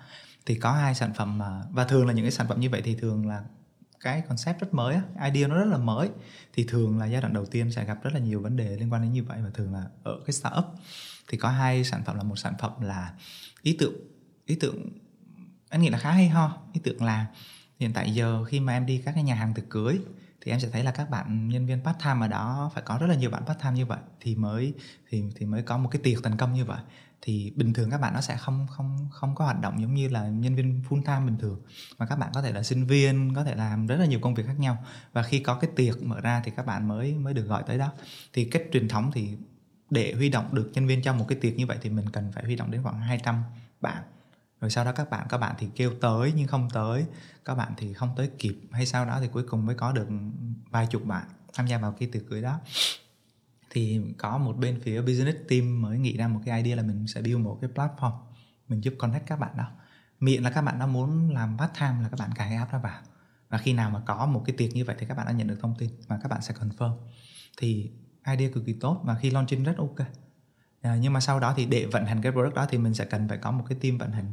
Thì 0.46 0.54
có 0.54 0.72
hai 0.72 0.94
sản 0.94 1.14
phẩm 1.14 1.38
mà, 1.38 1.62
và 1.70 1.85
thường 1.85 2.06
là 2.06 2.12
những 2.12 2.24
cái 2.24 2.33
sản 2.33 2.48
phẩm 2.48 2.61
như 2.61 2.70
vậy 2.70 2.83
thì 2.85 2.94
thường 2.94 3.28
là 3.28 3.44
cái 4.00 4.22
concept 4.28 4.61
rất 4.61 4.74
mới 4.74 4.96
idea 5.24 5.48
nó 5.48 5.54
rất 5.54 5.68
là 5.70 5.78
mới. 5.78 6.09
Thì 6.52 6.64
thường 6.68 6.98
là 6.98 7.06
giai 7.06 7.20
đoạn 7.20 7.33
đầu 7.33 7.46
tiên 7.46 7.72
sẽ 7.72 7.85
gặp 7.85 8.02
rất 8.02 8.14
là 8.14 8.20
nhiều 8.20 8.40
vấn 8.40 8.56
đề 8.56 8.76
liên 8.76 8.92
quan 8.92 9.02
đến 9.02 9.12
như 9.12 9.24
vậy 9.24 9.38
và 9.44 9.50
thường 9.54 9.72
là 9.72 9.85
ở 10.02 10.20
cái 10.26 10.33
startup. 10.33 10.64
Thì 11.28 11.38
có 11.38 11.48
hai 11.48 11.85
sản 11.85 12.02
phẩm 12.04 12.16
là 12.16 12.22
một 12.22 12.37
sản 12.37 12.54
phẩm 12.59 12.72
là 12.80 13.14
ý 13.62 13.76
tưởng 13.78 13.94
ý 14.46 14.54
tưởng 14.54 14.88
anh 15.70 15.80
nghĩ 15.80 15.90
là 15.90 15.98
khá 15.98 16.11
hay 16.11 16.28
ho, 16.28 16.59
ý 16.72 16.80
tưởng 16.85 17.02
là 17.04 17.26
hiện 17.78 17.92
tại 17.92 18.14
giờ 18.14 18.44
khi 18.44 18.61
mà 18.61 18.72
em 18.72 18.87
đi 18.87 19.02
các 19.04 19.12
cái 19.12 19.24
nhà 19.24 19.35
hàng 19.35 19.54
tiệc 19.54 19.70
cưới 19.70 20.00
thì 20.40 20.52
em 20.52 20.61
sẽ 20.61 20.68
thấy 20.68 20.85
là 20.85 20.90
các 20.90 21.11
bạn 21.11 21.48
nhân 21.48 21.66
viên 21.66 21.85
part 21.85 21.98
time 22.04 22.20
ở 22.20 22.28
đó 22.28 22.70
phải 22.74 22.83
có 22.87 22.98
rất 23.00 23.06
là 23.06 23.14
nhiều 23.14 23.30
bạn 23.30 23.44
part 23.46 23.59
time 23.59 23.74
như 23.74 23.87
vậy 23.87 23.98
thì 24.20 24.35
mới, 24.35 24.74
thì 25.09 25.24
thì 25.37 25.46
mới 25.46 25.62
có 25.62 25.78
một 25.78 25.88
cái 25.92 26.02
tiệc 26.02 26.22
thành 26.22 26.37
công 26.37 26.52
như 26.54 26.64
vậy. 26.64 26.78
Thì 27.22 27.52
bình 27.56 27.72
thường 27.72 27.90
các 27.90 28.00
bạn 28.00 28.14
nó 28.14 28.20
sẽ 28.20 28.37
không 28.37 28.66
không 28.70 29.09
không 29.12 29.35
có 29.35 29.44
hoạt 29.44 29.61
động 29.61 29.80
giống 29.80 29.94
như 29.94 30.09
là 30.09 30.28
nhân 30.28 30.54
viên 30.56 30.83
full 30.88 31.02
time 31.02 31.20
bình 31.26 31.38
thường, 31.38 31.61
mà 31.98 32.06
các 32.06 32.16
bạn 32.16 32.30
có 32.35 32.42
thể 32.42 32.52
là 32.52 32.62
sinh 32.62 32.87
viên, 32.87 33.35
có 33.35 33.44
thể 33.44 33.54
làm 33.54 33.87
rất 33.87 33.96
là 33.96 34.06
nhiều 34.06 34.20
công 34.20 34.35
việc 34.35 34.46
khác 34.46 34.59
nhau. 34.59 34.85
Và 35.12 35.22
khi 35.22 35.38
có 35.38 35.54
cái 35.54 35.70
tiệc 35.76 36.02
mở 36.02 36.20
ra 36.20 36.42
thì 36.44 36.52
các 36.56 36.66
bạn 36.66 36.88
mới 36.88 37.14
mới 37.14 37.35
được 37.35 37.44
gọi 37.44 37.62
tới 37.66 37.78
đó. 37.78 37.92
Thì 38.33 38.44
cách 38.44 38.62
truyền 38.72 38.88
thống 38.88 39.11
thì 39.14 39.37
để 39.90 40.14
huy 40.16 40.28
động 40.28 40.54
được 40.54 40.70
nhân 40.74 40.87
viên 40.87 41.02
trong 41.02 41.18
một 41.18 41.24
cái 41.28 41.38
tiệc 41.40 41.56
như 41.56 41.66
vậy 41.66 41.78
thì 41.83 41.90
mình 41.90 42.11
cần 42.11 42.33
phải 42.33 42.44
huy 42.44 42.56
động 42.56 42.70
đến 42.70 42.83
khoảng 42.83 43.00
200 43.00 43.42
bạn 43.80 44.02
rồi 44.61 44.70
sau 44.70 44.85
đó 44.85 44.92
các 44.92 45.11
bạn 45.11 45.27
các 45.29 45.38
bạn 45.38 45.55
thì 45.59 45.68
kêu 45.77 45.92
tới 46.01 46.33
nhưng 46.37 46.46
không 46.46 46.68
tới. 46.73 47.07
Các 47.44 47.55
bạn 47.55 47.73
thì 47.77 47.92
không 47.92 48.11
tới 48.16 48.31
kịp 48.38 48.61
hay 48.73 48.87
sau 48.87 49.05
đó 49.05 49.18
thì 49.20 49.29
cuối 49.29 49.42
cùng 49.42 49.66
mới 49.66 49.75
có 49.75 49.92
được 49.92 50.09
vài 50.70 50.87
chục 50.87 51.05
bạn 51.05 51.27
tham 51.55 51.66
gia 51.66 51.79
vào 51.79 51.92
cái 51.92 52.09
tiệc 52.12 52.23
cưới 52.29 52.42
đó. 52.42 52.61
Thì 53.70 54.01
có 54.18 54.38
một 54.38 54.57
bên 54.57 54.81
phía 54.83 55.03
business 55.03 55.38
team 55.49 55.83
mới 55.83 55.99
nghĩ 55.99 56.16
ra 56.16 56.29
một 56.29 56.40
cái 56.44 56.62
idea 56.62 56.77
là 56.77 56.83
mình 56.83 57.07
sẽ 57.07 57.23
build 57.23 57.38
một 57.38 57.59
cái 57.61 57.70
platform, 57.75 58.12
mình 58.68 58.85
giúp 58.85 58.94
connect 58.99 59.27
các 59.27 59.38
bạn 59.38 59.57
đó. 59.57 59.70
Miệng 60.20 60.44
là 60.44 60.51
các 60.51 60.62
bạn 60.62 60.79
đã 60.79 60.87
muốn 60.87 61.31
làm 61.35 61.59
part 61.59 61.73
time 61.81 62.03
là 62.03 62.09
các 62.09 62.18
bạn 62.18 62.31
cài 62.35 62.55
app 62.55 62.73
đó 62.73 62.79
vào. 62.79 63.01
Và 63.49 63.59
khi 63.59 63.73
nào 63.73 63.90
mà 63.90 64.01
có 64.07 64.27
một 64.27 64.42
cái 64.46 64.57
tiệc 64.57 64.75
như 64.75 64.85
vậy 64.85 64.96
thì 64.99 65.07
các 65.07 65.16
bạn 65.16 65.27
đã 65.27 65.33
nhận 65.33 65.49
được 65.49 65.59
thông 65.62 65.75
tin 65.79 65.90
và 66.07 66.18
các 66.23 66.29
bạn 66.29 66.42
sẽ 66.42 66.55
confirm. 66.55 66.96
Thì 67.57 67.90
idea 68.27 68.51
cực 68.55 68.66
kỳ 68.66 68.73
tốt 68.73 69.01
và 69.05 69.14
khi 69.14 69.31
launching 69.31 69.64
rất 69.64 69.77
ok 69.79 70.07
à, 70.83 70.97
nhưng 71.01 71.12
mà 71.12 71.21
sau 71.21 71.40
đó 71.40 71.55
thì 71.57 71.66
để 71.66 71.87
vận 71.87 72.07
hành 72.07 72.23
cái 72.23 72.33
product 72.33 72.55
đó 72.55 72.66
thì 72.71 72.79
mình 72.79 72.95
sẽ 72.95 73.05
cần 73.05 73.29
phải 73.29 73.38
có 73.38 73.51
một 73.51 73.64
cái 73.69 73.79
team 73.83 73.99
vận 73.99 74.12
hành. 74.12 74.33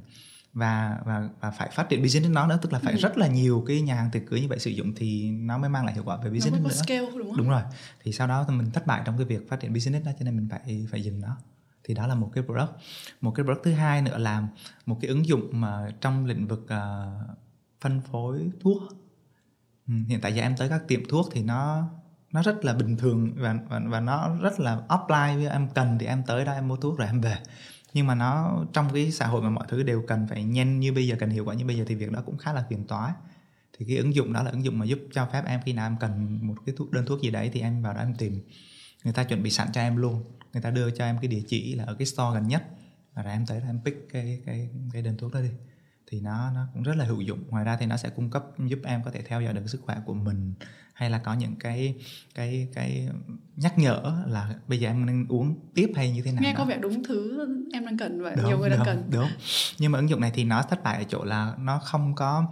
Và 0.54 0.98
và 1.06 1.30
và 1.40 1.52
phải 1.52 1.70
phát 1.74 1.90
triển 1.90 2.02
business 2.02 2.32
nó 2.34 2.48
nữa 2.48 2.60
tức 2.62 2.74
là 2.74 2.80
phải 2.80 2.94
Ừ. 2.94 3.00
rất 3.00 3.18
là 3.18 3.28
nhiều 3.28 3.64
cái 3.68 3.82
nhà 3.82 3.96
hàng 3.96 4.10
tiệc 4.12 4.22
cưới 4.30 4.42
như 4.42 4.48
vậy 4.48 4.60
sử 4.60 4.70
dụng 4.70 4.94
thì 4.96 5.32
nó 5.32 5.58
mới 5.58 5.70
mang 5.70 5.86
lại 5.86 5.94
hiệu 5.94 6.04
quả 6.04 6.18
về 6.18 6.24
nó 6.24 6.30
business 6.34 6.54
mới 6.54 6.62
có 6.64 6.70
nữa. 6.70 6.82
scale 6.84 7.06
đúng 7.18 7.28
không? 7.28 7.38
Đúng 7.38 7.50
rồi. 7.50 7.62
Thì 8.04 8.12
sau 8.12 8.28
đó 8.28 8.46
thì 8.50 8.56
mình 8.56 8.72
thất 8.72 8.88
bại 8.88 9.02
trong 9.06 9.18
cái 9.18 9.26
việc 9.26 9.50
phát 9.50 9.60
triển 9.60 9.74
business 9.74 10.06
đó 10.06 10.12
cho 10.20 10.26
nên 10.26 10.36
mình 10.36 10.48
phải 10.52 10.86
phải 10.92 11.04
dừng 11.04 11.22
nó. 11.22 11.38
Thì 11.84 11.94
đó 11.94 12.08
là 12.08 12.16
một 12.16 12.32
cái 12.34 12.44
product. 12.44 12.70
Một 13.22 13.32
cái 13.32 13.44
product 13.44 13.64
thứ 13.64 13.72
hai 13.74 14.02
nữa 14.02 14.18
là 14.18 14.48
một 14.86 14.98
cái 15.02 15.10
ứng 15.10 15.26
dụng 15.26 15.50
mà 15.52 15.92
trong 16.02 16.26
lĩnh 16.26 16.48
vực 16.48 16.66
ờ, 16.70 17.12
phân 17.82 18.02
phối 18.02 18.50
thuốc. 18.62 18.82
Ừ, 19.88 19.94
hiện 20.08 20.22
tại 20.22 20.36
giờ 20.36 20.42
em 20.42 20.56
tới 20.58 20.70
các 20.70 20.88
tiệm 20.88 21.00
thuốc 21.10 21.30
thì 21.32 21.44
nó 21.44 21.90
nó 22.32 22.42
rất 22.42 22.66
là 22.66 22.74
bình 22.74 22.98
thường 22.98 23.34
và 23.36 23.56
và, 23.70 23.82
và 23.86 24.00
nó 24.00 24.38
rất 24.42 24.60
là 24.60 24.82
offline 24.88 25.36
với 25.36 25.48
em 25.48 25.68
cần 25.76 25.98
thì 26.00 26.06
em 26.06 26.24
tới 26.28 26.46
đó 26.46 26.54
em 26.54 26.68
mua 26.68 26.76
thuốc 26.76 26.98
rồi 26.98 27.08
em 27.08 27.22
về. 27.22 27.38
Nhưng 27.94 28.08
mà 28.08 28.16
nó 28.16 28.64
trong 28.74 28.90
cái 28.94 29.12
xã 29.12 29.28
hội 29.28 29.42
mà 29.42 29.50
mọi 29.50 29.66
thứ 29.70 29.84
đều 29.84 30.04
cần 30.08 30.28
phải 30.28 30.44
nhanh 30.44 30.80
như 30.80 30.94
bây 30.94 31.08
giờ 31.08 31.16
cần 31.20 31.30
hiệu 31.30 31.46
quả 31.46 31.56
như 31.56 31.66
bây 31.66 31.78
giờ 31.78 31.84
thì 31.88 31.96
việc 31.96 32.12
đó 32.12 32.22
cũng 32.26 32.38
khá 32.38 32.54
là 32.54 32.66
phiền 32.70 32.88
toái. 32.88 33.14
Thì 33.78 33.86
cái 33.88 33.98
ứng 33.98 34.16
dụng 34.16 34.34
đó 34.34 34.44
là 34.44 34.52
ứng 34.52 34.66
dụng 34.66 34.80
mà 34.80 34.86
giúp 34.86 35.00
cho 35.14 35.28
phép 35.34 35.44
em 35.46 35.60
khi 35.66 35.74
nào 35.74 35.88
em 35.88 35.98
cần 36.00 36.40
một 36.48 36.56
cái 36.66 36.76
thuốc 36.78 36.92
đơn 36.92 37.06
thuốc 37.06 37.22
gì 37.22 37.32
đấy 37.32 37.50
thì 37.54 37.62
em 37.62 37.82
vào 37.82 37.94
đó 37.94 38.00
em 38.00 38.16
tìm. 38.16 38.42
Người 39.04 39.14
ta 39.14 39.24
chuẩn 39.24 39.44
bị 39.44 39.50
sẵn 39.50 39.68
cho 39.74 39.82
em 39.82 39.96
luôn. 39.98 40.24
Người 40.54 40.62
ta 40.62 40.70
đưa 40.70 40.92
cho 40.92 41.06
em 41.06 41.18
cái 41.22 41.28
địa 41.28 41.42
chỉ 41.48 41.76
là 41.76 41.84
ở 41.84 41.94
cái 41.94 42.06
store 42.06 42.40
gần 42.40 42.48
nhất. 42.48 42.64
Và 43.14 43.24
rồi 43.24 43.34
em 43.34 43.46
tới 43.46 43.62
em 43.68 43.80
pick 43.86 44.10
cái 44.14 44.42
cái 44.46 44.70
cái 44.94 45.02
đơn 45.02 45.18
thuốc 45.18 45.34
đó 45.34 45.42
đi. 45.42 45.50
Thì 46.08 46.22
nó 46.22 46.52
nó 46.52 46.68
cũng 46.74 46.84
rất 46.84 46.96
là 46.96 47.06
hữu 47.06 47.22
dụng. 47.22 47.44
Ngoài 47.50 47.66
ra 47.66 47.78
thì 47.78 47.86
nó 47.86 47.98
sẽ 47.98 48.10
cung 48.10 48.30
cấp 48.30 48.44
giúp 48.58 48.80
em 48.84 49.04
có 49.04 49.12
thể 49.12 49.22
theo 49.22 49.42
dõi 49.42 49.54
được 49.54 49.68
sức 49.68 49.82
khỏe 49.82 49.98
của 50.06 50.14
mình 50.14 50.54
hay 50.98 51.10
là 51.10 51.18
có 51.18 51.34
những 51.34 51.56
cái 51.56 51.96
cái 52.36 52.68
cái 52.74 53.10
nhắc 53.56 53.78
nhở 53.80 54.24
là 54.28 54.56
bây 54.68 54.80
giờ 54.80 54.90
em 54.90 55.06
nên 55.06 55.26
uống 55.30 55.56
tiếp 55.74 55.92
hay 55.96 56.12
như 56.12 56.22
thế 56.22 56.32
nào 56.32 56.42
nghe 56.44 56.54
đó? 56.54 56.58
có 56.60 56.66
vẻ 56.66 56.78
đúng 56.78 57.04
thứ 57.04 57.48
em 57.74 57.86
đang 57.86 57.98
cần 57.98 58.22
và 58.22 58.36
đúng, 58.36 58.46
nhiều 58.46 58.60
người 58.60 58.70
đang 58.70 58.80
đúng, 58.80 58.86
cần. 58.86 59.04
đúng. 59.12 59.30
Nhưng 59.80 59.92
mà 59.92 60.00
ứng 60.00 60.10
dụng 60.10 60.22
này 60.22 60.32
thì 60.34 60.44
nó 60.44 60.62
thất 60.62 60.84
bại 60.84 60.98
ở 60.98 61.04
chỗ 61.04 61.24
là 61.24 61.54
nó 61.60 61.80
không 61.80 62.16
có 62.16 62.52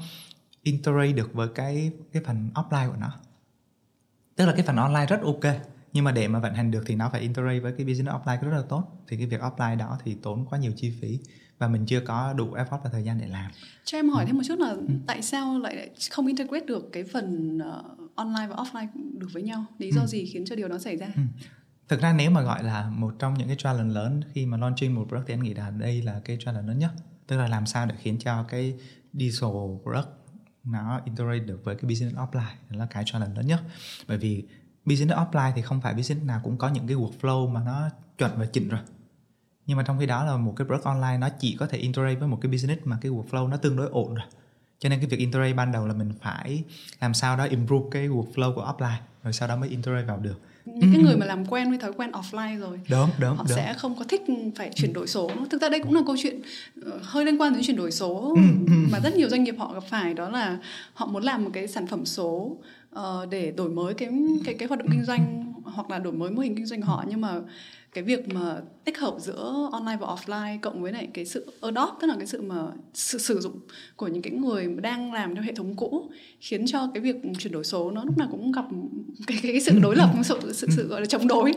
integrate 0.64 1.12
được 1.12 1.34
với 1.34 1.48
cái 1.56 1.92
cái 2.14 2.24
phần 2.26 2.50
offline 2.54 2.90
của 2.90 2.98
nó. 3.00 3.12
Tức 4.36 4.46
là 4.46 4.54
cái 4.54 4.64
phần 4.66 4.76
online 4.76 5.06
rất 5.06 5.22
ok 5.22 5.56
nhưng 5.94 6.04
mà 6.04 6.12
để 6.12 6.28
mà 6.28 6.40
vận 6.40 6.54
hành 6.54 6.72
được 6.72 6.84
thì 6.86 6.96
nó 6.96 7.10
phải 7.10 7.22
integrate 7.22 7.60
với 7.60 7.74
cái 7.78 7.86
business 7.86 8.16
offline 8.16 8.42
rất 8.42 8.58
là 8.58 8.64
tốt. 8.70 8.84
Thì 9.08 9.18
cái 9.18 9.26
việc 9.26 9.42
offline 9.42 9.78
đó 9.78 9.98
thì 10.04 10.16
tốn 10.22 10.46
quá 10.50 10.60
nhiều 10.60 10.72
chi 10.76 10.94
phí 11.02 11.20
và 11.58 11.68
mình 11.68 11.86
chưa 11.86 12.00
có 12.00 12.34
đủ 12.34 12.54
effort 12.56 12.80
và 12.84 12.90
thời 12.90 13.04
gian 13.04 13.20
để 13.22 13.28
làm. 13.28 13.52
Cho 13.86 13.98
em 13.98 14.08
Ừ. 14.08 14.14
hỏi 14.14 14.26
thêm 14.26 14.36
một 14.36 14.44
chút 14.48 14.60
là 14.60 14.76
tại 15.08 15.22
sao 15.22 15.60
lại 15.60 15.90
không 16.12 16.28
integrate 16.28 16.66
được 16.66 16.90
cái 16.92 17.04
phần 17.04 17.60
ờ, 17.64 17.84
online 18.16 18.48
và 18.50 18.56
offline 18.56 18.88
được 19.20 19.28
với 19.34 19.44
nhau. 19.44 19.66
Lý 19.78 19.92
do 19.92 20.02
Ừ. 20.02 20.08
gì 20.08 20.26
khiến 20.34 20.44
cho 20.46 20.56
điều 20.56 20.68
đó 20.68 20.78
xảy 20.78 20.98
ra? 20.98 21.08
Ừ. 21.16 21.22
thực 21.88 22.02
ra 22.02 22.14
nếu 22.14 22.32
mà 22.32 22.42
gọi 22.42 22.64
là 22.64 22.90
một 22.90 23.14
trong 23.20 23.34
những 23.34 23.48
cái 23.48 23.58
challenge 23.60 23.94
lớn 23.94 24.22
khi 24.34 24.46
mà 24.46 24.58
launching 24.58 24.96
một 24.96 25.06
product 25.10 25.28
thì 25.28 25.34
anh 25.34 25.44
nghĩ 25.44 25.54
là 25.54 25.70
đây 25.70 26.02
là 26.02 26.22
cái 26.26 26.38
challenge 26.46 26.68
lớn 26.68 26.80
nhất. 26.80 26.92
Tức 27.28 27.38
là 27.38 27.48
làm 27.48 27.66
sao 27.66 27.86
để 27.86 27.96
khiến 28.00 28.18
cho 28.20 28.44
cái 28.44 28.76
digital 29.14 29.50
product 29.84 30.08
nó 30.64 31.02
integrate 31.06 31.40
được 31.40 31.62
với 31.64 31.76
cái 31.76 31.90
business 31.90 32.16
offline 32.18 32.54
đó 32.70 32.78
là 32.78 32.86
cái 32.86 33.04
challenge 33.06 33.36
lớn 33.36 33.48
nhất. 33.48 33.60
Bởi 34.08 34.18
vì 34.18 34.44
business 34.86 35.18
offline 35.18 35.52
thì 35.56 35.62
không 35.62 35.82
phải 35.82 35.94
business 35.94 36.26
nào 36.26 36.42
cũng 36.44 36.58
có 36.58 36.70
những 36.70 36.88
cái 36.88 36.98
workflow 36.98 37.50
mà 37.50 37.64
nó 37.64 37.90
chuẩn 38.18 38.32
và 38.38 38.46
chỉnh 38.46 38.70
rồi. 38.70 38.80
Nhưng 39.66 39.78
mà 39.78 39.84
trong 39.84 40.00
khi 40.00 40.06
đó 40.06 40.26
là 40.26 40.38
một 40.38 40.54
cái 40.58 40.68
product 40.68 40.84
online 40.86 41.18
nó 41.18 41.30
chỉ 41.40 41.56
có 41.60 41.68
thể 41.68 41.78
integrate 41.78 42.16
với 42.16 42.28
một 42.28 42.40
cái 42.42 42.52
business 42.52 42.82
mà 42.86 42.98
cái 43.02 43.12
workflow 43.12 43.50
nó 43.50 43.58
tương 43.58 43.76
đối 43.76 43.90
ổn 43.90 44.14
rồi 44.14 44.26
cho 44.86 44.90
nên 44.90 45.00
cái 45.00 45.08
việc 45.08 45.20
integrate 45.20 45.54
ban 45.54 45.72
đầu 45.72 45.88
là 45.88 45.94
mình 45.94 46.12
phải 46.22 46.64
làm 47.02 47.14
sao 47.14 47.38
đó 47.38 47.44
improve 47.44 47.86
cái 47.92 48.08
workflow 48.08 48.54
của 48.54 48.74
offline 48.78 48.98
rồi 49.24 49.34
sau 49.34 49.48
đó 49.48 49.56
mới 49.56 49.70
integrate 49.70 50.06
vào 50.06 50.18
được. 50.18 50.40
Những 50.66 50.92
cái 50.92 51.02
người 51.02 51.18
mà 51.18 51.26
làm 51.26 51.46
quen 51.46 51.70
với 51.70 51.78
thói 51.78 51.94
quen 51.94 52.12
offline 52.12 52.60
rồi 52.60 52.80
đúng 52.90 53.10
đúng 53.20 53.38
họ 53.38 53.46
đúng. 53.48 53.56
sẽ 53.56 53.74
không 53.74 53.96
có 54.00 54.06
thích 54.06 54.22
phải 54.56 54.72
chuyển 54.76 54.94
đổi 54.94 55.08
số. 55.08 55.32
Thực 55.50 55.62
ra 55.62 55.70
đây 55.70 55.80
cũng 55.80 55.96
là 55.96 56.02
câu 56.06 56.16
chuyện 56.20 56.42
ờ, 56.86 57.00
hơi 57.04 57.26
liên 57.26 57.42
quan 57.42 57.54
đến 57.54 57.64
chuyển 57.64 57.78
đổi 57.78 57.92
số. 57.92 58.34
Ừ, 58.36 58.42
ừ. 58.68 58.88
mà 58.92 59.00
rất 59.00 59.16
nhiều 59.16 59.30
doanh 59.30 59.44
nghiệp 59.44 59.56
họ 59.58 59.74
gặp 59.74 59.84
phải 59.90 60.14
đó 60.14 60.30
là 60.30 60.58
họ 60.94 61.06
muốn 61.06 61.24
làm 61.24 61.44
một 61.44 61.50
cái 61.54 61.68
sản 61.68 61.88
phẩm 61.88 62.06
số 62.06 62.58
ờ, 62.92 63.28
để 63.30 63.52
đổi 63.52 63.70
mới 63.70 63.94
cái 63.94 64.10
cái 64.46 64.56
cái 64.60 64.68
hoạt 64.68 64.80
động 64.80 64.88
kinh 64.92 65.06
doanh 65.06 65.54
hoặc 65.64 65.90
là 65.90 66.00
đổi 66.00 66.14
mới 66.14 66.32
mô 66.32 66.42
hình 66.42 66.56
kinh 66.56 66.66
doanh 66.66 66.82
họ. 66.82 67.04
Nhưng 67.08 67.22
mà 67.22 67.34
cái 67.94 68.04
việc 68.04 68.28
mà 68.28 68.58
tích 68.86 69.00
hợp 69.00 69.16
giữa 69.20 69.70
online 69.72 69.98
và 70.02 70.08
offline 70.08 70.60
cộng 70.62 70.82
với 70.82 70.92
lại 70.92 71.08
cái 71.14 71.26
sự 71.26 71.54
adopt 71.62 72.02
tức 72.02 72.08
là 72.08 72.16
cái 72.18 72.28
sự 72.28 72.42
mà 72.42 72.56
sự 72.94 73.18
sử 73.18 73.40
dụng 73.40 73.60
của 73.96 74.08
những 74.08 74.22
cái 74.22 74.34
người 74.34 74.68
đang 74.82 75.14
làm 75.14 75.36
theo 75.36 75.44
hệ 75.44 75.54
thống 75.54 75.76
cũ 75.76 76.10
khiến 76.40 76.66
cho 76.68 76.90
cái 76.94 77.02
việc 77.02 77.16
chuyển 77.40 77.54
đổi 77.54 77.64
số 77.64 77.92
nó 77.92 78.04
lúc 78.04 78.18
nào 78.18 78.28
cũng 78.32 78.52
gặp 78.52 78.66
cái 79.28 79.38
cái, 79.42 79.52
cái 79.52 79.62
sự 79.62 79.80
đối 79.80 79.96
lập 79.96 80.10
sự 80.24 80.54
sự, 80.54 80.68
sự 80.76 80.88
gọi 80.88 81.02
là 81.02 81.06
chống 81.06 81.28
đối. 81.28 81.54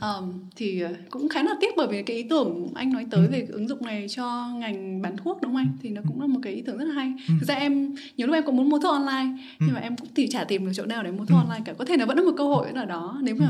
Um, 0.00 0.32
thì 0.56 0.82
cũng 1.10 1.28
khá 1.28 1.42
là 1.42 1.54
tiếc 1.60 1.74
bởi 1.76 1.86
vì 1.86 2.02
cái 2.02 2.16
ý 2.16 2.22
tưởng 2.22 2.68
anh 2.74 2.92
nói 2.92 3.06
tới 3.10 3.26
về 3.26 3.46
ứng 3.50 3.68
dụng 3.68 3.86
này 3.86 4.06
cho 4.08 4.48
ngành 4.54 5.02
bán 5.02 5.16
thuốc 5.16 5.38
đúng 5.42 5.52
không 5.52 5.56
anh? 5.56 5.72
Thì 5.82 5.90
nó 5.90 6.02
cũng 6.08 6.20
là 6.20 6.26
một 6.26 6.40
cái 6.42 6.52
ý 6.52 6.62
tưởng 6.62 6.78
rất 6.78 6.84
là 6.84 6.94
hay. 6.94 7.12
Thực 7.40 7.46
ra 7.48 7.54
em 7.54 7.94
nhiều 8.16 8.26
lúc 8.26 8.34
em 8.34 8.44
cũng 8.46 8.56
muốn 8.56 8.68
mua 8.68 8.78
thuốc 8.78 8.92
online 8.92 9.36
nhưng 9.58 9.74
mà 9.74 9.80
em 9.80 9.96
cũng 9.96 10.08
thì 10.14 10.28
chả 10.28 10.44
tìm 10.44 10.66
được 10.66 10.72
chỗ 10.74 10.86
nào 10.86 11.02
để 11.02 11.10
mua 11.10 11.24
thuốc 11.24 11.38
online 11.38 11.62
cả. 11.64 11.72
Có 11.72 11.84
thể 11.84 11.96
là 11.96 12.04
vẫn 12.04 12.18
là 12.18 12.24
một 12.24 12.34
cơ 12.38 12.44
hội 12.44 12.68
ở 12.74 12.84
đó. 12.84 13.18
Nếu 13.22 13.34
mà 13.34 13.48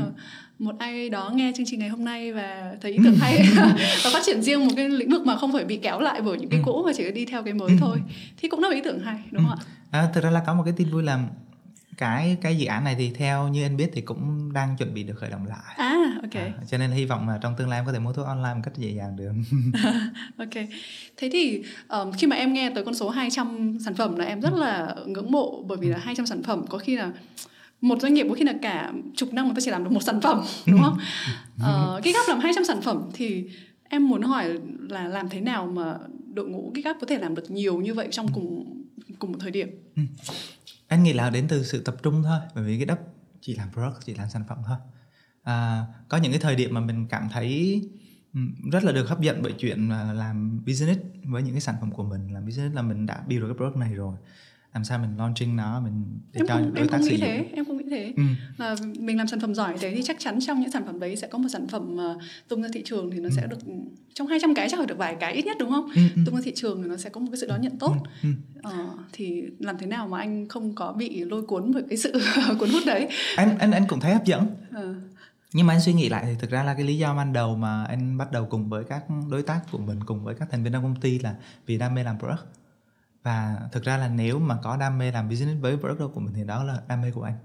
một 0.59 0.75
ai 0.79 1.09
đó 1.09 1.31
nghe 1.35 1.51
chương 1.55 1.65
trình 1.65 1.79
ngày 1.79 1.89
hôm 1.89 2.05
nay 2.05 2.33
và 2.33 2.75
thấy 2.81 2.97
ý 3.03 3.09
tưởng 3.09 3.19
hay 3.19 3.43
và 4.03 4.09
phát 4.13 4.21
triển 4.25 4.41
riêng 4.41 4.65
một 4.65 4.71
cái 4.75 4.89
lĩnh 4.89 5.09
vực 5.09 5.25
mà 5.25 5.37
không 5.37 5.53
phải 5.53 5.65
bị 5.65 5.77
kéo 5.77 5.99
lại 5.99 6.21
bởi 6.21 6.37
những 6.37 6.49
cái 6.49 6.61
cũ 6.65 6.83
mà 6.85 6.91
chỉ 6.97 7.11
đi 7.11 7.25
theo 7.25 7.43
cái 7.43 7.53
mới 7.53 7.69
thôi 7.79 7.97
thì 8.37 8.49
cũng 8.49 8.59
là 8.63 8.69
ý 8.69 8.81
tưởng 8.83 8.99
hay 8.99 9.19
đúng 9.31 9.43
không 9.43 9.57
ạ? 9.59 9.65
À, 9.91 10.09
thực 10.13 10.23
ra 10.23 10.29
là 10.29 10.43
có 10.47 10.53
một 10.53 10.63
cái 10.65 10.73
tin 10.77 10.89
vui 10.89 11.03
là 11.03 11.19
cái 11.97 12.37
cái 12.41 12.57
dự 12.57 12.65
án 12.65 12.83
này 12.83 12.95
thì 12.99 13.11
theo 13.15 13.47
như 13.47 13.65
anh 13.65 13.77
biết 13.77 13.89
thì 13.93 14.01
cũng 14.01 14.53
đang 14.53 14.77
chuẩn 14.77 14.93
bị 14.93 15.03
được 15.03 15.13
khởi 15.17 15.29
động 15.29 15.45
lại. 15.47 15.75
À, 15.77 15.95
ok. 16.21 16.33
À, 16.33 16.51
cho 16.69 16.77
nên 16.77 16.91
hy 16.91 17.05
vọng 17.05 17.29
là 17.29 17.39
trong 17.41 17.55
tương 17.57 17.69
lai 17.69 17.79
em 17.79 17.85
có 17.85 17.93
thể 17.93 17.99
mua 17.99 18.13
thuốc 18.13 18.25
online 18.25 18.53
một 18.53 18.61
cách 18.63 18.77
dễ 18.77 18.89
dàng 18.89 19.15
được. 19.15 19.31
ok. 20.37 20.65
Thế 21.17 21.29
thì 21.31 21.63
um, 21.87 22.11
khi 22.11 22.27
mà 22.27 22.35
em 22.35 22.53
nghe 22.53 22.69
tới 22.69 22.85
con 22.85 22.93
số 22.93 23.09
200 23.09 23.77
sản 23.85 23.93
phẩm 23.93 24.15
là 24.15 24.25
em 24.25 24.41
rất 24.41 24.53
là 24.53 24.95
ngưỡng 25.05 25.31
mộ 25.31 25.63
bởi 25.67 25.77
vì 25.77 25.87
là 25.87 25.97
200 25.97 26.25
sản 26.25 26.43
phẩm 26.43 26.65
có 26.69 26.77
khi 26.77 26.97
là 26.97 27.11
một 27.81 28.01
doanh 28.01 28.13
nghiệp 28.13 28.25
có 28.29 28.35
khi 28.35 28.43
là 28.43 28.53
cả 28.61 28.93
chục 29.15 29.33
năm 29.33 29.45
người 29.45 29.55
ta 29.55 29.61
chỉ 29.61 29.71
làm 29.71 29.83
được 29.83 29.91
một 29.91 30.03
sản 30.03 30.21
phẩm 30.21 30.41
đúng 30.65 30.81
không? 30.81 30.97
uh, 31.55 32.03
cái 32.03 32.13
gap 32.13 32.27
làm 32.27 32.39
200 32.39 32.63
sản 32.63 32.81
phẩm 32.81 33.09
thì 33.13 33.45
em 33.83 34.09
muốn 34.09 34.21
hỏi 34.21 34.59
là 34.89 35.07
làm 35.07 35.29
thế 35.29 35.41
nào 35.41 35.65
mà 35.65 35.97
đội 36.33 36.47
ngũ 36.49 36.71
cái 36.75 36.81
gap 36.81 36.97
có 37.01 37.07
thể 37.07 37.17
làm 37.17 37.35
được 37.35 37.51
nhiều 37.51 37.81
như 37.81 37.93
vậy 37.93 38.07
trong 38.11 38.27
cùng 38.33 38.77
cùng 39.19 39.31
một 39.31 39.37
thời 39.41 39.51
điểm? 39.51 39.69
Ừ. 39.95 40.03
Anh 40.87 41.03
nghĩ 41.03 41.13
là 41.13 41.29
đến 41.29 41.45
từ 41.47 41.63
sự 41.63 41.81
tập 41.81 41.95
trung 42.03 42.23
thôi, 42.23 42.39
bởi 42.55 42.63
vì 42.63 42.77
cái 42.77 42.85
đắp 42.85 42.99
chỉ 43.41 43.55
làm 43.55 43.71
product, 43.73 44.05
chỉ 44.05 44.13
làm 44.13 44.29
sản 44.29 44.43
phẩm 44.49 44.57
thôi. 44.67 44.77
À, 45.43 45.85
có 46.09 46.17
những 46.17 46.31
cái 46.31 46.41
thời 46.41 46.55
điểm 46.55 46.73
mà 46.73 46.81
mình 46.81 47.07
cảm 47.09 47.29
thấy 47.31 47.81
ừ, 48.33 48.39
rất 48.71 48.83
là 48.83 48.91
được 48.91 49.09
hấp 49.09 49.21
dẫn 49.21 49.39
bởi 49.43 49.53
chuyện 49.57 49.89
làm 50.13 50.65
business 50.65 51.01
với 51.23 51.43
những 51.43 51.53
cái 51.53 51.61
sản 51.61 51.75
phẩm 51.79 51.91
của 51.91 52.03
mình 52.03 52.33
làm 52.33 52.45
business 52.45 52.75
là 52.75 52.81
mình 52.81 53.05
đã 53.05 53.23
build 53.27 53.41
được 53.41 53.47
cái 53.47 53.57
product 53.57 53.77
này 53.77 53.93
rồi 53.93 54.15
làm 54.73 54.83
sao 54.83 54.99
mình 54.99 55.17
launching 55.17 55.55
nó 55.55 55.79
mình 55.79 56.19
để 56.33 56.39
em 56.39 56.47
cho 56.47 56.53
không, 56.53 56.73
đối 56.73 56.81
em 56.81 56.87
tác 56.87 56.97
không 56.97 57.07
nghĩ 57.07 57.17
thế 57.17 57.45
em 57.53 57.65
không 57.65 57.77
nghĩ 57.77 57.85
thế 57.89 58.13
ừ. 58.17 58.23
là 58.57 58.75
mình 58.99 59.17
làm 59.17 59.27
sản 59.27 59.39
phẩm 59.39 59.55
giỏi 59.55 59.75
thế 59.79 59.93
thì 59.95 60.01
chắc 60.03 60.19
chắn 60.19 60.39
trong 60.41 60.61
những 60.61 60.71
sản 60.71 60.85
phẩm 60.85 60.99
đấy 60.99 61.15
sẽ 61.15 61.27
có 61.27 61.37
một 61.37 61.47
sản 61.49 61.67
phẩm 61.67 61.95
mà 61.95 62.15
tung 62.47 62.61
ra 62.61 62.69
thị 62.73 62.81
trường 62.85 63.11
thì 63.11 63.19
nó 63.19 63.29
ừ. 63.29 63.33
sẽ 63.35 63.47
được 63.47 63.57
trong 64.13 64.27
200 64.27 64.55
cái 64.55 64.69
chắc 64.69 64.77
phải 64.77 64.87
được 64.87 64.97
vài 64.97 65.15
cái 65.19 65.33
ít 65.33 65.45
nhất 65.45 65.57
đúng 65.59 65.69
không 65.71 65.89
ừ, 65.95 66.01
ừ. 66.15 66.21
tung 66.25 66.35
ra 66.35 66.41
thị 66.43 66.51
trường 66.55 66.83
thì 66.83 66.89
nó 66.89 66.97
sẽ 66.97 67.09
có 67.09 67.21
một 67.21 67.27
cái 67.31 67.37
sự 67.37 67.47
đón 67.47 67.61
nhận 67.61 67.77
tốt 67.77 67.95
ừ, 68.23 68.29
ừ. 68.53 68.61
Ờ, 68.63 68.87
thì 69.13 69.43
làm 69.59 69.77
thế 69.77 69.87
nào 69.87 70.07
mà 70.07 70.19
anh 70.19 70.47
không 70.47 70.75
có 70.75 70.93
bị 70.93 71.23
lôi 71.23 71.41
cuốn 71.41 71.71
bởi 71.73 71.83
cái 71.89 71.97
sự 71.97 72.21
cuốn 72.59 72.69
hút 72.69 72.83
đấy 72.85 73.07
anh 73.35 73.57
anh 73.57 73.71
anh 73.71 73.83
cũng 73.87 73.99
thấy 73.99 74.13
hấp 74.13 74.25
dẫn 74.25 74.47
ừ 74.75 74.95
nhưng 75.53 75.67
mà 75.67 75.73
anh 75.73 75.81
suy 75.81 75.93
nghĩ 75.93 76.09
lại 76.09 76.23
thì 76.25 76.35
thực 76.39 76.49
ra 76.49 76.63
là 76.63 76.73
cái 76.73 76.83
lý 76.83 76.97
do 76.97 77.15
ban 77.15 77.33
đầu 77.33 77.55
mà 77.55 77.83
anh 77.83 78.17
bắt 78.17 78.31
đầu 78.31 78.47
cùng 78.49 78.69
với 78.69 78.83
các 78.83 79.03
đối 79.29 79.43
tác 79.43 79.61
của 79.71 79.77
mình 79.77 79.99
cùng 80.05 80.23
với 80.23 80.35
các 80.35 80.47
thành 80.51 80.63
viên 80.63 80.73
trong 80.73 80.83
công 80.83 80.95
ty 80.95 81.19
là 81.19 81.35
vì 81.65 81.77
đam 81.77 81.95
mê 81.95 82.03
làm 82.03 82.19
product 82.19 82.41
và 83.23 83.61
thực 83.71 83.83
ra 83.83 83.97
là 83.97 84.07
nếu 84.07 84.39
mà 84.39 84.57
có 84.63 84.77
đam 84.77 84.97
mê 84.97 85.11
làm 85.11 85.29
business 85.29 85.61
với 85.61 85.77
product 85.77 86.13
của 86.13 86.19
mình 86.19 86.33
thì 86.33 86.43
đó 86.43 86.63
là 86.63 86.81
đam 86.87 87.01
mê 87.01 87.11
của 87.11 87.23
anh. 87.23 87.37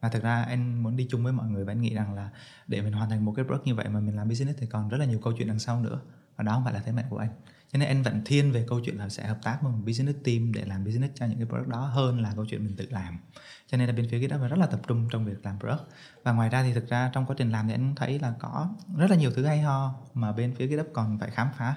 Và 0.00 0.08
thực 0.08 0.22
ra 0.22 0.42
anh 0.42 0.82
muốn 0.82 0.96
đi 0.96 1.06
chung 1.10 1.24
với 1.24 1.32
mọi 1.32 1.48
người 1.48 1.64
và 1.64 1.72
anh 1.72 1.80
nghĩ 1.80 1.94
rằng 1.94 2.14
là 2.14 2.30
để 2.66 2.82
mình 2.82 2.92
hoàn 2.92 3.10
thành 3.10 3.24
một 3.24 3.32
cái 3.36 3.44
product 3.44 3.66
như 3.66 3.74
vậy 3.74 3.88
mà 3.88 4.00
mình 4.00 4.16
làm 4.16 4.28
business 4.28 4.58
thì 4.60 4.66
còn 4.66 4.88
rất 4.88 4.96
là 4.96 5.04
nhiều 5.04 5.20
câu 5.24 5.32
chuyện 5.38 5.48
đằng 5.48 5.58
sau 5.58 5.80
nữa. 5.80 6.00
Và 6.36 6.44
đó 6.44 6.52
không 6.52 6.64
phải 6.64 6.74
là 6.74 6.80
thế 6.80 6.92
mạnh 6.92 7.06
của 7.10 7.18
anh. 7.18 7.28
Cho 7.72 7.78
nên 7.78 7.88
anh 7.88 8.02
vẫn 8.02 8.22
thiên 8.24 8.52
về 8.52 8.64
câu 8.68 8.80
chuyện 8.84 8.98
là 8.98 9.08
sẽ 9.08 9.26
hợp 9.26 9.38
tác 9.42 9.58
với 9.62 9.72
một 9.72 9.78
business 9.86 10.18
team 10.24 10.52
để 10.52 10.64
làm 10.64 10.84
business 10.84 11.14
cho 11.14 11.26
những 11.26 11.38
cái 11.38 11.46
product 11.46 11.68
đó 11.68 11.80
hơn 11.80 12.20
là 12.20 12.32
câu 12.36 12.46
chuyện 12.46 12.64
mình 12.64 12.76
tự 12.76 12.86
làm. 12.90 13.18
Cho 13.66 13.76
nên 13.76 13.86
là 13.86 13.94
bên 13.94 14.08
phía 14.10 14.28
GitHub 14.28 14.40
rất 14.40 14.58
là 14.58 14.66
tập 14.66 14.80
trung 14.86 15.08
trong 15.10 15.24
việc 15.24 15.44
làm 15.44 15.58
product. 15.58 15.80
Và 16.22 16.32
ngoài 16.32 16.48
ra 16.48 16.62
thì 16.62 16.74
thực 16.74 16.88
ra 16.88 17.10
trong 17.12 17.26
quá 17.26 17.36
trình 17.38 17.50
làm 17.50 17.68
thì 17.68 17.74
anh 17.74 17.94
thấy 17.94 18.18
là 18.18 18.34
có 18.38 18.68
rất 18.96 19.10
là 19.10 19.16
nhiều 19.16 19.30
thứ 19.36 19.46
hay 19.46 19.60
ho 19.60 19.94
mà 20.14 20.32
bên 20.32 20.54
phía 20.54 20.66
GitHub 20.66 20.86
còn 20.92 21.18
phải 21.18 21.30
khám 21.30 21.48
phá. 21.56 21.76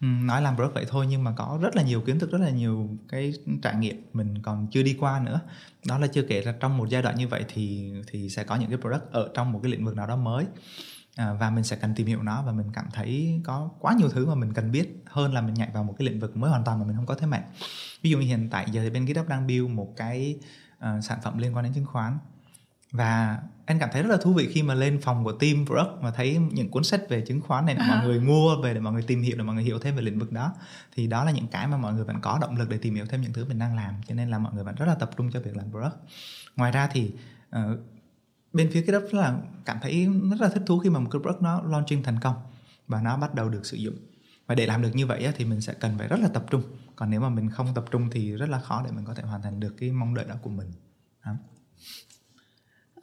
Ừ, 0.00 0.06
nói 0.06 0.42
làm 0.42 0.56
product 0.56 0.74
vậy 0.74 0.86
thôi 0.88 1.06
nhưng 1.10 1.24
mà 1.24 1.32
có 1.36 1.58
rất 1.62 1.76
là 1.76 1.82
nhiều 1.82 2.00
kiến 2.00 2.18
thức 2.18 2.30
rất 2.30 2.40
là 2.40 2.50
nhiều 2.50 2.88
cái 3.08 3.32
trải 3.62 3.74
nghiệm 3.76 4.02
mình 4.12 4.42
còn 4.42 4.66
chưa 4.70 4.82
đi 4.82 4.96
qua 5.00 5.20
nữa. 5.20 5.40
Đó 5.86 5.98
là 5.98 6.06
chưa 6.06 6.22
kể 6.22 6.42
là 6.42 6.54
trong 6.60 6.78
một 6.78 6.88
giai 6.88 7.02
đoạn 7.02 7.16
như 7.16 7.28
vậy 7.28 7.44
thì 7.48 7.92
thì 8.06 8.30
sẽ 8.30 8.44
có 8.44 8.56
những 8.56 8.70
cái 8.70 8.78
product 8.78 9.12
ở 9.12 9.30
trong 9.34 9.52
một 9.52 9.60
cái 9.62 9.72
lĩnh 9.72 9.84
vực 9.84 9.96
nào 9.96 10.06
đó 10.06 10.16
mới 10.16 10.46
à, 11.16 11.32
và 11.32 11.50
mình 11.50 11.64
sẽ 11.64 11.76
cần 11.76 11.94
tìm 11.94 12.06
hiểu 12.06 12.22
nó 12.22 12.42
và 12.42 12.52
mình 12.52 12.66
cảm 12.72 12.86
thấy 12.92 13.40
có 13.44 13.70
quá 13.80 13.94
nhiều 13.98 14.08
thứ 14.08 14.26
mà 14.26 14.34
mình 14.34 14.52
cần 14.52 14.72
biết 14.72 15.02
hơn 15.06 15.34
là 15.34 15.40
mình 15.40 15.54
nhảy 15.54 15.70
vào 15.74 15.84
một 15.84 15.94
cái 15.98 16.06
lĩnh 16.08 16.20
vực 16.20 16.36
mới 16.36 16.50
hoàn 16.50 16.64
toàn 16.64 16.78
mà 16.78 16.86
mình 16.86 16.96
không 16.96 17.06
có 17.06 17.14
thế 17.14 17.26
mạnh. 17.26 17.42
Ví 18.02 18.10
dụ 18.10 18.18
như 18.18 18.26
hiện 18.26 18.48
tại 18.50 18.66
giờ 18.72 18.82
thì 18.82 18.90
bên 18.90 19.06
GitHub 19.06 19.28
đang 19.28 19.46
build 19.46 19.70
một 19.70 19.92
cái 19.96 20.38
uh, 20.76 21.04
sản 21.04 21.18
phẩm 21.22 21.38
liên 21.38 21.56
quan 21.56 21.64
đến 21.64 21.72
chứng 21.72 21.86
khoán 21.86 22.18
và 22.92 23.42
anh 23.66 23.78
cảm 23.78 23.88
thấy 23.92 24.02
rất 24.02 24.08
là 24.08 24.16
thú 24.16 24.32
vị 24.32 24.48
khi 24.52 24.62
mà 24.62 24.74
lên 24.74 25.00
phòng 25.00 25.24
của 25.24 25.32
team 25.32 25.66
product 25.66 26.02
mà 26.02 26.10
thấy 26.10 26.38
những 26.52 26.70
cuốn 26.70 26.84
sách 26.84 27.00
về 27.08 27.20
chứng 27.20 27.40
khoán 27.40 27.66
này 27.66 27.74
để 27.74 27.84
mọi 27.88 28.06
người 28.06 28.20
mua 28.20 28.62
về 28.62 28.74
để 28.74 28.80
mọi 28.80 28.92
người 28.92 29.02
tìm 29.02 29.22
hiểu 29.22 29.36
để 29.36 29.44
mọi 29.44 29.54
người 29.54 29.64
hiểu 29.64 29.78
thêm 29.78 29.96
về 29.96 30.02
lĩnh 30.02 30.18
vực 30.18 30.32
đó. 30.32 30.54
Thì 30.94 31.06
đó 31.06 31.24
là 31.24 31.30
những 31.30 31.46
cái 31.46 31.66
mà 31.66 31.76
mọi 31.76 31.92
người 31.92 32.04
vẫn 32.04 32.20
có 32.20 32.38
động 32.40 32.56
lực 32.56 32.68
để 32.68 32.78
tìm 32.78 32.94
hiểu 32.94 33.06
thêm 33.06 33.20
những 33.20 33.32
thứ 33.32 33.44
mình 33.44 33.58
đang 33.58 33.76
làm 33.76 33.94
cho 34.08 34.14
nên 34.14 34.30
là 34.30 34.38
mọi 34.38 34.54
người 34.54 34.64
vẫn 34.64 34.74
rất 34.74 34.86
là 34.86 34.94
tập 34.94 35.10
trung 35.16 35.30
cho 35.32 35.40
việc 35.40 35.56
làm 35.56 35.70
product 35.70 35.94
ngoài 36.56 36.72
ra 36.72 36.88
thì 36.92 37.12
uh, 37.56 37.78
bên 38.52 38.70
phía 38.72 38.82
cái 38.82 38.92
rất 38.92 39.14
là 39.14 39.38
cảm 39.64 39.78
thấy 39.82 40.08
rất 40.30 40.40
là 40.40 40.48
thích 40.48 40.62
thú 40.66 40.78
khi 40.78 40.90
mà 40.90 41.00
một 41.00 41.08
cái 41.12 41.20
product 41.20 41.42
nó 41.42 41.62
launching 41.62 42.02
thành 42.02 42.20
công 42.20 42.34
và 42.86 43.02
nó 43.02 43.16
bắt 43.16 43.34
đầu 43.34 43.48
được 43.48 43.66
sử 43.66 43.76
dụng. 43.76 43.94
Và 44.46 44.54
để 44.54 44.66
làm 44.66 44.82
được 44.82 44.90
như 44.94 45.06
vậy 45.06 45.32
thì 45.36 45.44
mình 45.44 45.60
sẽ 45.60 45.74
cần 45.74 45.98
phải 45.98 46.08
rất 46.08 46.20
là 46.20 46.28
tập 46.28 46.46
trung. 46.50 46.62
Còn 46.96 47.10
nếu 47.10 47.20
mà 47.20 47.28
mình 47.28 47.50
không 47.50 47.74
tập 47.74 47.84
trung 47.90 48.10
thì 48.10 48.32
rất 48.32 48.48
là 48.48 48.60
khó 48.60 48.82
để 48.84 48.90
mình 48.92 49.04
có 49.04 49.14
thể 49.14 49.22
hoàn 49.22 49.42
thành 49.42 49.60
được 49.60 49.74
cái 49.78 49.90
mong 49.90 50.14
đợi 50.14 50.24
đó 50.28 50.34
của 50.42 50.50
mình. 50.50 50.72
Đó. 51.24 51.32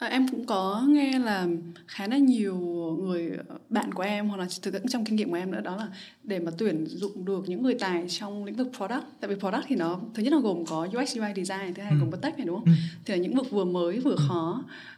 À, 0.03 0.09
em 0.09 0.27
cũng 0.27 0.45
có 0.45 0.85
nghe 0.87 1.19
là 1.19 1.47
khá 1.87 2.07
là 2.07 2.17
nhiều 2.17 2.55
người 3.03 3.31
bạn 3.69 3.91
của 3.91 4.03
em 4.03 4.27
hoặc 4.27 4.37
là 4.37 4.47
thực 4.61 4.71
tiễn 4.71 4.87
trong 4.87 5.05
kinh 5.05 5.15
nghiệm 5.15 5.29
của 5.29 5.35
em 5.35 5.51
nữa 5.51 5.61
đó 5.61 5.75
là 5.75 5.87
để 6.23 6.39
mà 6.39 6.51
tuyển 6.57 6.85
dụng 6.87 7.25
được 7.25 7.43
những 7.47 7.63
người 7.63 7.73
tài 7.73 8.09
trong 8.09 8.45
lĩnh 8.45 8.55
vực 8.55 8.67
product 8.77 9.03
tại 9.19 9.29
vì 9.29 9.35
product 9.35 9.63
thì 9.67 9.75
nó 9.75 9.99
thứ 10.13 10.23
nhất 10.23 10.33
là 10.33 10.39
gồm 10.39 10.65
có 10.65 10.87
UX 10.97 11.17
UI 11.17 11.27
design 11.35 11.73
thứ 11.73 11.83
hai 11.83 11.91
ừ. 11.91 11.97
gồm 11.99 12.11
có 12.11 12.17
tech 12.17 12.37
này 12.37 12.47
đúng 12.47 12.55
không? 12.55 12.65
Ừ. 12.65 12.71
Thì 13.05 13.13
là 13.13 13.19
những 13.19 13.35
vực 13.35 13.51
vừa 13.51 13.65
mới 13.65 13.99
vừa 13.99 14.15
ừ. 14.15 14.27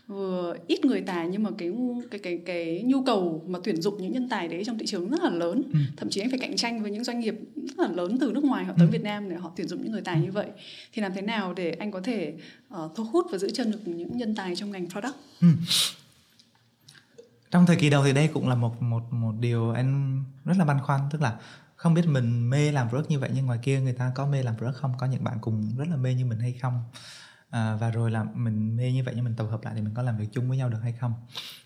Vừa 0.07 0.55
ít 0.67 0.85
người 0.85 1.01
tài 1.01 1.27
nhưng 1.27 1.43
mà 1.43 1.49
cái 1.57 1.71
cái 2.11 2.19
cái 2.19 2.39
cái 2.45 2.83
nhu 2.85 3.03
cầu 3.03 3.43
mà 3.47 3.59
tuyển 3.63 3.81
dụng 3.81 4.01
những 4.01 4.11
nhân 4.11 4.29
tài 4.29 4.47
đấy 4.47 4.63
trong 4.65 4.77
thị 4.77 4.85
trường 4.85 5.09
rất 5.09 5.21
là 5.23 5.29
lớn 5.29 5.63
ừ. 5.73 5.79
thậm 5.97 6.09
chí 6.09 6.21
anh 6.21 6.29
phải 6.29 6.39
cạnh 6.39 6.55
tranh 6.55 6.81
với 6.81 6.91
những 6.91 7.03
doanh 7.03 7.19
nghiệp 7.19 7.35
rất 7.55 7.79
là 7.79 7.87
lớn 7.87 8.17
từ 8.19 8.31
nước 8.31 8.43
ngoài 8.43 8.65
họ 8.65 8.73
tới 8.77 8.87
ừ. 8.87 8.91
Việt 8.91 9.03
Nam 9.03 9.29
để 9.29 9.35
họ 9.35 9.51
tuyển 9.55 9.67
dụng 9.67 9.83
những 9.83 9.91
người 9.91 10.01
tài 10.01 10.21
như 10.21 10.31
vậy 10.31 10.47
thì 10.93 11.01
làm 11.01 11.13
thế 11.13 11.21
nào 11.21 11.53
để 11.53 11.71
anh 11.71 11.91
có 11.91 12.01
thể 12.01 12.33
uh, 12.75 12.91
thu 12.95 13.03
hút 13.03 13.25
và 13.31 13.37
giữ 13.37 13.49
chân 13.49 13.71
được 13.71 13.79
những 13.85 14.17
nhân 14.17 14.35
tài 14.35 14.55
trong 14.55 14.71
ngành 14.71 14.89
product 14.89 15.15
ừ. 15.41 15.47
trong 17.51 17.65
thời 17.65 17.75
kỳ 17.75 17.89
đầu 17.89 18.03
thì 18.03 18.13
đây 18.13 18.29
cũng 18.33 18.49
là 18.49 18.55
một 18.55 18.81
một 18.81 19.03
một 19.11 19.33
điều 19.39 19.71
anh 19.71 20.23
rất 20.45 20.57
là 20.57 20.65
băn 20.65 20.77
khoăn 20.83 21.01
tức 21.11 21.21
là 21.21 21.39
không 21.75 21.93
biết 21.93 22.07
mình 22.07 22.49
mê 22.49 22.71
làm 22.71 22.89
product 22.89 23.09
như 23.09 23.19
vậy 23.19 23.29
nhưng 23.33 23.45
ngoài 23.45 23.59
kia 23.63 23.79
người 23.79 23.93
ta 23.93 24.11
có 24.15 24.25
mê 24.25 24.43
làm 24.43 24.57
product 24.57 24.77
không 24.77 24.93
có 24.97 25.07
những 25.07 25.23
bạn 25.23 25.37
cùng 25.41 25.73
rất 25.77 25.87
là 25.89 25.95
mê 25.95 26.13
như 26.13 26.25
mình 26.25 26.39
hay 26.39 26.53
không 26.61 26.83
à, 27.55 27.75
và 27.75 27.89
rồi 27.89 28.11
là 28.11 28.23
mình 28.23 28.75
mê 28.75 28.91
như 28.91 29.03
vậy 29.03 29.13
nhưng 29.15 29.25
mình 29.25 29.35
tập 29.35 29.47
hợp 29.51 29.63
lại 29.63 29.73
thì 29.75 29.81
mình 29.81 29.93
có 29.93 30.01
làm 30.01 30.17
việc 30.17 30.27
chung 30.31 30.49
với 30.49 30.57
nhau 30.57 30.69
được 30.69 30.79
hay 30.83 30.91
không? 30.91 31.13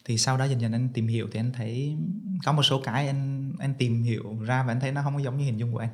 Thì 0.06 0.18
sau 0.18 0.38
đó 0.38 0.46
dần 0.46 0.62
dần 0.62 0.72
anh 0.72 0.90
tìm 0.94 1.08
hiểu 1.08 1.28
thì 1.32 1.40
anh 1.40 1.52
thấy 1.52 1.98
có 2.46 2.52
một 2.52 2.64
số 2.64 2.82
cái 2.84 3.08
anh 3.08 3.54
anh 3.60 3.74
tìm 3.74 4.04
hiểu 4.04 4.40
ra 4.44 4.64
và 4.64 4.72
anh 4.72 4.80
thấy 4.80 4.92
nó 4.92 5.02
không 5.02 5.14
có 5.14 5.20
giống 5.20 5.38
như 5.38 5.46
hình 5.46 5.60
dung 5.60 5.74
của 5.74 5.80
anh. 5.80 5.90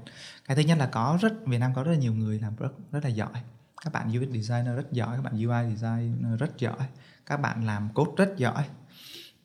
Cái 0.45 0.55
thứ 0.57 0.61
nhất 0.61 0.77
là 0.77 0.87
có 0.87 1.17
rất 1.21 1.45
Việt 1.45 1.57
Nam 1.57 1.71
có 1.75 1.83
rất 1.83 1.91
là 1.91 1.97
nhiều 1.97 2.13
người 2.13 2.39
làm 2.39 2.55
rất 2.55 2.73
rất 2.91 3.03
là 3.03 3.09
giỏi. 3.09 3.33
Các 3.83 3.93
bạn 3.93 4.09
UX 4.09 4.29
designer 4.29 4.75
rất 4.75 4.91
giỏi 4.91 5.15
các 5.15 5.23
bạn 5.23 5.33
UI 5.33 5.75
designer 5.75 6.39
rất 6.39 6.57
giỏi 6.57 6.87
các 7.25 7.37
bạn 7.37 7.65
làm 7.65 7.89
code 7.93 8.25
rất 8.25 8.37
giỏi. 8.37 8.65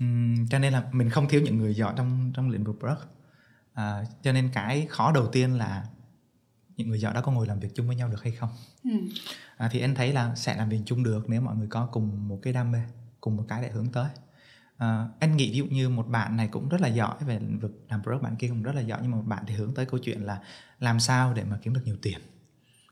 Uhm, 0.05 0.47
cho 0.51 0.59
nên 0.59 0.73
là 0.73 0.85
mình 0.93 1.11
không 1.11 1.29
thiếu 1.29 1.41
những 1.45 1.59
người 1.59 1.75
giỏi 1.75 1.95
trong 1.97 2.33
trong 2.35 2.51
lĩnh 2.51 2.65
vực 2.65 2.77
product. 2.81 3.09
À, 3.75 4.05
cho 4.23 4.33
nên 4.33 4.51
cái 4.55 4.87
khó 4.91 5.13
đầu 5.13 5.27
tiên 5.27 5.59
là 5.59 5.85
những 6.81 6.89
người 6.89 7.01
giỏi 7.01 7.15
đó 7.15 7.21
có 7.21 7.33
ngồi 7.33 7.47
làm 7.47 7.61
việc 7.61 7.75
chung 7.75 7.87
với 7.87 7.97
nhau 7.97 8.09
được 8.09 8.23
hay 8.23 8.33
không? 8.33 8.51
Ừ. 8.85 8.91
à, 9.57 9.69
thì 9.73 9.81
anh 9.81 9.95
thấy 9.95 10.13
là 10.13 10.35
sẽ 10.35 10.57
làm 10.57 10.69
việc 10.69 10.81
chung 10.87 11.03
được 11.03 11.31
nếu 11.31 11.41
mọi 11.41 11.57
người 11.57 11.69
có 11.71 11.87
cùng 11.87 12.29
một 12.29 12.39
cái 12.43 12.53
đam 12.53 12.73
mê 12.73 12.81
cùng 13.21 13.37
một 13.37 13.45
cái 13.49 13.63
để 13.63 13.71
hướng 13.71 13.93
tới. 13.93 14.09
À, 14.77 15.09
anh 15.19 15.37
nghĩ 15.37 15.51
ví 15.51 15.59
dụ 15.59 15.65
như 15.65 15.89
một 15.89 16.09
bạn 16.09 16.37
này 16.37 16.49
cũng 16.49 16.69
rất 16.69 16.81
là 16.81 16.89
giỏi 16.89 17.17
về 17.27 17.39
lĩnh 17.39 17.59
vực 17.59 17.87
làm 17.89 18.03
product 18.03 18.23
bạn 18.23 18.37
kia 18.37 18.49
cũng 18.49 18.63
rất 18.63 18.75
là 18.75 18.81
giỏi 18.81 18.99
nhưng 19.03 19.11
mà 19.11 19.17
một 19.17 19.27
bạn 19.27 19.45
thì 19.47 19.55
hướng 19.55 19.75
tới 19.75 19.87
câu 19.87 20.01
chuyện 20.03 20.25
là 20.25 20.41
làm 20.79 21.01
sao 21.01 21.35
để 21.35 21.45
mà 21.45 21.59
kiếm 21.63 21.75
được 21.75 21.83
nhiều 21.85 21.97
tiền 22.03 22.19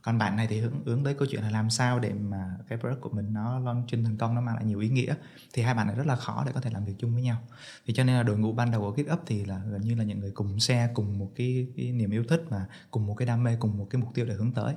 còn 0.09 0.19
bạn 0.19 0.37
này 0.37 0.47
thì 0.47 0.61
hướng 0.61 0.85
hướng 0.85 1.05
tới 1.05 1.15
câu 1.15 1.29
chuyện 1.31 1.43
là 1.43 1.51
làm 1.51 1.71
sao 1.71 1.99
để 1.99 2.13
mà 2.13 2.57
cái 2.69 2.79
product 2.79 3.01
của 3.01 3.11
mình 3.11 3.33
nó 3.33 3.59
launching 3.59 4.05
thành 4.05 4.17
công 4.17 4.35
nó 4.35 4.41
mang 4.41 4.55
lại 4.55 4.65
nhiều 4.65 4.81
ý 4.81 4.89
nghĩa. 4.89 5.15
Thì 5.53 5.63
hai 5.63 5.75
bạn 5.75 5.87
này 5.87 5.97
rất 5.97 6.07
là 6.07 6.17
khó 6.17 6.43
để 6.47 6.53
có 6.53 6.61
thể 6.61 6.71
làm 6.71 6.85
việc 6.85 6.95
chung 6.99 7.15
với 7.15 7.23
nhau. 7.23 7.43
Thì 7.87 7.95
cho 7.95 8.05
nên 8.05 8.17
là 8.17 8.23
đội 8.23 8.39
ngũ 8.39 8.53
ban 8.53 8.71
đầu 8.71 8.81
của 8.81 9.03
GitHub 9.03 9.19
thì 9.27 9.45
là 9.45 9.61
gần 9.71 9.81
như 9.81 9.95
là 9.95 10.05
những 10.05 10.21
người 10.21 10.31
cùng 10.31 10.61
xe 10.61 10.91
cùng 10.95 11.19
một 11.19 11.33
cái, 11.37 11.67
cái 11.77 11.93
niềm 11.93 12.11
yêu 12.11 12.25
thích 12.29 12.45
và 12.49 12.67
cùng 12.91 13.07
một 13.07 13.15
cái 13.15 13.27
đam 13.27 13.45
mê 13.45 13.57
cùng 13.61 13.79
một 13.79 13.87
cái 13.91 14.03
mục 14.03 14.15
tiêu 14.15 14.27
để 14.27 14.35
hướng 14.35 14.53
tới. 14.53 14.75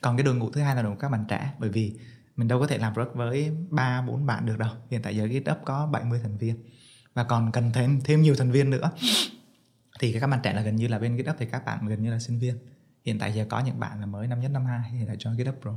Còn 0.00 0.16
cái 0.16 0.24
đội 0.24 0.34
ngũ 0.34 0.50
thứ 0.50 0.60
hai 0.60 0.76
là 0.76 0.82
đội 0.82 0.92
ngũ 0.92 0.98
các 0.98 1.08
bạn 1.08 1.24
trẻ 1.28 1.54
bởi 1.58 1.70
vì 1.70 1.96
mình 2.36 2.48
đâu 2.48 2.60
có 2.60 2.66
thể 2.66 2.78
làm 2.78 2.94
product 2.94 3.14
với 3.14 3.56
ba 3.70 4.02
bốn 4.02 4.26
bạn 4.26 4.46
được 4.46 4.58
đâu. 4.58 4.70
Hiện 4.90 5.02
tại 5.02 5.16
giờ 5.16 5.28
GitHub 5.28 5.58
có 5.64 5.86
70 5.86 6.20
thành 6.22 6.36
viên. 6.36 6.56
Và 7.14 7.24
còn 7.24 7.52
cần 7.52 7.70
thêm 7.74 8.00
thêm 8.04 8.22
nhiều 8.22 8.34
thành 8.34 8.50
viên 8.50 8.70
nữa. 8.70 8.90
Thì 10.00 10.20
các 10.20 10.26
bạn 10.26 10.40
trẻ 10.42 10.52
là 10.52 10.62
gần 10.62 10.76
như 10.76 10.88
là 10.88 10.98
bên 10.98 11.16
GitHub 11.16 11.36
thì 11.38 11.46
các 11.46 11.64
bạn 11.64 11.86
gần 11.86 12.02
như 12.02 12.10
là 12.10 12.18
sinh 12.18 12.38
viên 12.38 12.58
hiện 13.04 13.18
tại 13.18 13.32
giờ 13.32 13.46
có 13.48 13.60
những 13.60 13.80
bạn 13.80 14.00
là 14.00 14.06
mới 14.06 14.26
năm 14.26 14.40
nhất, 14.40 14.50
năm 14.50 14.64
hai 14.64 14.90
thì 14.90 15.06
đã 15.06 15.14
join 15.14 15.36
GitHub 15.36 15.62
rồi. 15.62 15.74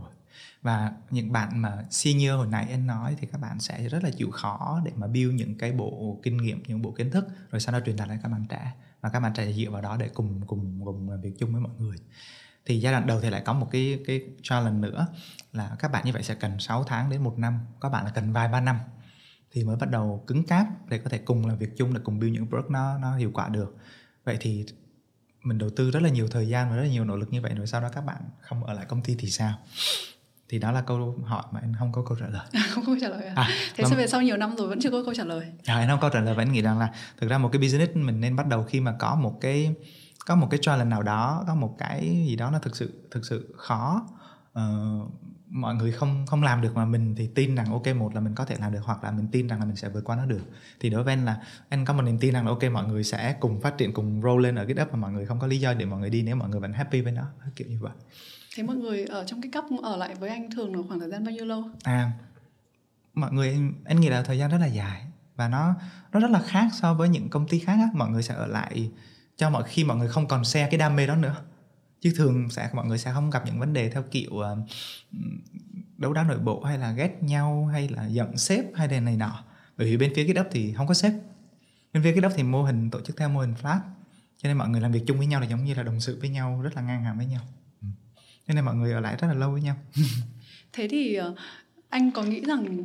Và 0.62 0.92
những 1.10 1.32
bạn 1.32 1.62
mà 1.62 1.84
senior 1.90 2.36
hồi 2.36 2.48
nãy 2.48 2.66
em 2.70 2.88
nói 2.88 3.16
thì 3.20 3.28
các 3.32 3.42
bạn 3.42 3.60
sẽ 3.60 3.90
rất 3.90 4.04
là 4.04 4.10
chịu 4.18 4.32
khó 4.32 4.82
để 4.86 4.92
mà 4.96 5.08
build 5.08 5.34
những 5.34 5.58
cái 5.58 5.72
bộ 5.72 6.20
kinh 6.24 6.38
nghiệm, 6.38 6.64
những 6.68 6.82
bộ 6.82 6.92
kiến 6.92 7.12
thức, 7.12 7.28
rồi 7.52 7.60
sau 7.60 7.74
đó 7.74 7.80
truyền 7.86 7.96
đạt 7.96 8.10
đến 8.10 8.20
các 8.24 8.30
bạn 8.30 8.46
trẻ. 8.50 8.74
Và 9.02 9.10
các 9.10 9.20
bạn 9.20 9.34
trẻ 9.36 9.54
dựa 9.54 9.70
vào 9.72 9.82
đó 9.82 9.98
để 9.98 10.10
cùng 10.14 10.42
cùng 10.48 10.82
cùng 10.86 11.10
làm 11.10 11.22
việc 11.22 11.34
chung 11.40 11.52
với 11.52 11.62
mọi 11.62 11.72
người. 11.78 11.98
Thì 12.66 12.80
giai 12.80 12.94
đoạn 12.94 13.08
đầu 13.08 13.22
thì 13.22 13.30
lại 13.30 13.42
có 13.46 13.54
một 13.54 13.68
cái 13.72 14.00
cái 14.08 14.22
challenge 14.42 14.80
nữa 14.80 15.08
là 15.54 15.76
các 15.80 15.92
bạn 15.92 16.06
như 16.06 16.14
vậy 16.14 16.24
sẽ 16.24 16.36
cần 16.36 16.60
6 16.60 16.84
tháng 16.84 17.10
đến 17.10 17.24
một 17.24 17.40
năm 17.40 17.60
các 17.82 17.90
bạn 17.90 18.06
là 18.06 18.12
cần 18.12 18.34
vài 18.34 18.48
ba 18.48 18.62
năm. 18.62 18.80
Thì 19.52 19.64
mới 19.64 19.76
bắt 19.76 19.90
đầu 19.90 20.24
cứng 20.28 20.44
cáp 20.44 20.68
để 20.90 20.98
có 20.98 21.10
thể 21.10 21.18
cùng 21.18 21.48
làm 21.48 21.58
việc 21.58 21.78
chung, 21.78 21.94
để 21.94 22.00
cùng 22.04 22.20
build 22.20 22.34
những 22.34 22.46
work 22.46 22.72
nó 22.72 22.98
nó 22.98 23.18
hiệu 23.18 23.32
quả 23.34 23.50
được. 23.50 23.78
Vậy 24.24 24.38
thì 24.40 24.66
mình 25.44 25.58
đầu 25.58 25.70
tư 25.70 25.92
rất 25.92 26.04
là 26.04 26.10
nhiều 26.10 26.28
thời 26.28 26.48
gian 26.48 26.70
và 26.70 26.76
rất 26.76 26.82
là 26.82 26.90
nhiều 26.90 27.06
nỗ 27.06 27.16
lực 27.16 27.32
như 27.32 27.42
vậy 27.42 27.54
rồi 27.56 27.68
sau 27.68 27.82
đó 27.82 27.90
các 27.90 28.06
bạn 28.06 28.22
không 28.42 28.64
ở 28.64 28.74
lại 28.74 28.86
công 28.86 29.02
ty 29.02 29.16
thì 29.20 29.30
sao? 29.30 29.54
Thì 30.50 30.60
đó 30.60 30.72
là 30.72 30.82
câu 30.82 31.16
hỏi 31.26 31.44
mà 31.52 31.60
anh 31.60 31.74
không 31.80 31.92
có 31.92 32.04
câu 32.08 32.18
trả 32.20 32.28
lời. 32.28 32.48
Không 32.70 32.86
có 32.86 32.92
câu 32.92 32.98
trả 33.02 33.10
lời 33.10 33.26
à, 33.26 33.34
à 33.36 33.50
thế 33.76 33.84
sao 33.88 33.98
về 33.98 34.08
sau 34.08 34.22
nhiều 34.22 34.38
năm 34.38 34.56
rồi 34.56 34.68
vẫn 34.68 34.80
chưa 34.82 34.92
có 34.92 35.04
câu 35.06 35.14
trả 35.14 35.24
lời. 35.24 35.46
À, 35.66 35.76
anh 35.76 35.90
không 35.90 36.00
có 36.00 36.10
câu 36.10 36.10
trả 36.14 36.26
lời 36.26 36.36
và 36.36 36.44
anh 36.44 36.52
nghĩ 36.52 36.62
rằng 36.62 36.80
là 36.80 36.90
thực 37.18 37.30
ra 37.30 37.38
một 37.38 37.50
cái 37.52 37.62
business 37.62 37.96
mình 37.96 38.22
nên 38.22 38.36
bắt 38.36 38.48
đầu 38.48 38.64
khi 38.64 38.80
mà 38.80 38.96
có 39.00 39.16
một 39.16 39.38
cái 39.42 39.76
có 40.26 40.36
một 40.36 40.48
cái 40.52 40.60
challenge 40.62 40.90
nào 40.90 41.04
đó 41.04 41.44
có 41.48 41.56
một 41.56 41.76
cái 41.78 42.26
gì 42.28 42.36
đó 42.36 42.52
nó 42.52 42.60
thực 42.60 42.76
sự 42.76 43.08
thực 43.12 43.26
sự 43.26 43.56
khó. 43.58 44.08
Uh, 44.60 45.12
mọi 45.54 45.76
người 45.76 45.92
không 45.92 46.26
không 46.28 46.44
làm 46.44 46.62
được 46.62 46.76
mà 46.76 46.86
mình 46.86 47.16
thì 47.18 47.28
tin 47.36 47.56
rằng 47.56 47.66
ok 47.72 47.88
một 47.96 48.16
là 48.16 48.22
mình 48.22 48.36
có 48.36 48.46
thể 48.46 48.56
làm 48.60 48.74
được 48.74 48.80
hoặc 48.84 49.04
là 49.04 49.12
mình 49.12 49.28
tin 49.32 49.48
rằng 49.48 49.60
là 49.60 49.66
mình 49.66 49.76
sẽ 49.76 49.90
vượt 49.90 50.04
qua 50.04 50.16
nó 50.16 50.26
được. 50.26 50.42
Thì 50.80 50.90
đối 50.90 51.04
với 51.04 51.14
anh 51.14 51.26
là 51.26 51.42
anh 51.70 51.86
có 51.86 51.94
một 51.94 52.02
niềm 52.02 52.18
tin 52.18 52.34
rằng 52.34 52.46
là 52.46 52.50
ok 52.50 52.64
mọi 52.74 52.88
người 52.88 53.04
sẽ 53.04 53.36
cùng 53.40 53.62
phát 53.62 53.78
triển 53.78 53.94
cùng 53.94 54.22
roll 54.22 54.44
lên 54.44 54.56
ở 54.56 54.66
GitHub 54.66 54.88
và 54.92 54.98
mọi 54.98 55.12
người 55.12 55.26
không 55.26 55.40
có 55.40 55.48
lý 55.48 55.60
do 55.60 55.74
để 55.74 55.86
mọi 55.86 56.00
người 56.00 56.10
đi 56.10 56.22
nếu 56.22 56.36
mọi 56.36 56.50
người 56.50 56.60
vẫn 56.60 56.74
happy 56.74 57.02
với 57.02 57.12
nó. 57.12 57.24
Kiểu 57.56 57.68
như 57.68 57.78
vậy. 57.82 57.92
Thế 58.56 58.64
mọi 58.64 58.76
người 58.76 59.06
ở 59.06 59.24
trong 59.28 59.42
cái 59.42 59.52
cấp 59.52 59.64
ở 59.84 59.98
lại 59.98 60.16
với 60.16 60.30
anh 60.30 60.52
thường 60.52 60.76
là 60.76 60.82
khoảng 60.88 61.00
thời 61.00 61.10
gian 61.10 61.26
bao 61.26 61.32
nhiêu 61.32 61.46
lâu? 61.46 61.64
À 61.84 62.12
mọi 63.14 63.32
người 63.32 63.58
anh 63.86 64.00
nghĩ 64.00 64.10
là 64.10 64.24
thời 64.24 64.38
gian 64.38 64.52
rất 64.52 64.58
là 64.58 64.68
dài. 64.68 65.06
Và 65.36 65.48
nó 65.48 65.76
nó 66.12 66.20
rất 66.20 66.32
là 66.32 66.42
khác 66.42 66.68
so 66.74 66.94
với 66.94 67.10
những 67.10 67.30
công 67.30 67.48
ty 67.48 67.60
khác 67.60 67.74
á. 67.74 67.90
Mọi 67.94 68.10
người 68.10 68.24
sẽ 68.24 68.34
ở 68.36 68.48
lại 68.48 68.92
cho 69.38 69.50
mọi 69.50 69.64
khi 69.64 69.84
mọi 69.84 69.98
người 69.98 70.08
không 70.08 70.28
còn 70.28 70.46
xe 70.46 70.68
cái 70.72 70.78
đam 70.78 70.96
mê 70.96 71.08
đó 71.08 71.16
nữa 71.16 71.36
chứ 72.04 72.14
thường 72.16 72.50
sẽ 72.50 72.70
mọi 72.74 72.86
người 72.86 72.98
sẽ 72.98 73.12
không 73.14 73.30
gặp 73.30 73.44
những 73.46 73.60
vấn 73.60 73.74
đề 73.74 73.90
theo 73.90 74.04
kiểu 74.12 74.32
uh, 74.34 74.58
đấu 75.98 76.14
đá 76.14 76.24
nội 76.24 76.40
bộ 76.40 76.64
hay 76.64 76.78
là 76.78 76.92
ghét 76.92 77.18
nhau 77.22 77.70
hay 77.74 77.90
là 77.90 78.08
giận 78.08 78.38
sếp 78.38 78.66
hay 78.76 78.88
là 78.88 79.00
này 79.00 79.18
nọ 79.18 79.44
bởi 79.78 79.88
vì 79.88 79.98
bên 79.98 80.14
phía 80.16 80.24
cái 80.24 80.34
đất 80.34 80.48
thì 80.52 80.74
không 80.74 80.88
có 80.88 80.94
sếp 80.94 81.14
bên 81.94 82.04
phía 82.04 82.12
cái 82.12 82.22
đất 82.22 82.32
thì 82.36 82.44
mô 82.44 82.64
hình 82.64 82.90
tổ 82.90 83.02
chức 83.02 83.18
theo 83.18 83.30
mô 83.30 83.40
hình 83.40 83.54
flat 83.62 83.80
cho 84.38 84.50
nên 84.50 84.58
mọi 84.58 84.70
người 84.70 84.82
làm 84.82 84.92
việc 84.92 85.04
chung 85.08 85.18
với 85.18 85.28
nhau 85.28 85.42
là 85.42 85.48
giống 85.48 85.64
như 85.64 85.74
là 85.74 85.84
đồng 85.84 86.00
sự 86.00 86.18
với 86.20 86.30
nhau 86.30 86.62
rất 86.62 86.76
là 86.76 86.82
ngang 86.82 87.04
hàng 87.04 87.18
với 87.18 87.26
nhau 87.26 87.42
ừ. 87.82 87.88
cho 88.48 88.54
nên 88.54 88.66
mọi 88.66 88.76
người 88.76 88.94
ở 88.94 89.00
lại 89.00 89.18
rất 89.20 89.28
là 89.28 89.34
lâu 89.34 89.52
với 89.52 89.62
nhau 89.62 89.76
thế 90.74 90.88
thì 90.92 91.20
uh, 91.20 91.38
anh 91.90 92.12
có 92.12 92.24
nghĩ 92.24 92.42
rằng 92.42 92.84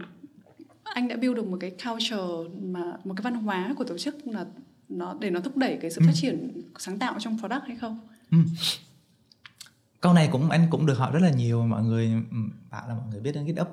anh 0.84 1.08
đã 1.08 1.16
build 1.16 1.36
được 1.36 1.46
một 1.46 1.58
cái 1.60 1.70
culture 1.70 2.56
mà 2.62 2.82
một 3.04 3.14
cái 3.16 3.22
văn 3.22 3.34
hóa 3.34 3.74
của 3.78 3.84
tổ 3.84 3.98
chức 3.98 4.26
là 4.26 4.46
nó 4.88 5.16
để 5.20 5.30
nó 5.30 5.40
thúc 5.40 5.56
đẩy 5.56 5.78
cái 5.80 5.90
sự 5.90 6.00
ừ. 6.00 6.06
phát 6.06 6.14
triển 6.14 6.62
sáng 6.78 6.98
tạo 6.98 7.16
trong 7.18 7.38
product 7.38 7.62
hay 7.66 7.76
không? 7.76 8.00
Ừ 8.30 8.38
câu 10.00 10.12
này 10.12 10.28
cũng 10.32 10.50
anh 10.50 10.66
cũng 10.70 10.86
được 10.86 10.98
hỏi 10.98 11.12
rất 11.12 11.22
là 11.22 11.30
nhiều 11.30 11.62
mọi 11.62 11.82
người 11.82 12.12
bảo 12.70 12.88
là 12.88 12.94
mọi 12.94 13.06
người 13.10 13.20
biết 13.20 13.32
đến 13.32 13.46
GitHub 13.46 13.68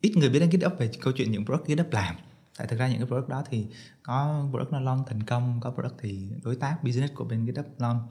ít 0.00 0.16
người 0.16 0.28
biết 0.28 0.38
đến 0.38 0.50
GitHub 0.50 0.78
về 0.78 0.90
câu 1.00 1.12
chuyện 1.16 1.32
những 1.32 1.44
product 1.44 1.66
GitHub 1.68 1.92
làm. 1.92 2.14
Tại 2.56 2.66
thực 2.66 2.78
ra 2.78 2.88
những 2.88 2.98
cái 2.98 3.06
product 3.06 3.28
đó 3.28 3.44
thì 3.50 3.66
có 4.02 4.46
product 4.50 4.72
nó 4.72 4.80
launch 4.80 5.06
thành 5.06 5.22
công 5.22 5.60
có 5.60 5.70
product 5.70 5.94
thì 6.00 6.28
đối 6.42 6.56
tác 6.56 6.84
business 6.84 7.14
của 7.14 7.24
bên 7.24 7.46
GitHub 7.46 7.66
launch. 7.78 8.02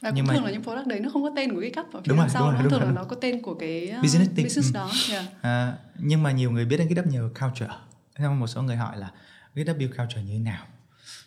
Và 0.00 0.10
nhưng 0.10 0.26
thường 0.26 0.36
mà, 0.36 0.42
là 0.44 0.50
những 0.50 0.62
product 0.62 0.86
đấy 0.86 1.00
nó 1.00 1.10
không 1.12 1.22
có 1.22 1.30
tên 1.36 1.54
của 1.54 1.60
GitHub 1.60 1.86
ở 1.92 2.00
phía 2.00 2.08
đúng 2.08 2.18
rồi, 2.18 2.28
sau 2.28 2.42
đúng 2.42 2.52
rồi, 2.52 2.62
đúng 2.62 2.70
thường 2.70 2.80
rồi, 2.80 2.88
là 2.88 2.94
nó 2.94 3.04
có 3.04 3.16
tên 3.16 3.42
của 3.42 3.54
cái 3.54 3.92
uh, 3.96 4.02
business, 4.02 4.30
team. 4.36 4.44
business 4.44 4.74
đó 4.74 4.90
yeah. 5.10 5.24
à, 5.40 5.78
nhưng 5.98 6.22
mà 6.22 6.32
nhiều 6.32 6.50
người 6.50 6.64
biết 6.64 6.76
đến 6.76 6.88
GitHub 6.88 7.06
nhờ 7.06 7.30
culture. 7.40 7.74
Nên 8.18 8.40
một 8.40 8.46
số 8.46 8.62
người 8.62 8.76
hỏi 8.76 8.96
là 8.98 9.10
GitHub 9.54 9.76
build 9.78 9.96
culture 9.96 10.22
như 10.22 10.32
thế 10.32 10.38
nào 10.38 10.66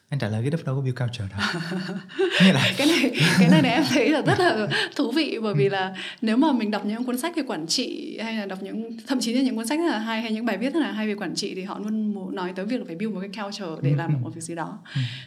anh 0.10 0.20
trả 0.20 0.28
lời 0.28 0.42
cái 0.42 0.52
đất 0.52 0.66
đâu 0.66 0.76
có 0.76 0.82
view 0.82 0.94
culture 0.94 1.26
đâu 1.30 2.54
là... 2.54 2.72
cái 2.78 2.88
này 2.88 3.12
cái 3.40 3.50
này 3.50 3.62
này 3.62 3.72
em 3.72 3.84
thấy 3.90 4.10
là 4.10 4.22
rất 4.22 4.40
là 4.40 4.68
thú 4.96 5.12
vị 5.12 5.38
bởi 5.42 5.54
vì 5.54 5.70
là 5.70 5.96
nếu 6.22 6.38
mà 6.38 6.52
mình 6.52 6.72
đọc 6.72 6.86
những 6.86 7.04
cuốn 7.04 7.18
sách 7.18 7.36
về 7.36 7.44
quản 7.48 7.68
trị 7.68 8.20
hay 8.24 8.36
là 8.36 8.46
đọc 8.46 8.60
những 8.62 8.98
thậm 9.08 9.20
chí 9.20 9.34
là 9.34 9.42
những 9.42 9.56
cuốn 9.56 9.68
sách 9.68 9.80
là 9.80 10.00
hay 10.00 10.22
hay 10.22 10.32
những 10.32 10.46
bài 10.46 10.58
viết 10.58 10.74
rất 10.74 10.80
là 10.80 10.92
hay 10.92 11.08
về 11.08 11.16
quản 11.16 11.36
trị 11.36 11.56
thì 11.56 11.64
họ 11.64 11.80
luôn 11.80 12.36
nói 12.36 12.54
tới 12.56 12.66
việc 12.66 12.78
là 12.78 12.84
phải 12.88 12.96
build 12.96 13.14
một 13.14 13.22
cái 13.22 13.44
culture 13.44 13.82
để 13.82 13.96
làm 13.96 14.12
được 14.12 14.18
một 14.22 14.36
việc 14.36 14.42
gì 14.42 14.56
đó. 14.56 14.80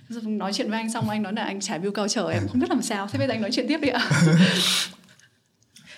Ừ. 0.09 0.21
nói 0.29 0.53
chuyện 0.53 0.71
với 0.71 0.79
anh 0.79 0.93
xong 0.93 1.11
anh 1.11 1.23
nói 1.23 1.33
là 1.33 1.45
anh 1.45 1.61
chả 1.61 1.79
build 1.79 1.95
culture 1.95 2.33
em 2.33 2.49
không 2.49 2.61
biết 2.61 2.71
làm 2.71 2.83
sao. 2.83 3.07
Thế 3.13 3.19
bây 3.19 3.29
giờ 3.29 3.35
anh 3.35 3.41
nói 3.41 3.51
chuyện 3.53 3.67
tiếp 3.69 3.79
đi 3.83 3.89
ạ. 3.89 4.11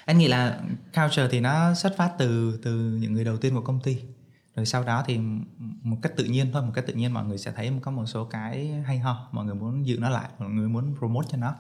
Anh 0.04 0.18
nghĩ 0.18 0.28
là 0.28 0.58
culture 0.94 1.28
thì 1.30 1.40
nó 1.40 1.74
xuất 1.74 1.96
phát 1.96 2.10
từ 2.18 2.58
từ 2.62 2.70
những 3.00 3.12
người 3.12 3.24
đầu 3.24 3.36
tiên 3.36 3.54
của 3.54 3.60
công 3.60 3.80
ty 3.84 3.96
rồi 4.56 4.66
sau 4.66 4.84
đó 4.84 5.04
thì 5.06 5.18
một 5.82 5.96
cách 6.02 6.12
tự 6.16 6.24
nhiên 6.24 6.50
thôi, 6.52 6.62
một 6.62 6.72
cách 6.74 6.86
tự 6.86 6.94
nhiên 6.94 7.14
mọi 7.14 7.24
người 7.24 7.38
sẽ 7.38 7.52
thấy 7.52 7.72
có 7.82 7.90
một 7.90 8.06
số 8.06 8.24
cái 8.24 8.66
hay 8.86 8.98
ho, 8.98 9.28
mọi 9.32 9.44
người 9.44 9.54
muốn 9.54 9.86
giữ 9.86 9.98
nó 10.00 10.10
lại, 10.10 10.28
mọi 10.38 10.50
người 10.50 10.68
muốn 10.68 10.94
promote 10.98 11.28
cho 11.30 11.38
nó. 11.38 11.54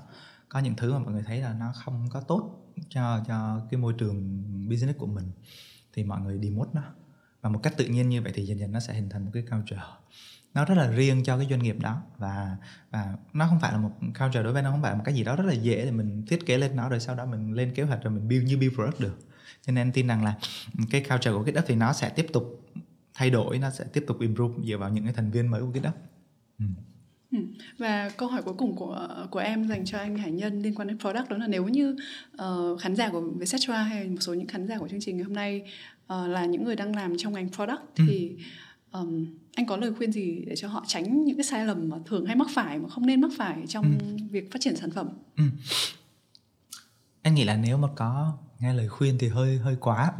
Có 0.48 0.58
những 0.58 0.74
thứ 0.76 0.92
mà 0.92 0.98
mọi 0.98 1.12
người 1.12 1.22
thấy 1.22 1.40
là 1.40 1.52
nó 1.52 1.72
không 1.74 2.08
có 2.10 2.20
tốt 2.20 2.60
cho 2.88 3.20
cho 3.26 3.60
cái 3.70 3.80
môi 3.80 3.92
trường 3.92 4.42
business 4.68 4.98
của 4.98 5.06
mình, 5.06 5.30
thì 5.92 6.04
mọi 6.04 6.20
người 6.20 6.38
demote 6.42 6.70
nó. 6.72 6.82
Và 7.40 7.50
một 7.50 7.60
cách 7.62 7.74
tự 7.76 7.86
nhiên 7.86 8.08
như 8.08 8.22
vậy 8.22 8.32
thì 8.34 8.46
dần 8.46 8.58
dần 8.58 8.72
nó 8.72 8.80
sẽ 8.80 8.94
hình 8.94 9.08
thành 9.08 9.24
một 9.24 9.30
cái 9.34 9.42
culture. 9.50 9.82
Nó 10.54 10.64
rất 10.64 10.74
là 10.74 10.90
riêng 10.90 11.24
cho 11.24 11.38
cái 11.38 11.46
doanh 11.50 11.62
nghiệp 11.62 11.76
đó 11.80 12.02
và 12.18 12.56
và 12.90 13.16
nó 13.32 13.46
không 13.46 13.60
phải 13.60 13.72
là 13.72 13.78
một 13.78 13.90
culture 14.00 14.42
đối 14.42 14.52
với 14.52 14.62
nó, 14.62 14.70
không 14.70 14.82
phải 14.82 14.92
là 14.92 14.96
một 14.96 15.02
cái 15.04 15.14
gì 15.14 15.24
đó 15.24 15.36
rất 15.36 15.46
là 15.46 15.52
dễ 15.52 15.84
để 15.84 15.90
mình 15.90 16.24
thiết 16.26 16.46
kế 16.46 16.58
lên 16.58 16.76
nó, 16.76 16.88
rồi 16.88 17.00
sau 17.00 17.14
đó 17.14 17.26
mình 17.26 17.52
lên 17.52 17.74
kế 17.74 17.82
hoạch 17.82 18.02
rồi 18.02 18.14
mình 18.14 18.28
build 18.28 18.44
như 18.44 18.58
build 18.58 18.74
product 18.74 19.00
được 19.00 19.18
cho 19.66 19.72
nên 19.72 19.86
em 19.86 19.92
tin 19.92 20.06
rằng 20.06 20.24
là 20.24 20.34
cái 20.90 21.00
culture 21.00 21.32
của 21.32 21.42
GitHub 21.42 21.64
thì 21.66 21.74
nó 21.74 21.92
sẽ 21.92 22.08
tiếp 22.08 22.26
tục 22.32 22.64
thay 23.14 23.30
đổi 23.30 23.58
nó 23.58 23.70
sẽ 23.70 23.84
tiếp 23.92 24.04
tục 24.06 24.20
improve 24.20 24.54
dựa 24.64 24.78
vào 24.78 24.90
những 24.90 25.04
cái 25.04 25.12
thành 25.12 25.30
viên 25.30 25.46
mới 25.46 25.60
của 25.60 25.70
GitHub 25.74 25.94
ừ. 26.58 26.64
ừ. 27.32 27.38
Và 27.78 28.10
câu 28.16 28.28
hỏi 28.28 28.42
cuối 28.42 28.54
cùng 28.58 28.76
của 28.76 29.26
của 29.30 29.38
em 29.38 29.68
dành 29.68 29.84
cho 29.84 29.98
anh 29.98 30.18
Hải 30.18 30.30
Nhân 30.30 30.62
liên 30.62 30.74
quan 30.74 30.88
đến 30.88 30.98
product 30.98 31.28
đó 31.28 31.36
là 31.36 31.46
nếu 31.46 31.68
như 31.68 31.96
uh, 32.42 32.80
khán 32.80 32.96
giả 32.96 33.08
của 33.08 33.20
Vietcetera 33.20 33.82
hay 33.82 34.08
một 34.08 34.20
số 34.20 34.34
những 34.34 34.46
khán 34.46 34.66
giả 34.66 34.78
của 34.78 34.88
chương 34.88 35.00
trình 35.00 35.16
ngày 35.16 35.24
hôm 35.24 35.34
nay 35.34 35.62
uh, 36.12 36.28
là 36.28 36.44
những 36.44 36.64
người 36.64 36.76
đang 36.76 36.96
làm 36.96 37.16
trong 37.18 37.32
ngành 37.32 37.52
product 37.52 37.80
ừ. 37.96 38.04
thì 38.08 38.36
um, 38.92 39.26
anh 39.54 39.66
có 39.66 39.76
lời 39.76 39.92
khuyên 39.94 40.12
gì 40.12 40.44
để 40.46 40.56
cho 40.56 40.68
họ 40.68 40.84
tránh 40.86 41.24
những 41.24 41.36
cái 41.36 41.44
sai 41.44 41.66
lầm 41.66 41.88
mà 41.88 41.96
thường 42.06 42.26
hay 42.26 42.36
mắc 42.36 42.48
phải 42.54 42.78
mà 42.78 42.88
không 42.88 43.06
nên 43.06 43.20
mắc 43.20 43.30
phải 43.36 43.56
trong 43.68 43.98
ừ. 44.00 44.24
việc 44.30 44.52
phát 44.52 44.58
triển 44.60 44.76
sản 44.76 44.90
phẩm? 44.90 45.08
Ừ. 45.36 45.44
Anh 47.24 47.34
nghĩ 47.34 47.44
là 47.44 47.56
nếu 47.56 47.78
mà 47.78 47.88
có 47.96 48.38
nghe 48.60 48.74
lời 48.74 48.88
khuyên 48.88 49.18
thì 49.18 49.28
hơi 49.28 49.58
hơi 49.58 49.76
quá. 49.80 50.12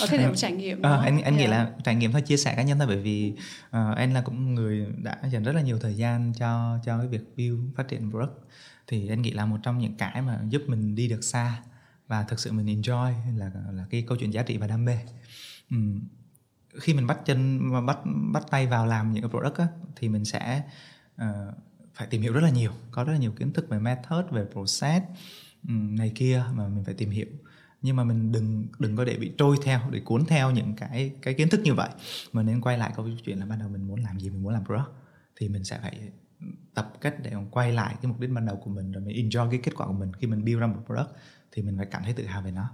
Có 0.00 0.06
thể 0.06 0.18
là 0.18 0.28
một 0.28 0.34
trải 0.36 0.52
nghiệm 0.52 0.82
à, 0.82 0.96
anh 0.96 1.22
anh 1.22 1.36
yeah. 1.36 1.36
nghĩ 1.36 1.46
là 1.46 1.72
trải 1.84 1.94
nghiệm 1.94 2.12
thôi 2.12 2.22
chia 2.22 2.36
sẻ 2.36 2.54
cá 2.56 2.62
nhân 2.62 2.78
thôi 2.78 2.86
bởi 2.86 3.00
vì 3.00 3.32
uh, 3.66 3.96
anh 3.96 4.14
là 4.14 4.20
cũng 4.20 4.54
người 4.54 4.86
đã 5.02 5.18
dành 5.30 5.42
rất 5.42 5.52
là 5.52 5.62
nhiều 5.62 5.78
thời 5.78 5.94
gian 5.94 6.32
cho 6.32 6.78
cho 6.84 6.98
cái 6.98 7.08
việc 7.08 7.36
build 7.36 7.60
phát 7.76 7.88
triển 7.88 8.10
product. 8.10 8.32
Thì 8.86 9.08
anh 9.08 9.22
nghĩ 9.22 9.30
là 9.30 9.46
một 9.46 9.56
trong 9.62 9.78
những 9.78 9.94
cái 9.94 10.22
mà 10.22 10.40
giúp 10.48 10.62
mình 10.66 10.94
đi 10.94 11.08
được 11.08 11.24
xa 11.24 11.62
và 12.06 12.22
thực 12.22 12.40
sự 12.40 12.52
mình 12.52 12.66
enjoy 12.66 13.12
là 13.36 13.50
là 13.72 13.86
cái 13.90 14.04
câu 14.08 14.16
chuyện 14.16 14.32
giá 14.32 14.42
trị 14.42 14.56
và 14.56 14.66
đam 14.66 14.84
mê. 14.84 14.98
Um, 15.70 16.00
khi 16.80 16.94
mình 16.94 17.06
bắt 17.06 17.18
chân 17.24 17.70
và 17.72 17.80
bắt 17.80 17.98
bắt 18.32 18.42
tay 18.50 18.66
vào 18.66 18.86
làm 18.86 19.12
những 19.12 19.22
cái 19.22 19.30
product 19.30 19.58
á, 19.58 19.66
thì 19.96 20.08
mình 20.08 20.24
sẽ 20.24 20.62
uh, 21.22 21.26
phải 21.94 22.06
tìm 22.06 22.22
hiểu 22.22 22.32
rất 22.32 22.40
là 22.40 22.50
nhiều 22.50 22.72
có 22.90 23.04
rất 23.04 23.12
là 23.12 23.18
nhiều 23.18 23.32
kiến 23.32 23.52
thức 23.52 23.68
về 23.68 23.78
method 23.78 24.24
về 24.30 24.44
process 24.52 25.04
Ừ, 25.68 25.72
này 25.72 26.12
kia 26.14 26.44
mà 26.54 26.68
mình 26.68 26.84
phải 26.84 26.94
tìm 26.94 27.10
hiểu. 27.10 27.26
Nhưng 27.82 27.96
mà 27.96 28.04
mình 28.04 28.32
đừng 28.32 28.66
đừng 28.78 28.96
có 28.96 29.04
để 29.04 29.16
bị 29.18 29.32
trôi 29.38 29.56
theo 29.64 29.80
để 29.90 30.00
cuốn 30.00 30.24
theo 30.24 30.50
những 30.50 30.74
cái 30.76 31.12
cái 31.22 31.34
kiến 31.34 31.48
thức 31.48 31.60
như 31.64 31.74
vậy. 31.74 31.88
Mà 32.32 32.42
nên 32.42 32.60
quay 32.60 32.78
lại 32.78 32.92
câu 32.96 33.08
chuyện 33.24 33.38
là 33.38 33.46
ban 33.46 33.58
đầu 33.58 33.68
mình 33.68 33.86
muốn 33.88 34.00
làm 34.00 34.20
gì 34.20 34.30
mình 34.30 34.42
muốn 34.42 34.52
làm 34.52 34.64
pro 34.64 34.86
thì 35.36 35.48
mình 35.48 35.64
sẽ 35.64 35.78
phải 35.82 36.00
tập 36.74 36.92
cách 37.00 37.14
để 37.22 37.32
quay 37.50 37.72
lại 37.72 37.94
cái 38.02 38.06
mục 38.12 38.20
đích 38.20 38.30
ban 38.30 38.46
đầu 38.46 38.56
của 38.56 38.70
mình 38.70 38.92
rồi 38.92 39.04
mình 39.04 39.28
enjoy 39.28 39.50
cái 39.50 39.60
kết 39.62 39.72
quả 39.76 39.86
của 39.86 39.92
mình 39.92 40.12
khi 40.12 40.26
mình 40.26 40.44
build 40.44 40.60
ra 40.60 40.66
một 40.66 40.82
product 40.86 41.08
thì 41.52 41.62
mình 41.62 41.76
phải 41.76 41.86
cảm 41.86 42.02
thấy 42.04 42.12
tự 42.12 42.24
hào 42.24 42.42
về 42.42 42.50
nó. 42.50 42.70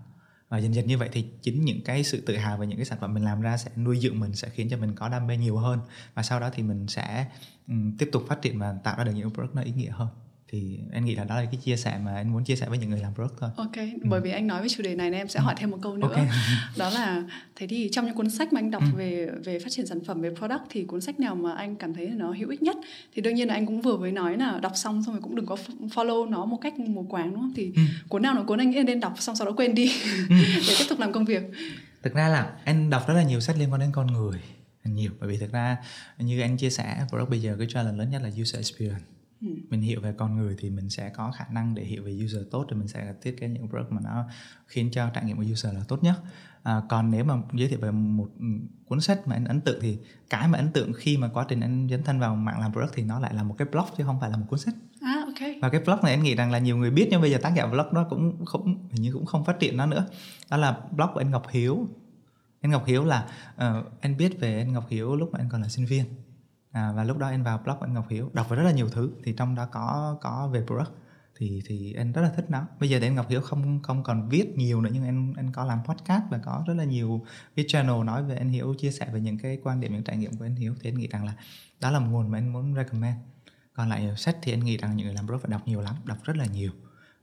Và 0.49 0.59
dần 0.59 0.75
dần 0.75 0.87
như 0.87 0.99
vậy 0.99 1.09
thì 1.13 1.27
chính 1.43 1.65
những 1.65 1.81
cái 1.85 2.05
sự 2.05 2.21
tự 2.27 2.37
hào 2.37 2.59
về 2.59 2.67
những 2.67 2.79
cái 2.79 2.85
sản 2.85 2.99
phẩm 3.01 3.15
mình 3.15 3.25
làm 3.25 3.41
ra 3.41 3.57
sẽ 3.57 3.71
nuôi 3.77 3.99
dưỡng 4.01 4.21
mình 4.21 4.35
sẽ 4.35 4.49
khiến 4.49 4.69
cho 4.71 4.77
mình 4.77 4.95
có 4.95 5.09
đam 5.09 5.27
mê 5.27 5.37
nhiều 5.37 5.57
hơn. 5.57 5.81
Và 6.15 6.23
sau 6.23 6.41
đó 6.41 6.51
thì 6.53 6.63
mình 6.63 6.87
sẽ 6.89 7.31
um, 7.69 7.97
tiếp 7.97 8.09
tục 8.13 8.23
phát 8.29 8.43
triển 8.43 8.59
và 8.59 8.73
tạo 8.85 8.97
ra 8.99 9.05
được 9.05 9.13
những 9.13 9.31
product 9.31 9.55
nó 9.55 9.63
ý 9.63 9.73
nghĩa 9.73 9.91
hơn 9.91 10.09
thì 10.55 10.79
em 10.93 11.05
nghĩ 11.05 11.15
là 11.15 11.25
đó 11.25 11.35
là 11.35 11.45
cái 11.45 11.61
chia 11.65 11.77
sẻ 11.77 11.99
mà 12.05 12.15
anh 12.15 12.33
muốn 12.33 12.45
chia 12.45 12.57
sẻ 12.57 12.69
với 12.69 12.79
những 12.79 12.91
người 12.91 12.99
làm 12.99 13.15
product 13.15 13.35
thôi. 13.41 13.51
Ok, 13.57 13.77
ừ. 13.77 13.83
bởi 14.03 14.21
vì 14.21 14.31
anh 14.31 14.47
nói 14.47 14.63
về 14.63 14.69
chủ 14.69 14.83
đề 14.83 14.95
này 14.95 15.11
nên 15.11 15.21
em 15.21 15.29
sẽ 15.29 15.41
hỏi 15.41 15.55
thêm 15.59 15.71
một 15.71 15.79
câu 15.83 15.97
nữa. 15.97 16.09
Okay. 16.09 16.27
đó 16.77 16.91
là 16.91 17.23
thế 17.57 17.67
thì 17.67 17.89
trong 17.93 18.07
những 18.07 18.15
cuốn 18.15 18.31
sách 18.31 18.53
mà 18.53 18.61
anh 18.61 18.71
đọc 18.71 18.83
ừ. 18.93 18.99
về 18.99 19.29
về 19.45 19.59
phát 19.59 19.71
triển 19.71 19.87
sản 19.87 20.05
phẩm 20.05 20.21
về 20.21 20.31
product 20.39 20.63
thì 20.71 20.85
cuốn 20.85 21.01
sách 21.01 21.21
nào 21.21 21.35
mà 21.35 21.53
anh 21.53 21.77
cảm 21.77 21.95
thấy 21.95 22.07
nó 22.07 22.33
hữu 22.33 22.49
ích 22.49 22.63
nhất? 22.63 22.77
Thì 23.15 23.23
đương 23.23 23.35
nhiên 23.35 23.49
là 23.49 23.55
anh 23.55 23.67
cũng 23.67 23.81
vừa 23.81 23.97
mới 23.97 24.13
nói 24.13 24.37
là 24.37 24.59
đọc 24.63 24.73
xong 24.75 25.03
xong 25.03 25.15
rồi 25.15 25.23
cũng 25.23 25.35
đừng 25.35 25.47
có 25.47 25.57
follow 25.81 26.31
nó 26.31 26.45
một 26.45 26.59
cách 26.61 26.79
mù 26.79 27.07
quáng 27.11 27.31
đúng 27.31 27.41
không? 27.41 27.53
Thì 27.57 27.73
ừ. 27.77 27.83
cuốn 28.09 28.23
nào 28.23 28.35
là 28.35 28.43
cuốn 28.43 28.59
anh 28.59 28.71
nghĩ 28.71 28.83
nên 28.83 29.01
đọc 29.01 29.15
xong 29.19 29.37
sau 29.37 29.47
đó 29.47 29.53
quên 29.57 29.75
đi 29.75 29.93
ừ. 30.29 30.37
để 30.69 30.75
tiếp 30.79 30.85
tục 30.89 30.99
làm 30.99 31.13
công 31.13 31.25
việc. 31.25 31.43
Thực 32.03 32.15
ra 32.15 32.29
là 32.29 32.51
anh 32.65 32.91
đọc 32.91 33.09
rất 33.09 33.15
là 33.15 33.23
nhiều 33.23 33.41
sách 33.41 33.57
liên 33.59 33.73
quan 33.73 33.81
đến 33.81 33.91
con 33.93 34.07
người 34.07 34.41
nhiều 34.85 35.11
bởi 35.21 35.29
vì 35.29 35.37
thực 35.37 35.53
ra 35.53 35.77
như 36.19 36.41
anh 36.41 36.57
chia 36.57 36.71
sẻ 36.71 37.05
product 37.09 37.31
bây 37.31 37.43
giờ 37.43 37.57
cái 37.59 37.67
challenge 37.71 37.99
lớn 37.99 38.11
nhất 38.11 38.23
là 38.23 38.29
user 38.41 38.57
experience 38.57 39.05
ừ. 39.45 39.51
mình 39.71 39.81
hiểu 39.81 40.01
về 40.01 40.13
con 40.13 40.37
người 40.37 40.57
thì 40.59 40.71
mình 40.71 40.91
sẽ 40.91 41.09
có 41.09 41.31
khả 41.31 41.45
năng 41.53 41.75
để 41.75 41.85
hiểu 41.85 42.03
về 42.03 42.19
user 42.25 42.43
tốt 42.51 42.67
thì 42.71 42.77
mình 42.77 42.89
sẽ 42.89 43.15
thiết 43.23 43.37
kế 43.41 43.49
những 43.49 43.69
product 43.69 43.93
mà 43.93 44.01
nó 44.05 44.25
khiến 44.67 44.91
cho 44.93 45.11
trải 45.15 45.25
nghiệm 45.25 45.37
của 45.37 45.45
user 45.53 45.75
là 45.75 45.81
tốt 45.89 46.03
nhất. 46.03 46.15
À, 46.63 46.83
còn 46.89 47.11
nếu 47.11 47.25
mà 47.25 47.35
giới 47.53 47.69
thiệu 47.69 47.79
về 47.79 47.91
một 47.91 48.29
ừ, 48.39 48.47
cuốn 48.85 49.01
sách 49.01 49.29
mà 49.29 49.37
anh 49.37 49.45
ấn 49.45 49.61
tượng 49.61 49.81
thì 49.81 49.99
cái 50.31 50.49
mà 50.49 50.59
ấn 50.59 50.73
tượng 50.73 50.93
khi 50.93 51.17
mà 51.17 51.29
quá 51.29 51.47
trình 51.49 51.61
anh 51.61 51.89
dấn 51.91 52.03
thân 52.03 52.21
vào 52.21 52.37
mạng 52.37 52.61
làm 52.61 52.73
product 52.73 52.93
thì 52.95 53.03
nó 53.03 53.21
lại 53.21 53.35
là 53.35 53.43
một 53.43 53.55
cái 53.59 53.69
blog 53.73 53.85
chứ 53.97 54.05
không 54.05 54.21
phải 54.21 54.31
là 54.31 54.37
một 54.37 54.47
cuốn 54.49 54.59
sách. 54.59 54.75
À, 55.01 55.23
okay. 55.27 55.59
và 55.63 55.69
cái 55.69 55.81
blog 55.81 55.99
này 56.03 56.13
anh 56.13 56.23
nghĩ 56.23 56.35
rằng 56.35 56.51
là 56.51 56.59
nhiều 56.59 56.77
người 56.77 56.91
biết 56.91 57.09
nhưng 57.11 57.21
bây 57.21 57.31
giờ 57.31 57.39
tác 57.43 57.53
giả 57.57 57.67
blog 57.67 57.95
đó 57.95 58.07
cũng 58.11 58.45
không 58.45 58.89
hình 58.91 59.03
như 59.03 59.13
cũng 59.13 59.27
không 59.27 59.45
phát 59.45 59.59
triển 59.61 59.77
nó 59.77 59.87
nữa. 59.87 60.07
Đó 60.51 60.57
là 60.57 60.81
blog 60.91 61.09
của 61.15 61.21
anh 61.21 61.31
Ngọc 61.31 61.47
Hiếu. 61.51 61.89
Anh 62.61 62.73
Ngọc 62.73 62.85
Hiếu 62.87 63.05
là 63.05 63.29
uh, 63.55 64.01
anh 64.01 64.17
biết 64.17 64.41
về 64.41 64.59
anh 64.59 64.73
Ngọc 64.73 64.87
Hiếu 64.89 65.17
lúc 65.17 65.33
mà 65.33 65.39
anh 65.39 65.49
còn 65.49 65.63
là 65.63 65.69
sinh 65.69 65.87
viên 65.87 66.05
à, 66.75 66.93
và 66.93 67.05
lúc 67.05 67.19
đó 67.19 67.29
em 67.29 67.43
vào 67.43 67.59
blog 67.59 67.81
anh 67.81 67.95
Ngọc 67.95 68.07
Hiếu. 68.09 68.31
Đọc 68.33 68.49
về 68.49 68.57
rất 68.57 68.63
là 68.63 68.73
nhiều 68.73 68.89
thứ. 68.89 69.11
Thì 69.25 69.33
trong 69.33 69.55
đó 69.55 69.67
có 69.67 70.17
có 70.21 70.49
về 70.53 70.65
product. 70.67 70.91
Thì 71.37 71.63
thì 71.67 71.95
em 71.95 72.13
rất 72.13 72.23
là 72.23 72.31
thích 72.37 72.45
nó. 72.49 72.67
Bây 72.81 72.89
giờ 72.89 72.99
thì 73.01 73.07
anh 73.07 73.15
Ngọc 73.15 73.29
Hiếu 73.29 73.41
không 73.41 73.83
không 73.83 74.03
còn 74.03 74.29
viết 74.29 74.57
nhiều 74.57 74.81
nữa 74.81 74.91
nhưng 74.93 75.05
em 75.05 75.35
em 75.35 75.53
có 75.53 75.65
làm 75.65 75.79
podcast 75.85 76.23
và 76.31 76.39
có 76.39 76.65
rất 76.67 76.75
là 76.75 76.85
nhiều 76.85 77.25
cái 77.57 77.65
channel 77.69 78.05
nói 78.05 78.23
về 78.23 78.37
anh 78.37 78.49
Hiếu 78.49 78.75
chia 78.79 78.91
sẻ 78.91 79.09
về 79.13 79.21
những 79.21 79.39
cái 79.39 79.59
quan 79.63 79.81
điểm 79.81 79.93
những 79.93 80.03
trải 80.03 80.17
nghiệm 80.17 80.37
của 80.37 80.45
anh 80.45 80.55
Hiếu. 80.55 80.75
Thì 80.81 80.91
anh 80.91 80.99
nghĩ 80.99 81.09
rằng 81.09 81.25
là 81.25 81.35
đó 81.81 81.91
là 81.91 81.99
một 81.99 82.07
nguồn 82.11 82.31
mà 82.31 82.39
anh 82.39 82.53
muốn 82.53 82.75
recommend. 82.75 83.17
Còn 83.75 83.89
lại 83.89 84.15
sách 84.17 84.37
thì 84.43 84.53
anh 84.53 84.65
nghĩ 84.65 84.77
rằng 84.77 84.97
những 84.97 85.07
người 85.07 85.15
làm 85.15 85.27
blog 85.27 85.41
phải 85.41 85.51
đọc 85.51 85.63
nhiều 85.67 85.81
lắm 85.81 85.95
đọc 86.05 86.19
rất 86.25 86.37
là 86.37 86.47
nhiều. 86.47 86.71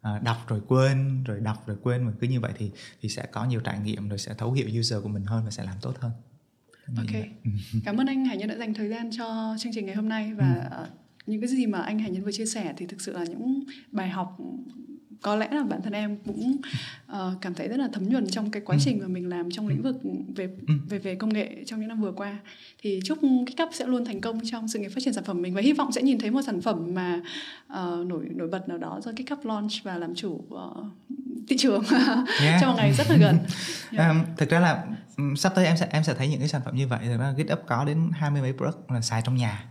À, 0.02 0.20
đọc 0.20 0.38
rồi 0.48 0.62
quên 0.68 1.24
rồi 1.24 1.40
đọc 1.40 1.64
rồi 1.66 1.78
quên. 1.84 2.04
Mà 2.04 2.12
cứ 2.22 2.28
như 2.28 2.40
vậy 2.40 2.52
thì 2.58 2.72
thì 3.02 3.10
sẽ 3.10 3.26
có 3.26 3.46
nhiều 3.46 3.60
trải 3.60 3.80
nghiệm 3.80 4.10
rồi 4.10 4.20
sẽ 4.20 4.34
thấu 4.34 4.52
hiểu 4.52 4.80
user 4.80 5.04
của 5.04 5.10
mình 5.10 5.26
hơn 5.26 5.46
và 5.46 5.52
sẽ 5.52 5.64
làm 5.64 5.76
tốt 5.82 5.94
hơn 6.00 6.12
ok 6.98 7.24
cảm 7.86 7.98
ơn 7.98 8.08
anh 8.08 8.26
Hải 8.26 8.38
Nhân 8.38 8.50
đã 8.50 8.58
dành 8.58 8.74
thời 8.74 8.90
gian 8.90 9.10
cho 9.12 9.56
chương 9.60 9.74
trình 9.76 9.86
ngày 9.86 9.96
hôm 9.96 10.10
nay 10.10 10.34
và 10.34 10.54
ừ. 10.54 10.68
Ờ, 10.72 10.90
những 11.26 11.42
cái 11.42 11.48
gì 11.48 11.66
mà 11.66 11.82
anh 11.82 12.00
Hải 12.00 12.12
Nhân 12.12 12.24
vừa 12.24 12.32
chia 12.32 12.46
sẻ 12.46 12.74
thì 12.78 12.86
thực 12.86 13.02
sự 13.02 13.14
là 13.14 13.24
những 13.24 13.64
bài 13.92 14.10
học 14.10 14.38
có 15.22 15.36
lẽ 15.36 15.48
là 15.52 15.64
bản 15.64 15.82
thân 15.82 15.94
em 15.94 16.18
cũng 16.26 16.58
uh, 17.12 17.18
cảm 17.42 17.54
thấy 17.54 17.68
rất 17.68 17.78
là 17.78 17.90
thấm 17.94 18.10
nhuần 18.10 18.28
trong 18.28 18.52
cái 18.52 18.62
quá 18.66 18.76
ừ. 18.76 18.80
trình 18.86 19.00
mà 19.02 19.08
mình 19.08 19.30
làm 19.30 19.52
trong 19.52 19.68
lĩnh 19.68 19.82
vực 19.82 19.96
về 20.36 20.50
ừ. 20.68 20.74
về 20.90 21.00
về 21.00 21.16
công 21.16 21.34
nghệ 21.34 21.64
trong 21.66 21.80
những 21.80 21.90
năm 21.90 22.02
vừa 22.02 22.12
qua 22.12 22.40
thì 22.82 23.00
chúc 23.04 23.18
cái 23.22 23.56
cấp 23.58 23.70
sẽ 23.74 23.86
luôn 23.86 24.06
thành 24.06 24.22
công 24.22 24.40
trong 24.52 24.68
sự 24.68 24.80
nghiệp 24.80 24.90
phát 24.90 25.02
triển 25.04 25.14
sản 25.14 25.24
phẩm 25.24 25.42
mình 25.42 25.54
và 25.54 25.62
hy 25.62 25.74
vọng 25.74 25.92
sẽ 25.92 26.02
nhìn 26.02 26.20
thấy 26.20 26.32
một 26.32 26.42
sản 26.42 26.62
phẩm 26.62 26.94
mà 26.94 27.22
uh, 27.68 28.08
nổi 28.08 28.26
nổi 28.36 28.48
bật 28.48 28.70
nào 28.70 28.78
đó 28.78 29.00
do 29.04 29.12
cái 29.16 29.26
cấp 29.26 29.40
launch 29.44 29.72
và 29.84 29.98
làm 29.98 30.16
chủ 30.16 30.32
uh, 30.32 30.86
thị 31.50 31.58
trường 31.60 31.84
yeah. 32.42 32.62
trong 32.62 32.70
một 32.70 32.76
ngày 32.78 32.94
rất 32.94 33.10
là 33.10 33.18
gần. 33.18 33.40
Yeah. 33.98 34.10
Um, 34.10 34.26
thực 34.38 34.50
ra 34.50 34.60
là 34.60 34.84
um, 35.18 35.36
sắp 35.36 35.54
tới 35.56 35.66
em 35.66 35.78
sẽ 35.78 35.88
em 35.92 36.04
sẽ 36.04 36.14
thấy 36.14 36.28
những 36.28 36.40
cái 36.40 36.48
sản 36.48 36.62
phẩm 36.66 36.76
như 36.76 36.88
vậy. 36.88 37.00
Thực 37.04 37.18
ra 37.18 37.34
GitHub 37.38 37.60
có 37.68 37.86
đến 37.86 38.12
hai 38.14 38.32
mươi 38.32 38.42
mấy 38.42 38.54
product 38.54 38.92
là 38.92 39.02
xài 39.02 39.22
trong 39.26 39.36
nhà 39.36 39.66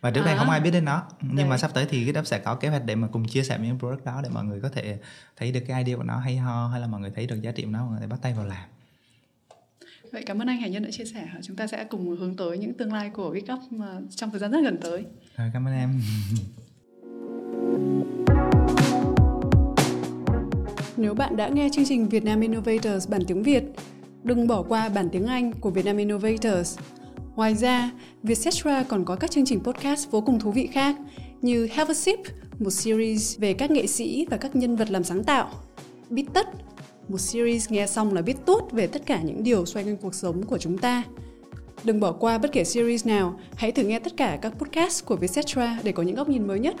và 0.00 0.10
trước 0.10 0.20
à. 0.20 0.24
đây 0.24 0.38
không 0.38 0.50
ai 0.50 0.60
biết 0.60 0.70
đến 0.70 0.84
nó 0.84 1.02
nhưng 1.20 1.36
Đấy. 1.36 1.46
mà 1.46 1.58
sắp 1.58 1.70
tới 1.74 1.86
thì 1.88 2.12
GitHub 2.12 2.26
sẽ 2.26 2.38
có 2.38 2.54
kế 2.54 2.68
hoạch 2.68 2.84
để 2.84 2.94
mà 2.94 3.08
cùng 3.12 3.28
chia 3.28 3.42
sẻ 3.42 3.58
những 3.62 3.78
product 3.78 4.04
đó 4.04 4.20
để 4.22 4.28
mọi 4.28 4.44
người 4.44 4.60
có 4.60 4.68
thể 4.68 4.98
thấy 5.36 5.52
được 5.52 5.60
cái 5.68 5.84
idea 5.84 5.96
của 5.96 6.02
nó 6.02 6.18
hay 6.18 6.36
ho 6.36 6.68
hay 6.68 6.80
là 6.80 6.86
mọi 6.86 7.00
người 7.00 7.10
thấy 7.14 7.26
được 7.26 7.42
giá 7.42 7.52
trị 7.52 7.62
của 7.62 7.70
nó 7.70 7.86
mọi 7.86 7.98
người 7.98 8.08
bắt 8.08 8.18
tay 8.22 8.34
vào 8.34 8.46
làm 8.46 8.68
Vậy 10.12 10.22
cảm 10.26 10.42
ơn 10.42 10.48
anh 10.48 10.60
Hải 10.60 10.70
Nhân 10.70 10.82
đã 10.82 10.90
chia 10.90 11.04
sẻ. 11.04 11.28
Chúng 11.42 11.56
ta 11.56 11.66
sẽ 11.66 11.84
cùng 11.84 12.16
hướng 12.16 12.36
tới 12.36 12.58
những 12.58 12.74
tương 12.74 12.92
lai 12.92 13.10
của 13.10 13.34
GitHub 13.34 13.60
trong 14.10 14.30
thời 14.30 14.40
gian 14.40 14.50
rất 14.50 14.60
gần 14.64 14.78
tới. 14.82 15.04
Rồi, 15.36 15.50
cảm 15.54 15.68
ơn 15.68 15.74
em. 15.74 16.00
Nếu 20.96 21.14
bạn 21.14 21.36
đã 21.36 21.48
nghe 21.48 21.68
chương 21.72 21.84
trình 21.84 22.08
Vietnam 22.08 22.40
Innovators 22.40 23.08
bản 23.08 23.22
tiếng 23.26 23.42
Việt, 23.42 23.62
đừng 24.22 24.46
bỏ 24.46 24.62
qua 24.62 24.88
bản 24.88 25.08
tiếng 25.12 25.26
Anh 25.26 25.52
của 25.52 25.70
Vietnam 25.70 25.96
Innovators. 25.96 26.78
Ngoài 27.34 27.54
ra, 27.54 27.90
Vietcetera 28.22 28.82
còn 28.82 29.04
có 29.04 29.16
các 29.16 29.30
chương 29.30 29.44
trình 29.44 29.60
podcast 29.60 30.10
vô 30.10 30.20
cùng 30.20 30.40
thú 30.40 30.50
vị 30.50 30.66
khác 30.66 30.96
như 31.42 31.66
Have 31.66 31.90
a 31.90 31.94
Sip, 31.94 32.18
một 32.58 32.70
series 32.70 33.38
về 33.38 33.52
các 33.52 33.70
nghệ 33.70 33.86
sĩ 33.86 34.26
và 34.30 34.36
các 34.36 34.56
nhân 34.56 34.76
vật 34.76 34.90
làm 34.90 35.04
sáng 35.04 35.24
tạo. 35.24 35.50
Biết 36.10 36.24
tất, 36.32 36.46
một 37.08 37.18
series 37.18 37.70
nghe 37.70 37.86
xong 37.86 38.14
là 38.14 38.22
biết 38.22 38.36
tốt 38.46 38.68
về 38.72 38.86
tất 38.86 39.06
cả 39.06 39.22
những 39.22 39.42
điều 39.42 39.66
xoay 39.66 39.84
quanh 39.84 39.96
cuộc 39.96 40.14
sống 40.14 40.42
của 40.42 40.58
chúng 40.58 40.78
ta. 40.78 41.02
Đừng 41.84 42.00
bỏ 42.00 42.12
qua 42.12 42.38
bất 42.38 42.52
kể 42.52 42.64
series 42.64 43.06
nào, 43.06 43.40
hãy 43.54 43.72
thử 43.72 43.82
nghe 43.82 43.98
tất 43.98 44.16
cả 44.16 44.38
các 44.42 44.52
podcast 44.58 45.04
của 45.04 45.16
Vietcetera 45.16 45.80
để 45.82 45.92
có 45.92 46.02
những 46.02 46.16
góc 46.16 46.28
nhìn 46.28 46.46
mới 46.46 46.60
nhất. 46.60 46.76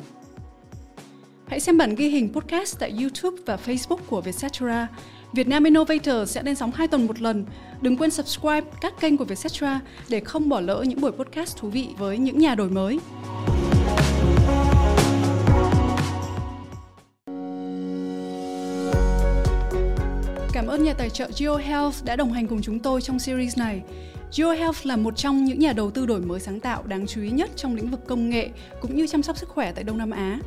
Hãy 1.48 1.60
xem 1.60 1.78
bản 1.78 1.94
ghi 1.94 2.08
hình 2.08 2.32
podcast 2.32 2.78
tại 2.78 2.94
YouTube 3.00 3.42
và 3.46 3.58
Facebook 3.66 3.98
của 4.06 4.20
Vietcetera. 4.20 4.88
Vietnam 5.32 5.64
Innovator 5.64 6.30
sẽ 6.30 6.42
lên 6.42 6.54
sóng 6.54 6.72
2 6.74 6.88
tuần 6.88 7.06
một 7.06 7.20
lần. 7.20 7.44
Đừng 7.80 7.96
quên 7.96 8.10
subscribe 8.10 8.66
các 8.80 9.00
kênh 9.00 9.16
của 9.16 9.24
Vietcetera 9.24 9.80
để 10.08 10.20
không 10.20 10.48
bỏ 10.48 10.60
lỡ 10.60 10.84
những 10.88 11.00
buổi 11.00 11.12
podcast 11.12 11.56
thú 11.56 11.68
vị 11.68 11.88
với 11.98 12.18
những 12.18 12.38
nhà 12.38 12.54
đổi 12.54 12.70
mới. 12.70 12.98
Cảm 20.52 20.66
ơn 20.66 20.84
nhà 20.84 20.94
tài 20.98 21.10
trợ 21.10 21.30
GeoHealth 21.38 22.04
đã 22.04 22.16
đồng 22.16 22.32
hành 22.32 22.46
cùng 22.46 22.62
chúng 22.62 22.78
tôi 22.78 23.02
trong 23.02 23.18
series 23.18 23.58
này. 23.58 23.82
GeoHealth 24.32 24.86
là 24.86 24.96
một 24.96 25.16
trong 25.16 25.44
những 25.44 25.58
nhà 25.58 25.72
đầu 25.72 25.90
tư 25.90 26.06
đổi 26.06 26.20
mới 26.20 26.40
sáng 26.40 26.60
tạo 26.60 26.82
đáng 26.82 27.06
chú 27.06 27.22
ý 27.22 27.30
nhất 27.30 27.50
trong 27.56 27.74
lĩnh 27.74 27.90
vực 27.90 28.00
công 28.06 28.30
nghệ 28.30 28.48
cũng 28.80 28.96
như 28.96 29.06
chăm 29.06 29.22
sóc 29.22 29.38
sức 29.38 29.48
khỏe 29.48 29.72
tại 29.72 29.84
Đông 29.84 29.98
Nam 29.98 30.10
Á. 30.10 30.40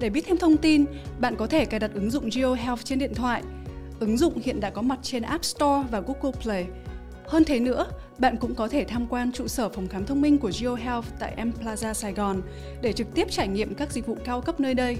Để 0.00 0.10
biết 0.10 0.24
thêm 0.26 0.38
thông 0.38 0.56
tin, 0.56 0.84
bạn 1.20 1.36
có 1.36 1.46
thể 1.46 1.64
cài 1.64 1.80
đặt 1.80 1.90
ứng 1.94 2.10
dụng 2.10 2.28
GeoHealth 2.30 2.84
trên 2.84 2.98
điện 2.98 3.14
thoại. 3.14 3.42
Ứng 4.00 4.18
dụng 4.18 4.40
hiện 4.44 4.60
đã 4.60 4.70
có 4.70 4.82
mặt 4.82 4.98
trên 5.02 5.22
App 5.22 5.44
Store 5.44 5.88
và 5.90 6.00
Google 6.00 6.40
Play. 6.42 6.66
Hơn 7.26 7.44
thế 7.44 7.60
nữa, 7.60 7.86
bạn 8.18 8.36
cũng 8.36 8.54
có 8.54 8.68
thể 8.68 8.84
tham 8.84 9.06
quan 9.06 9.32
trụ 9.32 9.48
sở 9.48 9.68
phòng 9.68 9.88
khám 9.88 10.06
thông 10.06 10.20
minh 10.20 10.38
của 10.38 10.50
GeoHealth 10.60 11.06
tại 11.18 11.44
M 11.44 11.50
Plaza 11.62 11.92
Sài 11.92 12.12
Gòn 12.12 12.42
để 12.82 12.92
trực 12.92 13.14
tiếp 13.14 13.30
trải 13.30 13.48
nghiệm 13.48 13.74
các 13.74 13.92
dịch 13.92 14.06
vụ 14.06 14.16
cao 14.24 14.40
cấp 14.40 14.60
nơi 14.60 14.74
đây. 14.74 14.96